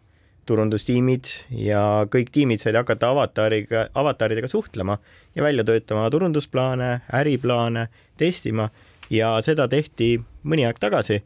turundustiimid 0.45 1.25
ja 1.57 2.05
kõik 2.13 2.29
tiimid 2.35 2.61
said 2.61 2.77
hakata 2.77 3.09
avatariga, 3.15 3.87
avataridega 3.97 4.51
suhtlema 4.53 4.99
ja 5.33 5.41
välja 5.47 5.65
töötama 5.65 6.11
turundusplaane, 6.13 6.91
äriplaane, 7.17 7.87
testima. 8.21 8.69
Ja 9.09 9.31
seda 9.41 9.65
tehti 9.73 10.19
mõni 10.45 10.67
aeg 10.69 10.77
tagasi 10.85 11.23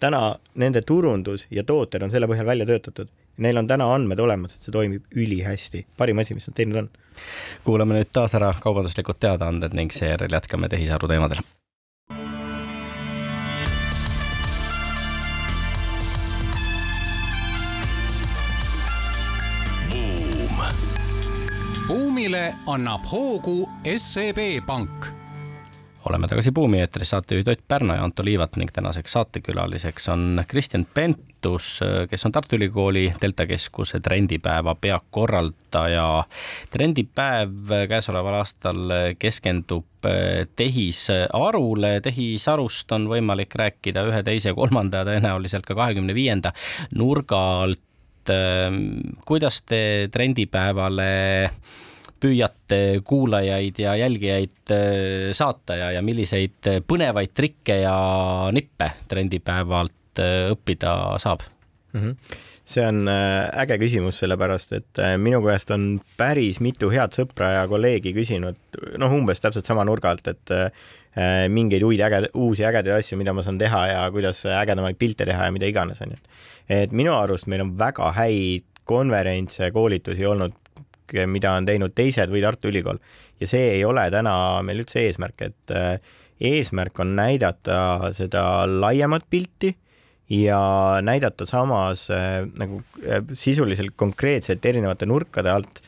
täna 0.00 0.38
nende 0.54 0.82
turundus 0.82 1.46
ja 1.50 1.64
tooted 1.64 2.02
on 2.02 2.10
selle 2.10 2.28
põhjal 2.30 2.46
välja 2.46 2.66
töötatud. 2.66 3.10
Neil 3.38 3.58
on 3.60 3.68
täna 3.70 3.86
andmed 3.94 4.18
olemas, 4.18 4.56
et 4.56 4.66
see 4.66 4.74
toimib 4.74 5.04
ülihästi, 5.14 5.84
parim 5.96 6.18
asi, 6.18 6.34
mis 6.34 6.48
nad 6.48 6.56
teinud 6.58 6.82
on. 6.82 6.90
kuulame 7.64 7.98
nüüd 7.98 8.10
taas 8.12 8.34
ära 8.38 8.54
kaubanduslikud 8.62 9.18
teadaanded 9.20 9.74
ning 9.74 9.94
seejärel 9.94 10.34
jätkame 10.34 10.68
tehisaru 10.68 11.08
teemadel. 11.08 11.44
buumile 21.88 22.52
annab 22.66 23.06
hoogu 23.08 23.62
SEB 23.96 24.38
Pank 24.66 25.17
oleme 26.08 26.28
tagasi 26.28 26.52
Buumi 26.52 26.80
eetris, 26.80 27.10
saatejuhid 27.12 27.48
Ott 27.48 27.64
Pärna 27.68 27.98
ja 27.98 28.04
Anto 28.04 28.24
Liivat 28.24 28.56
ning 28.56 28.70
tänaseks 28.72 29.12
saatekülaliseks 29.12 30.08
on 30.08 30.42
Kristjan 30.48 30.86
Pentus, 30.94 31.80
kes 32.10 32.26
on 32.26 32.32
Tartu 32.32 32.56
Ülikooli 32.56 33.12
Delta 33.20 33.46
Keskuse 33.46 34.00
trendipäeva 34.00 34.74
peakorraldaja. 34.74 36.24
trendipäev 36.70 37.72
käesoleval 37.88 38.38
aastal 38.40 38.94
keskendub 39.18 40.08
tehisarule, 40.56 42.00
tehisarust 42.00 42.92
on 42.92 43.08
võimalik 43.10 43.54
rääkida 43.54 44.06
ühe, 44.08 44.22
teise, 44.22 44.54
kolmanda 44.54 45.02
ja 45.02 45.08
tõenäoliselt 45.10 45.66
ka 45.66 45.74
kahekümne 45.74 46.14
viienda 46.14 46.52
nurga 46.94 47.42
alt. 47.62 47.84
kuidas 49.24 49.62
te 49.62 50.08
trendipäevale 50.12 51.50
püüate 52.20 52.80
kuulajaid 53.06 53.78
ja 53.82 53.94
jälgijaid 53.98 54.74
äh, 54.74 55.30
saata 55.36 55.76
ja, 55.78 55.92
ja 55.96 56.02
milliseid 56.04 56.68
äh, 56.70 56.82
põnevaid 56.86 57.34
trikke 57.36 57.80
ja 57.82 57.96
nippe 58.54 58.92
trendipäevalt 59.08 60.22
äh, 60.22 60.50
õppida 60.52 60.92
saab 61.22 61.44
mm? 61.92 62.00
-hmm. 62.00 62.38
see 62.68 62.84
on 62.84 63.08
äge 63.08 63.78
küsimus, 63.80 64.18
sellepärast 64.20 64.72
et 64.76 65.02
minu 65.16 65.40
käest 65.46 65.70
on 65.74 66.00
päris 66.16 66.60
mitu 66.60 66.90
head 66.92 67.16
sõpra 67.16 67.52
ja 67.54 67.66
kolleegi 67.68 68.12
küsinud, 68.12 68.58
noh, 68.98 69.14
umbes 69.14 69.40
täpselt 69.40 69.66
sama 69.66 69.86
nurga 69.88 70.10
alt, 70.10 70.28
et 70.28 70.52
mingeid 71.48 71.82
uid 71.82 72.00
äge, 72.04 72.26
uusi 72.36 72.66
ägedaid 72.68 73.00
asju, 73.00 73.16
mida 73.18 73.32
ma 73.32 73.42
saan 73.42 73.58
teha 73.58 73.86
ja 73.88 74.02
kuidas 74.12 74.44
ägedamaid 74.44 74.98
pilte 75.00 75.24
teha 75.26 75.48
ja 75.48 75.54
mida 75.54 75.66
iganes, 75.66 76.02
onju. 76.04 76.20
et 76.68 76.92
minu 76.92 77.16
arust 77.16 77.48
meil 77.48 77.64
on 77.64 77.72
väga 77.78 78.12
häid 78.12 78.68
konverentse, 78.88 79.70
koolitusi 79.72 80.26
olnud 80.26 80.52
mida 81.26 81.54
on 81.58 81.66
teinud 81.68 81.94
teised 81.96 82.30
või 82.32 82.42
Tartu 82.44 82.70
Ülikool. 82.72 82.98
ja 83.40 83.46
see 83.46 83.74
ei 83.76 83.84
ole 83.84 84.08
täna 84.10 84.62
meil 84.66 84.82
üldse 84.82 85.04
eesmärk, 85.06 85.42
et 85.42 85.74
äh, 85.74 85.98
eesmärk 86.40 86.98
on 87.02 87.14
näidata 87.18 88.12
seda 88.14 88.42
laiemat 88.68 89.26
pilti 89.30 89.74
ja 90.28 90.60
näidata 91.02 91.46
samas 91.48 92.08
äh, 92.10 92.44
nagu 92.58 92.82
äh, 93.04 93.22
sisuliselt 93.32 93.96
konkreetselt 93.96 94.64
erinevate 94.66 95.06
nurkade 95.08 95.52
alt, 95.52 95.82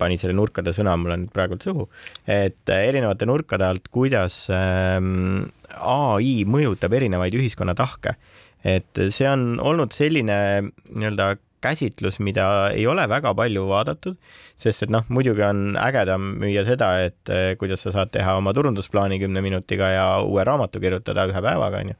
panin 0.00 0.16
selle 0.16 0.32
nurkade 0.32 0.72
sõna 0.72 0.94
mulle 0.96 1.18
nüüd 1.20 1.32
praegult 1.34 1.64
suhu, 1.66 1.84
et 2.24 2.70
erinevate 2.72 3.28
nurkade 3.28 3.66
alt, 3.66 3.90
kuidas 3.92 4.46
ähm, 4.56 5.50
ai 5.84 6.46
mõjutab 6.48 6.96
erinevaid 6.96 7.36
ühiskonnatahke. 7.36 8.16
et 8.64 8.98
see 9.08 9.28
on 9.28 9.60
olnud 9.60 9.92
selline 9.96 10.40
nii-öelda 10.64 11.34
käsitlus, 11.64 12.18
mida 12.24 12.46
ei 12.74 12.86
ole 12.88 13.06
väga 13.10 13.32
palju 13.36 13.66
vaadatud, 13.68 14.16
sest 14.58 14.86
et 14.86 14.92
noh, 14.92 15.06
muidugi 15.12 15.44
on 15.46 15.76
ägedam 15.80 16.34
müüa 16.42 16.64
seda, 16.68 16.90
et 17.06 17.32
eh, 17.32 17.54
kuidas 17.60 17.84
sa 17.86 17.94
saad 17.94 18.12
teha 18.14 18.36
oma 18.40 18.54
turundusplaani 18.56 19.20
kümne 19.22 19.42
minutiga 19.44 19.90
ja 19.94 20.06
uue 20.24 20.44
raamatu 20.46 20.82
kirjutada 20.82 21.28
ühe 21.30 21.44
päevaga, 21.44 21.82
onju. 21.84 21.98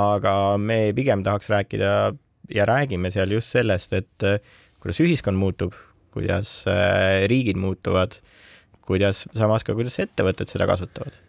aga 0.00 0.36
me 0.58 0.78
pigem 0.96 1.24
tahaks 1.26 1.50
rääkida 1.52 1.90
ja 2.54 2.68
räägime 2.68 3.12
seal 3.14 3.32
just 3.36 3.54
sellest, 3.54 3.92
et 3.96 4.28
eh, 4.28 4.40
kuidas 4.80 5.02
ühiskond 5.04 5.40
muutub, 5.40 5.76
kuidas 6.14 6.62
eh, 6.70 7.24
riigid 7.30 7.60
muutuvad, 7.60 8.18
kuidas, 8.88 9.26
samas 9.36 9.64
ka, 9.64 9.76
kuidas 9.76 10.00
ettevõtted 10.02 10.50
seda 10.50 10.68
kasutavad 10.70 11.23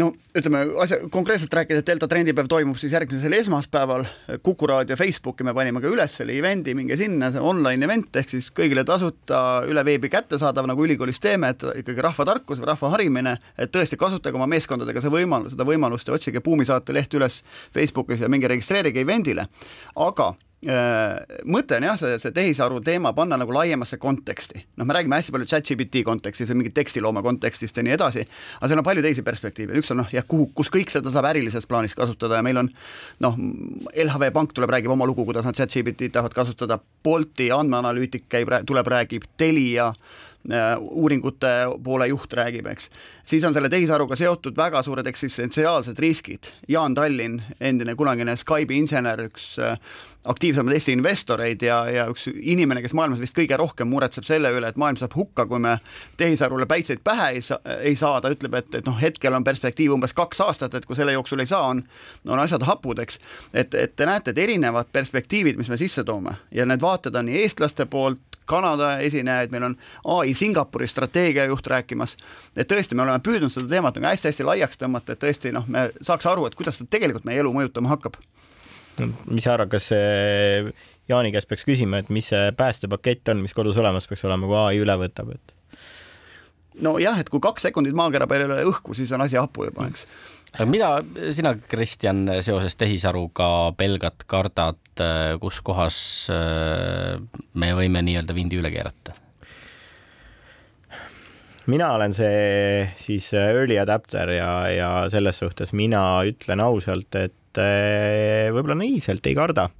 no 0.00 0.10
ütleme 0.34 0.64
asja 0.82 0.98
konkreetselt 1.12 1.54
rääkides, 1.54 1.82
et 1.82 1.88
Delta 1.88 2.08
trendipäev 2.10 2.48
toimub 2.50 2.78
siis 2.80 2.92
järgmisel 2.94 3.36
esmaspäeval. 3.38 4.06
Kuku 4.42 4.68
raadio 4.70 4.96
Facebooki 4.98 5.46
me 5.46 5.54
panime 5.54 5.82
ka 5.82 5.90
üles 5.90 6.16
selle 6.18 6.36
event'i, 6.38 6.74
minge 6.76 6.96
sinna, 7.00 7.30
see 7.34 7.42
online 7.42 7.86
event 7.86 8.18
ehk 8.20 8.34
siis 8.34 8.50
kõigile 8.54 8.84
tasuta 8.88 9.64
üle 9.70 9.84
veebi 9.86 10.10
kättesaadav, 10.12 10.68
nagu 10.70 10.86
ülikoolis 10.86 11.20
teeme, 11.22 11.52
et 11.54 11.66
ikkagi 11.82 12.04
rahvatarkus 12.04 12.62
rahva 12.64 12.94
harimine, 12.96 13.36
et 13.58 13.72
tõesti 13.74 13.98
kasutage 14.00 14.38
oma 14.38 14.48
meeskondadega 14.50 15.04
see 15.04 15.14
võimalus, 15.14 15.54
seda 15.54 15.68
võimalust 15.68 16.10
ja 16.10 16.16
otsige 16.18 16.42
Buumi 16.44 16.66
saate 16.68 16.96
leht 16.96 17.14
üles 17.14 17.42
Facebookis 17.74 18.24
ja 18.24 18.32
minge 18.32 18.50
registreerige 18.50 19.04
event'ile. 19.04 19.48
aga 19.94 20.34
mõte 20.64 21.76
on 21.76 21.86
jah, 21.88 21.98
see, 22.00 22.16
see 22.22 22.32
tehisaru 22.34 22.80
teema 22.84 23.12
panna 23.16 23.36
nagu 23.40 23.52
laiemasse 23.52 23.98
konteksti. 24.00 24.64
noh, 24.76 24.88
me 24.88 24.96
räägime 24.96 25.18
hästi 25.18 25.34
palju 25.34 25.48
chat-GPT 25.50 26.04
kontekstis 26.06 26.48
ja 26.48 26.56
mingi 26.56 26.72
tekstiloome 26.74 27.22
kontekstist 27.22 27.76
ja 27.76 27.84
nii 27.84 27.94
edasi, 27.96 28.24
aga 28.58 28.70
seal 28.70 28.80
on 28.80 28.86
palju 28.86 29.04
teisi 29.04 29.24
perspektiive, 29.26 29.76
üks 29.80 29.92
on 29.92 30.02
noh, 30.02 30.10
jah, 30.12 30.26
kuhu, 30.28 30.50
kus 30.56 30.72
kõik 30.72 30.92
seda 30.92 31.12
saab 31.14 31.28
ärilises 31.32 31.68
plaanis 31.68 31.96
kasutada 31.98 32.40
ja 32.40 32.46
meil 32.46 32.62
on 32.62 32.70
noh, 33.24 33.38
LHV 33.92 34.32
Pank 34.34 34.54
tuleb, 34.56 34.72
räägib 34.72 34.94
oma 34.94 35.08
lugu, 35.08 35.26
kuidas 35.28 35.46
nad 35.48 35.58
chat-GPT-d 35.58 36.14
tahavad 36.16 36.36
kasutada, 36.36 36.80
Bolti 37.04 37.50
andmeanalüütik 37.52 38.30
käib, 38.32 38.52
tuleb, 38.66 38.88
räägib, 38.88 39.28
Telia 39.36 39.92
Äh, 39.92 40.33
uuringute 40.80 41.52
poole 41.84 42.08
juht 42.10 42.32
räägib, 42.32 42.66
eks. 42.68 42.90
siis 43.24 43.44
on 43.44 43.54
selle 43.54 43.70
tehisaruga 43.72 44.16
seotud 44.16 44.56
väga 44.56 44.82
suured 44.82 45.06
eksistentsiaalsed 45.06 45.98
riskid. 45.98 46.50
Jaan 46.68 46.94
Tallinn, 46.94 47.40
endine 47.60 47.94
kunagine 47.94 48.36
Skype'i 48.36 48.76
insener, 48.82 49.24
üks 49.28 49.54
äh, 49.62 49.78
aktiivsemaid 50.24 50.74
Eesti 50.74 50.92
investoreid 50.92 51.62
ja, 51.62 51.78
ja 51.90 52.04
üks 52.12 52.26
inimene, 52.32 52.82
kes 52.84 52.94
maailmas 52.96 53.20
vist 53.20 53.36
kõige 53.36 53.56
rohkem 53.60 53.88
muretseb 53.88 54.24
selle 54.28 54.52
üle, 54.56 54.68
et 54.68 54.80
maailm 54.80 55.00
saab 55.00 55.16
hukka, 55.16 55.46
kui 55.48 55.60
me 55.60 55.76
tehisarule 56.20 56.66
päitseid 56.68 57.00
pähe 57.04 57.30
ei 57.36 57.42
saa, 57.44 57.60
ei 57.80 57.96
saa, 57.96 58.20
ta 58.24 58.32
ütleb, 58.32 58.56
et, 58.60 58.70
et 58.80 58.88
noh, 58.88 58.96
hetkel 59.00 59.36
on 59.36 59.44
perspektiiv 59.44 59.96
umbes 59.96 60.16
kaks 60.16 60.40
aastat, 60.44 60.74
et 60.74 60.88
kui 60.88 60.96
selle 60.96 61.16
jooksul 61.16 61.44
ei 61.44 61.50
saa, 61.50 61.68
on, 61.72 61.82
on 62.28 62.40
asjad 62.40 62.64
hapud, 62.68 63.00
eks. 63.04 63.20
et, 63.52 63.74
et 63.74 63.96
te 63.96 64.08
näete, 64.08 64.32
et 64.32 64.44
erinevad 64.46 64.92
perspektiivid, 64.92 65.60
mis 65.60 65.72
me 65.72 65.80
sisse 65.80 66.04
toome 66.04 66.38
ja 66.54 66.68
need 66.68 66.84
vaated 66.84 67.16
on 67.16 67.28
nii 67.28 67.44
eestlaste 67.44 67.88
poolt 67.90 68.33
Kanada 68.50 68.98
esinejaid, 69.04 69.52
meil 69.54 69.70
on 69.70 69.76
ai 70.18 70.34
Singapuri 70.36 70.88
strateegiajuht 70.90 71.66
rääkimas, 71.74 72.16
et 72.56 72.68
tõesti, 72.70 72.96
me 72.96 73.06
oleme 73.06 73.22
püüdnud 73.24 73.52
seda 73.54 73.70
teemat 73.70 73.98
nagu 73.98 74.10
hästi-hästi 74.10 74.48
laiaks 74.48 74.80
tõmmata, 74.80 75.16
et 75.16 75.22
tõesti 75.24 75.52
noh, 75.54 75.66
me 75.68 75.88
saaks 76.00 76.28
aru, 76.30 76.48
et 76.48 76.58
kuidas 76.58 76.80
ta 76.80 76.88
tegelikult 76.88 77.26
meie 77.28 77.40
elu 77.44 77.52
mõjutama 77.54 77.94
hakkab 77.94 78.20
no,. 79.00 79.10
mis 79.30 79.46
sa 79.46 79.56
arvad, 79.56 79.72
kas 79.72 79.90
Jaani 81.08 81.32
käest 81.34 81.50
peaks 81.50 81.66
küsima, 81.68 82.00
et 82.00 82.12
mis 82.12 82.30
see 82.32 82.52
päästepakett 82.56 83.32
on, 83.32 83.42
mis 83.44 83.56
kodus 83.56 83.80
olemas 83.80 84.08
peaks 84.08 84.24
olema, 84.28 84.48
kui 84.48 84.60
ai 84.60 84.80
üle 84.84 84.96
võtab, 85.00 85.34
et 85.34 85.54
nojah, 86.82 87.20
et 87.20 87.30
kui 87.30 87.42
kaks 87.42 87.68
sekundit 87.68 87.94
maakera 87.96 88.28
peal 88.30 88.44
ei 88.44 88.50
ole 88.50 88.64
õhku, 88.70 88.96
siis 88.96 89.12
on 89.14 89.24
asi 89.24 89.38
hapu 89.38 89.68
juba, 89.68 89.88
eks. 89.90 90.06
aga 90.54 90.66
mida 90.70 90.90
sina, 91.36 91.54
Kristjan, 91.70 92.24
seoses 92.46 92.76
tehisaruga 92.80 93.48
pelgad, 93.78 94.26
kardad, 94.30 94.80
kus 95.42 95.60
kohas 95.64 95.98
äh, 96.32 97.18
me 97.54 97.70
võime 97.76 98.02
nii-öelda 98.06 98.36
vindi 98.36 98.60
üle 98.60 98.72
keerata? 98.74 99.16
mina 101.72 101.94
olen 101.96 102.12
see 102.12 102.84
siis 103.00 103.30
early 103.38 103.78
adapter 103.80 104.34
ja, 104.36 104.50
ja 104.68 104.90
selles 105.12 105.40
suhtes 105.40 105.72
mina 105.72 106.02
ütlen 106.28 106.60
ausalt, 106.60 107.14
et 107.16 107.60
äh, 107.62 108.50
võib-olla 108.52 108.76
naiivselt 108.82 109.26
ei 109.30 109.38
karda 109.38 109.70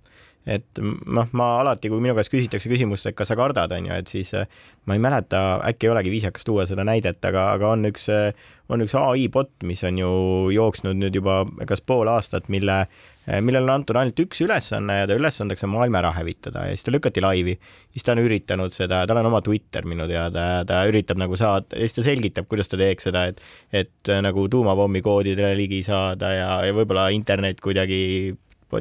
et 0.44 0.80
noh, 0.80 1.28
ma 1.36 1.46
alati, 1.62 1.88
kui 1.88 2.02
minu 2.04 2.14
käest 2.16 2.32
küsitakse 2.32 2.68
küsimust, 2.68 3.08
et 3.08 3.16
kas 3.16 3.30
sa 3.32 3.36
kardad, 3.38 3.72
on 3.72 3.88
ju, 3.88 3.96
et 3.96 4.10
siis 4.12 4.34
äh, 4.36 4.48
ma 4.84 4.96
ei 4.96 5.02
mäleta, 5.02 5.40
äkki 5.70 5.88
ei 5.88 5.94
olegi 5.94 6.12
viisakas 6.12 6.44
tuua 6.44 6.66
seda 6.68 6.84
näidet, 6.84 7.20
aga, 7.24 7.46
aga 7.56 7.70
on 7.72 7.88
üks, 7.88 8.06
äh, 8.12 8.50
on 8.72 8.84
üks 8.84 8.96
ai 9.00 9.26
bot, 9.32 9.52
mis 9.64 9.80
on 9.88 10.00
ju 10.02 10.12
jooksnud 10.54 11.00
nüüd 11.00 11.16
juba 11.16 11.42
kas 11.68 11.80
pool 11.80 12.10
aastat, 12.12 12.50
mille, 12.52 12.82
äh, 12.84 13.13
millele 13.25 13.64
on 13.64 13.79
antud 13.79 13.97
ainult 13.97 14.20
üks 14.20 14.43
ülesanne 14.45 14.99
ja 14.99 15.09
ta 15.09 15.16
ülesandeks 15.16 15.64
on 15.64 15.72
maailma 15.72 16.03
ära 16.03 16.11
hävitada 16.12 16.66
ja 16.68 16.77
siis 16.77 16.85
ta 16.85 16.93
lükati 16.93 17.22
laivi. 17.25 17.55
siis 17.93 18.05
ta 18.05 18.12
on 18.12 18.20
üritanud 18.20 18.75
seda, 18.75 19.05
tal 19.09 19.20
on 19.22 19.31
oma 19.31 19.41
Twitter 19.45 19.87
minu 19.89 20.05
teada 20.11 20.64
ta 20.68 20.83
üritab 20.91 21.20
nagu 21.22 21.37
saada 21.41 21.72
ja 21.72 21.89
siis 21.89 21.97
ta 21.97 22.05
selgitab, 22.05 22.49
kuidas 22.51 22.68
ta 22.68 22.77
teeks 22.81 23.09
seda, 23.09 23.25
et, 23.33 23.41
et 23.72 24.12
nagu 24.27 24.45
tuumapommi 24.53 25.01
koodidele 25.05 25.55
ligi 25.57 25.81
saada 25.87 26.35
ja, 26.37 26.49
ja 26.68 26.77
võib-olla 26.77 27.09
internet 27.16 27.64
kuidagi 27.64 28.35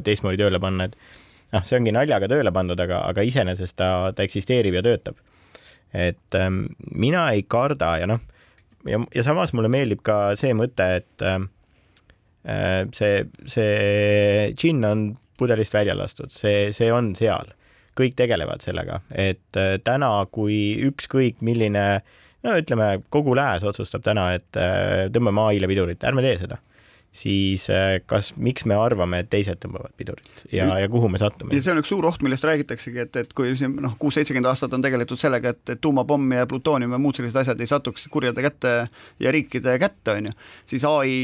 teistmoodi 0.04 0.40
tööle 0.40 0.60
panna, 0.60 0.88
et 0.88 0.96
noh, 1.54 1.64
see 1.64 1.78
ongi 1.78 1.94
naljaga 1.94 2.28
tööle 2.30 2.52
pandud, 2.54 2.80
aga, 2.80 3.04
aga 3.08 3.24
iseenesest 3.26 3.76
ta, 3.78 3.90
ta 4.16 4.26
eksisteerib 4.26 4.76
ja 4.80 4.84
töötab. 4.84 5.16
et 5.94 6.34
ähm, 6.34 6.64
mina 6.90 7.28
ei 7.32 7.44
karda 7.46 7.92
ja 8.02 8.06
noh, 8.10 8.20
ja, 8.88 8.98
ja 9.14 9.22
samas 9.22 9.52
mulle 9.54 9.70
meeldib 9.70 10.02
ka 10.02 10.34
see 10.38 10.54
mõte, 10.56 10.88
et 11.00 11.22
ähm, 11.22 11.46
äh, 11.46 11.53
see, 12.44 13.24
see 13.48 14.50
džinn 14.52 14.84
on 14.84 15.04
pudelist 15.38 15.74
välja 15.74 15.94
lastud, 15.98 16.32
see, 16.32 16.68
see 16.74 16.90
on 16.92 17.12
seal, 17.18 17.50
kõik 17.98 18.16
tegelevad 18.18 18.64
sellega, 18.64 19.00
et 19.10 19.58
äh, 19.60 19.76
täna, 19.84 20.10
kui 20.34 20.76
ükskõik 20.88 21.42
milline 21.46 21.86
no 22.44 22.54
ütleme, 22.60 22.98
kogu 23.14 23.34
lääs 23.38 23.64
otsustab 23.66 24.04
täna, 24.06 24.32
et 24.38 24.60
äh, 24.60 25.06
tõmbame 25.14 25.48
ai-le 25.50 25.70
pidurit, 25.70 26.06
ärme 26.06 26.24
tee 26.24 26.36
seda 26.42 26.60
siis 27.14 27.68
äh, 27.70 28.00
kas, 28.06 28.32
miks 28.36 28.64
me 28.66 28.74
arvame, 28.74 29.20
et 29.22 29.28
teised 29.30 29.60
tõmbavad 29.62 29.92
pidurit 29.98 30.44
ja, 30.50 30.66
ja 30.82 30.88
kuhu 30.90 31.08
me 31.12 31.20
satume? 31.22 31.54
ja 31.54 31.62
see 31.62 31.70
on 31.74 31.78
üks 31.78 31.92
suur 31.92 32.06
oht, 32.08 32.24
millest 32.26 32.46
räägitaksegi, 32.48 33.04
et, 33.06 33.18
et 33.22 33.34
kui 33.38 33.52
siin 33.58 33.76
noh, 33.84 33.94
kuus-seitsekümmend 34.00 34.50
aastat 34.50 34.74
on 34.74 34.82
tegeletud 34.82 35.20
sellega, 35.20 35.54
et, 35.54 35.62
et 35.76 35.82
tuumapomm 35.84 36.34
ja 36.34 36.48
plutoonium 36.50 36.96
ja 36.96 37.00
muud 37.00 37.14
sellised 37.14 37.38
asjad 37.44 37.62
ei 37.62 37.70
satuks 37.70 38.08
kurjade 38.10 38.42
kätte 38.42 38.74
ja 39.22 39.34
riikide 39.34 39.76
kätte, 39.78 40.18
on 40.18 40.30
ju, 40.30 40.34
siis 40.74 40.88
ai 40.90 41.14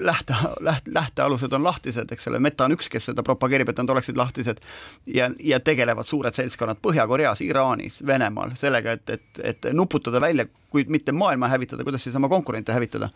lähte, 0.00 0.40
läht-, 0.64 0.88
lähtealused 0.96 1.52
on 1.52 1.68
lahtised, 1.68 2.16
eks 2.16 2.32
ole, 2.32 2.40
Meta 2.40 2.64
on 2.64 2.78
üks, 2.78 2.88
kes 2.92 3.10
seda 3.12 3.26
propageerib, 3.26 3.68
et 3.68 3.84
nad 3.84 3.92
oleksid 3.98 4.16
lahtised 4.16 4.64
ja, 5.12 5.28
ja 5.40 5.60
tegelevad 5.60 6.08
suured 6.08 6.36
seltskonnad 6.36 6.80
Põhja-Koreas, 6.84 7.44
Iraanis, 7.44 8.00
Venemaal 8.06 8.56
sellega, 8.56 8.96
et, 8.96 9.18
et, 9.18 9.44
et 9.52 9.72
nuputada 9.76 10.24
välja 10.24 10.48
kui 10.74 10.84
mitte 10.90 11.14
maailma 11.14 11.48
hävitada, 11.52 11.86
kuidas 11.86 12.04
siis 12.04 12.16
oma 12.18 12.28
konkurente 12.32 12.74
hävitada. 12.74 13.10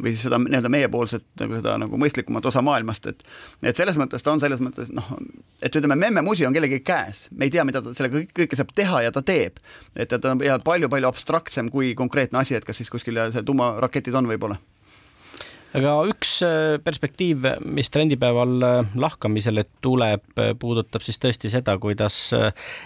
või 0.00 0.14
siis 0.14 0.24
seda 0.26 0.40
nii-öelda 0.40 0.72
meiepoolset 0.72 1.24
nagu 1.40 1.58
seda 1.60 1.76
nagu 1.84 2.00
mõistlikumat 2.00 2.46
osa 2.48 2.62
maailmast, 2.64 3.06
et 3.06 3.22
et 3.62 3.76
selles 3.76 3.98
mõttes 4.00 4.24
ta 4.24 4.32
on 4.32 4.40
selles 4.40 4.60
mõttes 4.64 4.90
noh, 4.92 5.12
et 5.62 5.76
ütleme, 5.76 5.96
memme-musi 5.98 6.46
on 6.46 6.56
kellegi 6.56 6.80
käes, 6.80 7.26
me 7.36 7.48
ei 7.48 7.54
tea, 7.54 7.64
mida 7.68 7.82
ta 7.82 7.94
sellega 7.94 8.24
kõike 8.34 8.58
saab 8.58 8.72
teha 8.74 9.02
ja 9.06 9.12
ta 9.12 9.22
teeb. 9.22 9.60
et 9.96 10.08
ta 10.08 10.32
on 10.32 10.42
palju-palju 10.64 11.08
abstraktsem 11.08 11.70
kui 11.70 11.94
konkreetne 11.94 12.38
asi, 12.38 12.54
et 12.56 12.64
kas 12.64 12.80
siis 12.80 12.90
kuskil 12.90 13.20
see 13.32 13.42
tuumaraketid 13.46 14.14
on 14.14 14.30
võib-olla 14.30 14.60
aga 15.76 15.92
üks 16.10 16.34
äh, 16.44 16.76
perspektiiv, 16.84 17.46
mis 17.64 17.90
trendipäeval 17.92 18.66
äh, 18.66 18.92
lahkamisele 19.00 19.64
tuleb, 19.84 20.24
äh, 20.36 20.52
puudutab 20.58 21.04
siis 21.04 21.20
tõesti 21.22 21.50
seda, 21.52 21.78
kuidas 21.80 22.16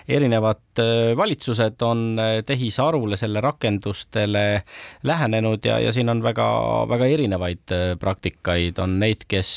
erinevad 0.08 0.62
valitsused 1.16 1.80
on 1.86 2.20
tehisarule, 2.46 3.16
selle 3.16 3.40
rakendustele 3.40 4.42
lähenenud 5.08 5.64
ja, 5.64 5.78
ja 5.80 5.92
siin 5.94 6.12
on 6.12 6.20
väga-väga 6.24 7.08
erinevaid 7.14 7.74
praktikaid, 8.00 8.78
on 8.82 8.98
neid, 9.00 9.24
kes 9.28 9.50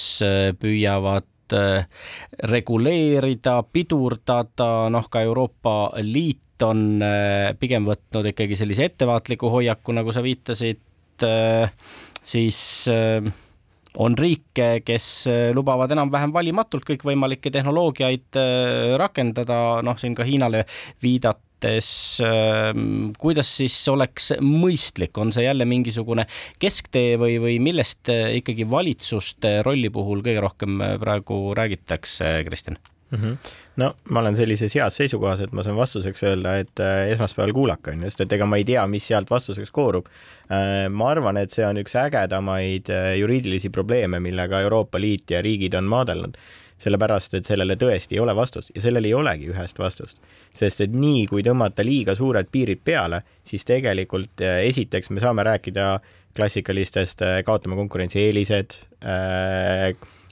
püüavad 0.61 1.27
reguleerida, 2.53 3.57
pidurdada, 3.73 4.69
noh, 4.93 5.09
ka 5.11 5.25
Euroopa 5.27 5.75
Liit 6.05 6.63
on 6.63 7.01
pigem 7.59 7.87
võtnud 7.89 8.31
ikkagi 8.31 8.57
sellise 8.59 8.87
ettevaatliku 8.87 9.51
hoiaku, 9.51 9.97
nagu 9.97 10.15
sa 10.15 10.23
viitasid 10.23 10.79
siis 12.29 12.59
äh, 12.91 13.25
on 13.99 14.17
riike, 14.17 14.79
kes 14.85 15.09
äh, 15.29 15.49
lubavad 15.55 15.91
enam-vähem 15.95 16.33
valimatult 16.35 16.85
kõikvõimalikke 16.87 17.51
tehnoloogiaid 17.53 18.39
äh, 18.39 18.95
rakendada, 19.01 19.79
noh, 19.85 19.97
siin 19.99 20.17
ka 20.17 20.27
Hiinale 20.27 20.65
viidates, 21.03 21.89
kuidas 23.19 23.49
siis 23.57 23.75
oleks 23.91 24.29
mõistlik, 24.39 25.17
on 25.19 25.33
see 25.35 25.43
jälle 25.43 25.65
mingisugune 25.67 26.23
kesktee 26.55 27.17
või, 27.19 27.35
või 27.43 27.57
millest 27.59 28.07
ikkagi 28.07 28.63
valitsuste 28.71 29.57
rolli 29.67 29.91
puhul 29.91 30.23
kõige 30.23 30.45
rohkem 30.45 30.79
praegu 31.03 31.41
räägitakse, 31.59 32.31
Kristjan? 32.47 32.79
mm. 33.11 33.17
-hmm. 33.17 33.37
No 33.79 33.93
ma 34.13 34.23
olen 34.23 34.35
sellises 34.37 34.75
heas 34.75 34.97
seisukohas, 34.99 35.43
et 35.43 35.53
ma 35.55 35.63
saan 35.65 35.77
vastuseks 35.79 36.23
öelda, 36.27 36.55
et 36.63 36.81
äh, 36.83 37.09
esmaspäeval 37.13 37.53
kuulake, 37.55 37.93
on 37.93 38.03
ju, 38.03 38.11
sest 38.11 38.25
et 38.25 38.37
ega 38.37 38.47
ma 38.49 38.59
ei 38.59 38.65
tea, 38.67 38.85
mis 38.91 39.07
sealt 39.09 39.31
vastuseks 39.31 39.71
koorub 39.75 40.09
äh,. 40.09 40.87
ma 40.91 41.11
arvan, 41.13 41.39
et 41.41 41.53
see 41.53 41.65
on 41.67 41.79
üks 41.81 41.95
ägedamaid 41.99 42.91
äh, 42.93 43.13
juriidilisi 43.21 43.71
probleeme, 43.73 44.21
millega 44.23 44.63
Euroopa 44.65 45.01
Liit 45.01 45.31
ja 45.35 45.43
riigid 45.45 45.77
on 45.79 45.89
maadelnud 45.91 46.37
sellepärast, 46.79 47.33
et 47.35 47.47
sellele 47.47 47.75
tõesti 47.75 48.15
ei 48.15 48.21
ole 48.23 48.31
vastust 48.35 48.71
ja 48.75 48.83
sellel 48.83 49.07
ei 49.09 49.13
olegi 49.13 49.49
ühest 49.51 49.79
vastust. 49.79 50.21
sest 50.55 50.85
et 50.85 50.93
nii, 50.95 51.25
kui 51.27 51.43
tõmmata 51.43 51.83
liiga 51.83 52.15
suured 52.15 52.47
piirid 52.51 52.79
peale, 52.83 53.21
siis 53.43 53.67
tegelikult 53.67 54.39
esiteks 54.47 55.11
me 55.11 55.19
saame 55.19 55.43
rääkida 55.43 55.89
klassikalistest 56.35 57.25
kaotame 57.43 57.75
konkurentsieelised 57.75 58.77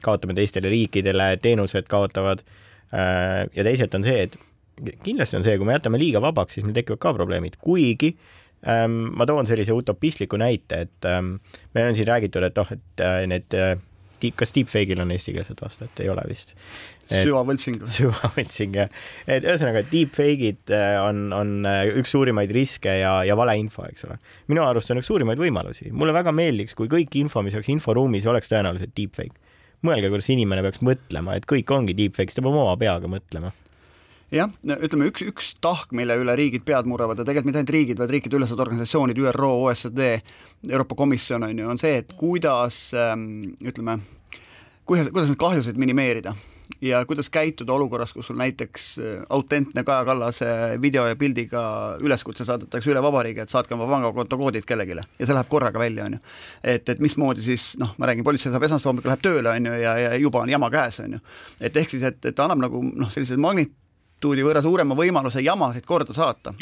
kaotame 0.04 0.38
teistele 0.38 0.72
riikidele, 0.72 1.34
teenused 1.44 1.90
kaotavad 1.92 2.46
ja 2.92 3.64
teisalt 3.68 3.96
on 3.98 4.06
see, 4.06 4.28
et 4.28 4.38
kindlasti 5.04 5.40
on 5.40 5.46
see, 5.46 5.58
kui 5.60 5.68
me 5.68 5.76
jätame 5.76 6.00
liiga 6.02 6.22
vabaks, 6.24 6.58
siis 6.58 6.66
meil 6.68 6.78
tekivad 6.78 7.02
ka 7.04 7.14
probleemid, 7.18 7.58
kuigi 7.64 8.14
ähm, 8.68 9.10
ma 9.18 9.28
toon 9.30 9.50
sellise 9.50 9.76
utopistliku 9.76 10.40
näite, 10.40 10.86
et 10.88 11.10
ähm, 11.10 11.38
meil 11.76 11.92
on 11.92 11.98
siin 11.98 12.10
räägitud, 12.10 12.46
et 12.48 12.58
oh, 12.62 12.74
et 12.74 13.04
äh, 13.04 13.22
need 13.30 13.58
äh, 13.58 13.76
kas 14.38 14.54
deepfake'il 14.56 15.02
on 15.02 15.12
eestikeelset 15.14 15.60
vastajat, 15.62 16.00
ei 16.02 16.10
ole 16.10 16.24
vist. 16.30 16.56
süvavõltsing. 17.08 17.82
süvavõltsing 17.98 18.78
jah, 18.80 18.94
et 19.30 19.46
ühesõnaga 19.46 19.84
deepfake'id 19.92 20.74
äh, 20.74 20.98
on, 21.04 21.28
on 21.38 21.54
äh, 21.70 21.84
üks 22.02 22.14
suurimaid 22.16 22.54
riske 22.56 23.00
ja, 23.02 23.20
ja 23.28 23.38
valeinfo, 23.38 23.86
eks 23.90 24.08
ole. 24.10 24.20
minu 24.52 24.66
arust 24.66 24.94
on 24.94 25.02
üks 25.02 25.10
suurimaid 25.12 25.42
võimalusi, 25.42 25.92
mulle 25.94 26.16
väga 26.18 26.34
meeldiks, 26.36 26.78
kui 26.78 26.90
kõik 26.92 27.18
info, 27.22 27.46
mis 27.46 27.58
oleks 27.58 27.74
inforuumis, 27.74 28.30
oleks 28.30 28.54
tõenäoliselt 28.54 28.96
deepfake 28.98 29.47
mõelge, 29.88 30.12
kuidas 30.12 30.28
inimene 30.34 30.66
peaks 30.66 30.84
mõtlema, 30.86 31.38
et 31.38 31.48
kõik 31.50 31.72
ongi 31.74 31.96
deepfake, 31.98 32.32
siis 32.32 32.40
ta 32.40 32.44
peab 32.46 32.58
oma 32.58 32.76
peaga 32.80 33.10
mõtlema. 33.12 33.54
Jah, 34.34 34.52
ütleme 34.76 35.08
üks, 35.08 35.24
üks 35.24 35.54
tahk, 35.64 35.94
mille 35.96 36.18
üle 36.20 36.34
riigid 36.36 36.66
pead 36.68 36.88
murravad 36.90 37.22
ja 37.22 37.24
tegelikult 37.24 37.48
mitte 37.48 37.62
ainult 37.62 37.72
riigid, 37.78 38.02
vaid 38.02 38.12
riikide 38.12 38.36
ülesed 38.36 38.60
organisatsioonid, 38.60 39.22
ÜRO, 39.24 39.54
OSCD, 39.70 40.02
Euroopa 40.68 40.98
Komisjon 41.00 41.48
on 41.48 41.64
ju, 41.64 41.70
on 41.72 41.80
see, 41.80 42.02
et 42.02 42.12
kuidas 42.20 42.82
ähm, 42.92 43.54
ütleme, 43.64 44.02
kuidas, 44.84 45.08
kuidas 45.14 45.32
neid 45.32 45.40
kahjusid 45.40 45.80
minimeerida 45.80 46.36
ja 46.82 47.06
kuidas 47.06 47.30
käituda 47.34 47.74
olukorras, 47.74 48.14
kus 48.14 48.28
sul 48.28 48.38
näiteks 48.38 48.88
äh, 49.00 49.24
autentne 49.30 49.84
Kaja 49.84 50.06
Kallase 50.06 50.48
video 50.82 51.06
ja 51.08 51.16
pildiga 51.16 51.64
üleskutse 52.04 52.46
saadetakse 52.46 52.92
üle 52.92 53.02
vabariigi, 53.04 53.44
et 53.44 53.54
saatke 53.54 53.76
oma 53.78 53.88
pangakonto 53.90 54.38
koodid 54.38 54.68
kellelegi 54.68 54.98
ja 54.98 55.26
see 55.26 55.34
läheb 55.34 55.50
korraga 55.50 55.80
välja, 55.80 56.06
on 56.06 56.18
ju. 56.18 56.22
et, 56.64 56.90
et 56.90 57.00
mismoodi 57.00 57.42
siis 57.42 57.74
noh, 57.82 57.96
ma 57.98 58.10
räägin, 58.10 58.26
politsei 58.28 58.52
saab 58.52 58.68
esmaspäeva 58.68 58.94
hommikul 58.94 59.14
läheb 59.14 59.26
tööle, 59.26 59.52
on 59.52 59.72
ju, 59.72 59.74
ja, 59.82 59.98
ja 60.04 60.16
juba 60.22 60.44
on 60.46 60.54
jama 60.54 60.70
käes, 60.74 61.00
on 61.04 61.18
ju. 61.18 61.20
et 61.62 61.78
ehk 61.78 61.90
siis, 61.90 62.04
et, 62.04 62.24
et 62.26 62.36
ta 62.36 62.48
annab 62.48 62.68
nagu 62.68 62.84
noh, 62.88 63.12
sellised 63.14 63.42
magnit-, 63.42 63.76
amplituudi 64.18 64.42
võrra 64.42 64.62
suurema 64.66 64.96
võimaluse 64.98 65.44
jamasid 65.46 65.86
korda 65.86 66.14
saata. 66.14 66.54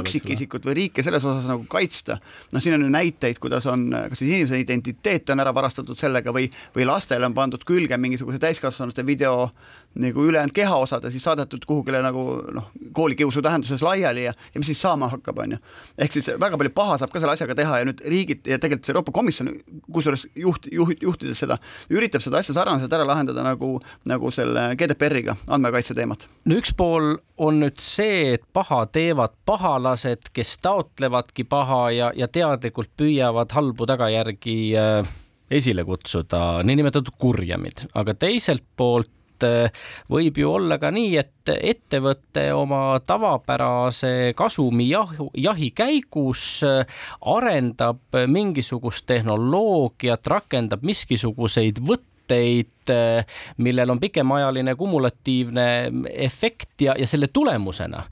üksikisikut 0.00 0.64
või 0.64 0.74
riike 0.74 1.02
selles 1.02 1.24
osas 1.24 1.44
nagu 1.44 1.66
kaitsta, 1.68 2.16
noh, 2.52 2.62
siin 2.62 2.74
on 2.74 2.86
ju 2.86 2.88
näiteid, 2.88 3.38
kuidas 3.38 3.66
on, 3.66 3.90
kas 3.90 4.18
siis 4.18 4.32
inimese 4.32 4.58
identiteet 4.58 5.28
on 5.30 5.40
ära 5.40 5.52
varastatud 5.52 5.98
sellega 5.98 6.32
või, 6.32 6.48
või 6.74 6.86
lastele 6.86 7.26
on 7.26 7.34
pandud 7.34 7.64
külge 7.64 7.96
mingisuguse 7.96 8.38
täiskasvanute 8.40 9.04
video 9.04 9.50
nagu 9.94 10.24
ülejäänud 10.24 10.54
kehaosad 10.54 11.04
ja 11.04 11.10
siis 11.10 11.24
saadetud 11.24 11.64
kuhugile 11.66 12.02
nagu 12.02 12.22
noh, 12.54 12.68
koolikiusu 12.94 13.42
tähenduses 13.42 13.82
laiali 13.82 14.24
ja, 14.24 14.34
ja 14.54 14.60
mis 14.62 14.70
siis 14.70 14.82
saama 14.82 15.08
hakkab, 15.10 15.38
on 15.42 15.56
ju. 15.56 15.58
ehk 15.98 16.14
siis 16.14 16.30
väga 16.40 16.58
palju 16.58 16.70
paha 16.74 16.98
saab 17.00 17.10
ka 17.10 17.20
selle 17.20 17.34
asjaga 17.34 17.56
teha 17.58 17.80
ja 17.80 17.88
nüüd 17.88 18.02
riigid 18.06 18.46
ja 18.46 18.58
tegelikult 18.62 18.86
see 18.86 18.94
Euroopa 18.94 19.14
Komisjon, 19.18 19.50
kusjuures 19.92 20.28
juht, 20.38 20.70
juht, 20.70 21.02
juhtides 21.02 21.42
seda, 21.42 21.58
üritab 21.90 22.22
seda 22.22 22.38
asja 22.38 22.54
sarnaselt 22.54 22.94
ära 22.94 23.06
lahendada 23.08 23.42
nagu, 23.46 23.72
nagu 24.06 24.30
selle 24.34 24.70
GDPR-iga, 24.78 25.36
andmekaitse 25.50 25.98
teemat. 25.98 26.28
no 26.46 26.60
üks 26.60 26.74
pool 26.76 27.16
on 27.40 27.62
nüüd 27.64 27.82
see, 27.82 28.36
et 28.36 28.46
paha 28.54 28.84
teevad 28.94 29.34
pahalased, 29.48 30.30
kes 30.36 30.58
taotlevadki 30.62 31.48
paha 31.50 31.82
ja, 31.96 32.12
ja 32.14 32.30
teadlikult 32.30 32.94
püüavad 33.00 33.50
halbu 33.58 33.90
tagajärgi 33.90 34.58
äh, 34.78 35.16
esile 35.50 35.84
kutsuda, 35.84 36.60
niinimetatud 36.62 37.16
kurjamid, 37.18 37.88
aga 37.98 38.14
teiselt 38.14 38.62
poolt 38.78 39.10
äh, 39.46 39.70
võib 40.10 40.38
ju 40.40 40.50
olla 40.56 40.78
ka 40.80 40.90
nii, 40.94 41.14
et 41.20 41.52
ettevõte 41.54 42.50
oma 42.54 43.00
tavapärase 43.06 44.32
kasumi 44.38 44.90
jahu, 44.90 45.30
jahi 45.38 45.70
käigus 45.76 46.60
äh, 46.66 46.84
arendab 47.20 48.20
mingisugust 48.26 49.06
tehnoloogiat, 49.10 50.26
rakendab 50.30 50.84
miskisuguseid 50.86 51.80
võtteid, 51.86 52.92
äh, 52.92 53.40
millel 53.58 53.94
on 53.94 54.02
pikemaajaline 54.02 54.74
kumulatiivne 54.78 55.66
efekt 56.12 56.86
ja, 56.86 56.94
ja 56.98 57.08
selle 57.10 57.30
tulemusena 57.32 58.04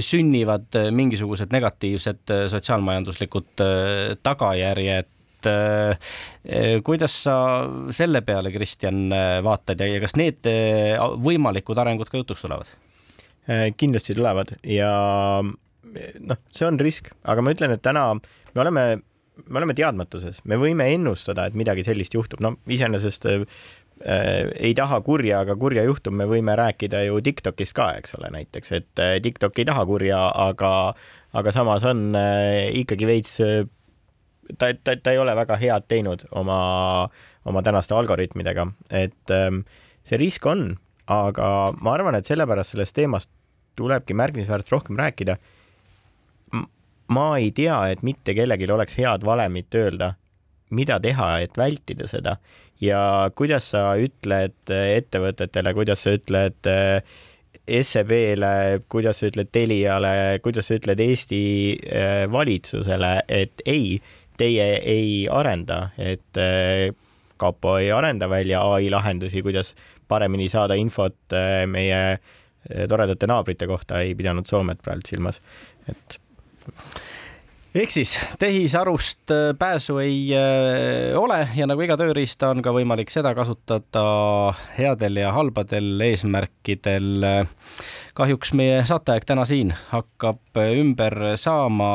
sünnivad 0.00 0.78
mingisugused 0.94 1.52
negatiivsed 1.54 2.34
sotsiaalmajanduslikud 2.50 3.64
tagajärjed 4.22 5.13
et 5.50 5.98
eh, 6.44 6.78
kuidas 6.84 7.18
sa 7.26 7.36
selle 7.94 8.24
peale, 8.26 8.52
Kristjan, 8.54 9.06
vaatad 9.44 9.80
ja, 9.80 9.90
ja 9.96 10.00
kas 10.02 10.16
need 10.20 10.48
eh, 10.50 10.96
võimalikud 10.98 11.78
arengud 11.80 12.10
ka 12.10 12.20
jutuks 12.20 12.44
tulevad? 12.46 12.70
Eh, 13.44 13.70
kindlasti 13.76 14.16
tulevad 14.16 14.54
ja 14.64 14.90
noh, 15.44 16.38
see 16.48 16.64
on 16.64 16.78
risk, 16.80 17.10
aga 17.28 17.42
ma 17.44 17.52
ütlen, 17.52 17.74
et 17.74 17.82
täna 17.84 18.06
me 18.16 18.62
oleme, 18.62 18.84
me 19.44 19.60
oleme 19.60 19.76
teadmatuses, 19.76 20.40
me 20.48 20.56
võime 20.60 20.86
ennustada, 20.94 21.44
et 21.48 21.58
midagi 21.58 21.84
sellist 21.84 22.16
juhtub, 22.16 22.40
no 22.44 22.54
iseenesest 22.72 23.28
äh, 23.28 23.44
ei 24.56 24.72
taha 24.78 25.02
kurja, 25.04 25.42
aga 25.44 25.58
kurja 25.60 25.84
juhtub, 25.84 26.16
me 26.16 26.24
võime 26.30 26.56
rääkida 26.56 27.04
ju 27.04 27.20
Tiktokist 27.24 27.76
ka, 27.76 27.90
eks 28.00 28.16
ole, 28.16 28.32
näiteks, 28.32 28.72
et 28.80 29.04
Tiktok 29.26 29.60
ei 29.60 29.68
taha 29.68 29.84
kurja, 29.92 30.24
aga, 30.48 30.72
aga 31.36 31.54
samas 31.54 31.84
on 31.90 32.16
äh, 32.16 32.72
ikkagi 32.80 33.12
veits 33.12 33.36
ta, 34.58 34.72
ta, 34.74 34.96
ta 34.96 35.14
ei 35.14 35.20
ole 35.20 35.34
väga 35.36 35.58
head 35.60 35.86
teinud 35.90 36.26
oma, 36.36 36.58
oma 37.44 37.62
tänaste 37.66 37.96
algoritmidega, 37.96 38.66
et 38.90 39.34
ähm, 39.34 39.64
see 40.06 40.20
risk 40.20 40.46
on, 40.46 40.74
aga 41.10 41.48
ma 41.80 41.96
arvan, 41.96 42.18
et 42.18 42.28
sellepärast 42.28 42.74
sellest 42.74 42.96
teemast 42.96 43.30
tulebki 43.78 44.14
märkimisväärselt 44.14 44.72
rohkem 44.72 45.00
rääkida. 45.00 45.36
ma 47.14 47.24
ei 47.36 47.50
tea, 47.52 47.76
et 47.92 48.02
mitte 48.02 48.32
kellelgi 48.34 48.70
oleks 48.72 48.96
head 48.96 49.24
valemit 49.26 49.74
öelda, 49.76 50.14
mida 50.70 50.96
teha, 51.00 51.38
et 51.44 51.58
vältida 51.58 52.06
seda 52.08 52.38
ja 52.80 53.30
kuidas 53.36 53.68
sa 53.74 53.92
ütled 54.00 54.72
ettevõtetele, 54.72 55.74
kuidas 55.76 56.02
sa 56.04 56.14
ütled 56.16 56.70
äh, 56.70 57.04
SEB-le, 57.64 58.82
kuidas 58.92 59.20
sa 59.20 59.30
ütled 59.30 59.48
Teliale, 59.54 60.40
kuidas 60.44 60.68
sa 60.68 60.78
ütled 60.78 61.00
Eesti 61.00 61.42
äh, 61.88 62.24
valitsusele, 62.30 63.14
et 63.28 63.64
ei, 63.66 64.00
teie 64.36 64.66
ei 64.82 65.26
arenda, 65.30 65.88
et 65.98 66.40
äh, 66.40 66.90
kapo 67.36 67.76
ei 67.78 67.92
arenda 67.92 68.28
välja 68.30 68.62
ai 68.74 68.90
lahendusi, 68.90 69.42
kuidas 69.42 69.74
paremini 70.08 70.48
saada 70.48 70.76
infot 70.78 71.16
äh, 71.32 71.64
meie 71.70 72.00
äh, 72.14 72.86
toredate 72.88 73.28
naabrite 73.30 73.68
kohta, 73.70 74.00
ei 74.00 74.14
pidanud 74.14 74.48
Soomet 74.50 74.82
praegu 74.82 75.06
silmas, 75.08 75.40
et 75.90 76.18
ehk 77.74 77.90
siis 77.90 78.14
tehisarust 78.38 79.32
pääsu 79.58 79.98
ei 79.98 80.30
ole 81.18 81.40
ja 81.58 81.66
nagu 81.66 81.82
iga 81.82 81.96
tööriista 82.00 82.52
on 82.54 82.62
ka 82.62 82.72
võimalik 82.72 83.10
seda 83.12 83.34
kasutada 83.34 84.04
headel 84.78 85.18
ja 85.20 85.32
halbadel 85.34 85.98
eesmärkidel. 86.06 87.26
kahjuks 88.14 88.54
meie 88.54 88.84
saateaeg 88.86 89.26
täna 89.26 89.44
siin 89.44 89.74
hakkab 89.90 90.62
ümber 90.78 91.34
saama 91.36 91.90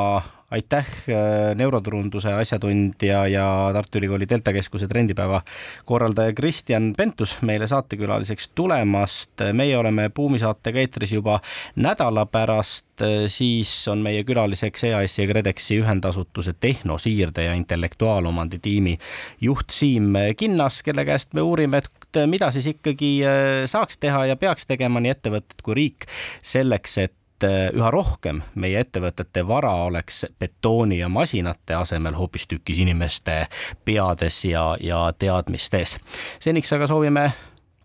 aitäh, 0.51 0.87
äh, 1.09 1.55
neuroturunduse 1.55 2.33
asjatundja 2.33 3.27
ja 3.27 3.45
Tartu 3.73 3.97
Ülikooli 3.97 4.29
Delta 4.29 4.53
Keskuse 4.53 4.87
trendipäeva 4.87 5.41
korraldaja 5.85 6.33
Kristjan 6.33 6.93
Pentus 6.97 7.37
meile 7.41 7.67
saatekülaliseks 7.67 8.49
tulemast. 8.55 9.31
meie 9.53 9.77
oleme 9.77 10.09
Buumi 10.09 10.39
saatega 10.39 10.79
eetris 10.79 11.13
juba 11.13 11.39
nädala 11.75 12.25
pärast, 12.25 12.85
siis 13.27 13.87
on 13.87 14.01
meie 14.03 14.23
külaliseks 14.23 14.83
EAS-i 14.83 15.21
ja 15.21 15.27
KredExi 15.27 15.79
ühendasutuse 15.79 16.53
tehnosiirde 16.59 17.43
ja 17.43 17.53
intellektuaalomandi 17.53 18.59
tiimi 18.59 18.97
juht 19.41 19.69
Siim 19.69 20.13
Kinnas, 20.37 20.83
kelle 20.83 21.05
käest 21.05 21.33
me 21.33 21.41
uurime, 21.41 21.77
et 21.77 21.89
mida 22.27 22.51
siis 22.51 22.67
ikkagi 22.73 23.11
äh, 23.25 23.63
saaks 23.69 23.97
teha 23.97 24.25
ja 24.31 24.35
peaks 24.39 24.65
tegema 24.69 25.01
nii 25.03 25.13
ettevõtted 25.13 25.61
kui 25.63 25.77
riik 25.77 26.09
selleks, 26.41 26.97
et 26.97 27.13
et 27.39 27.47
äh, 27.47 27.69
üha 27.75 27.91
rohkem 27.91 28.41
meie 28.55 28.81
ettevõtete 28.83 29.45
vara 29.47 29.71
oleks 29.85 30.25
betooni 30.39 30.99
ja 30.99 31.09
masinate 31.09 31.75
asemel 31.75 32.17
hoopistükkis 32.17 32.77
inimeste 32.77 33.47
peades 33.85 34.43
ja, 34.45 34.75
ja 34.81 35.11
teadmistes. 35.19 35.97
seniks 36.39 36.73
aga 36.73 36.87
soovime 36.87 37.31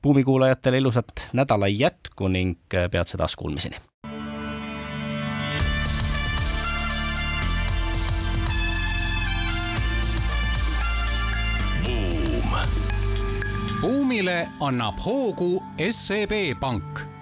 buumikuulajatele 0.03 0.79
ilusat 0.79 1.29
nädala 1.33 1.69
jätku 1.69 2.29
ning 2.29 2.59
äh, 2.75 2.91
peatse 2.91 3.17
taas 3.17 3.37
kuulmiseni. 3.37 3.77
buumile 13.81 14.47
annab 14.61 14.97
hoogu 15.05 15.63
SEB 15.91 16.33
Pank 16.61 17.14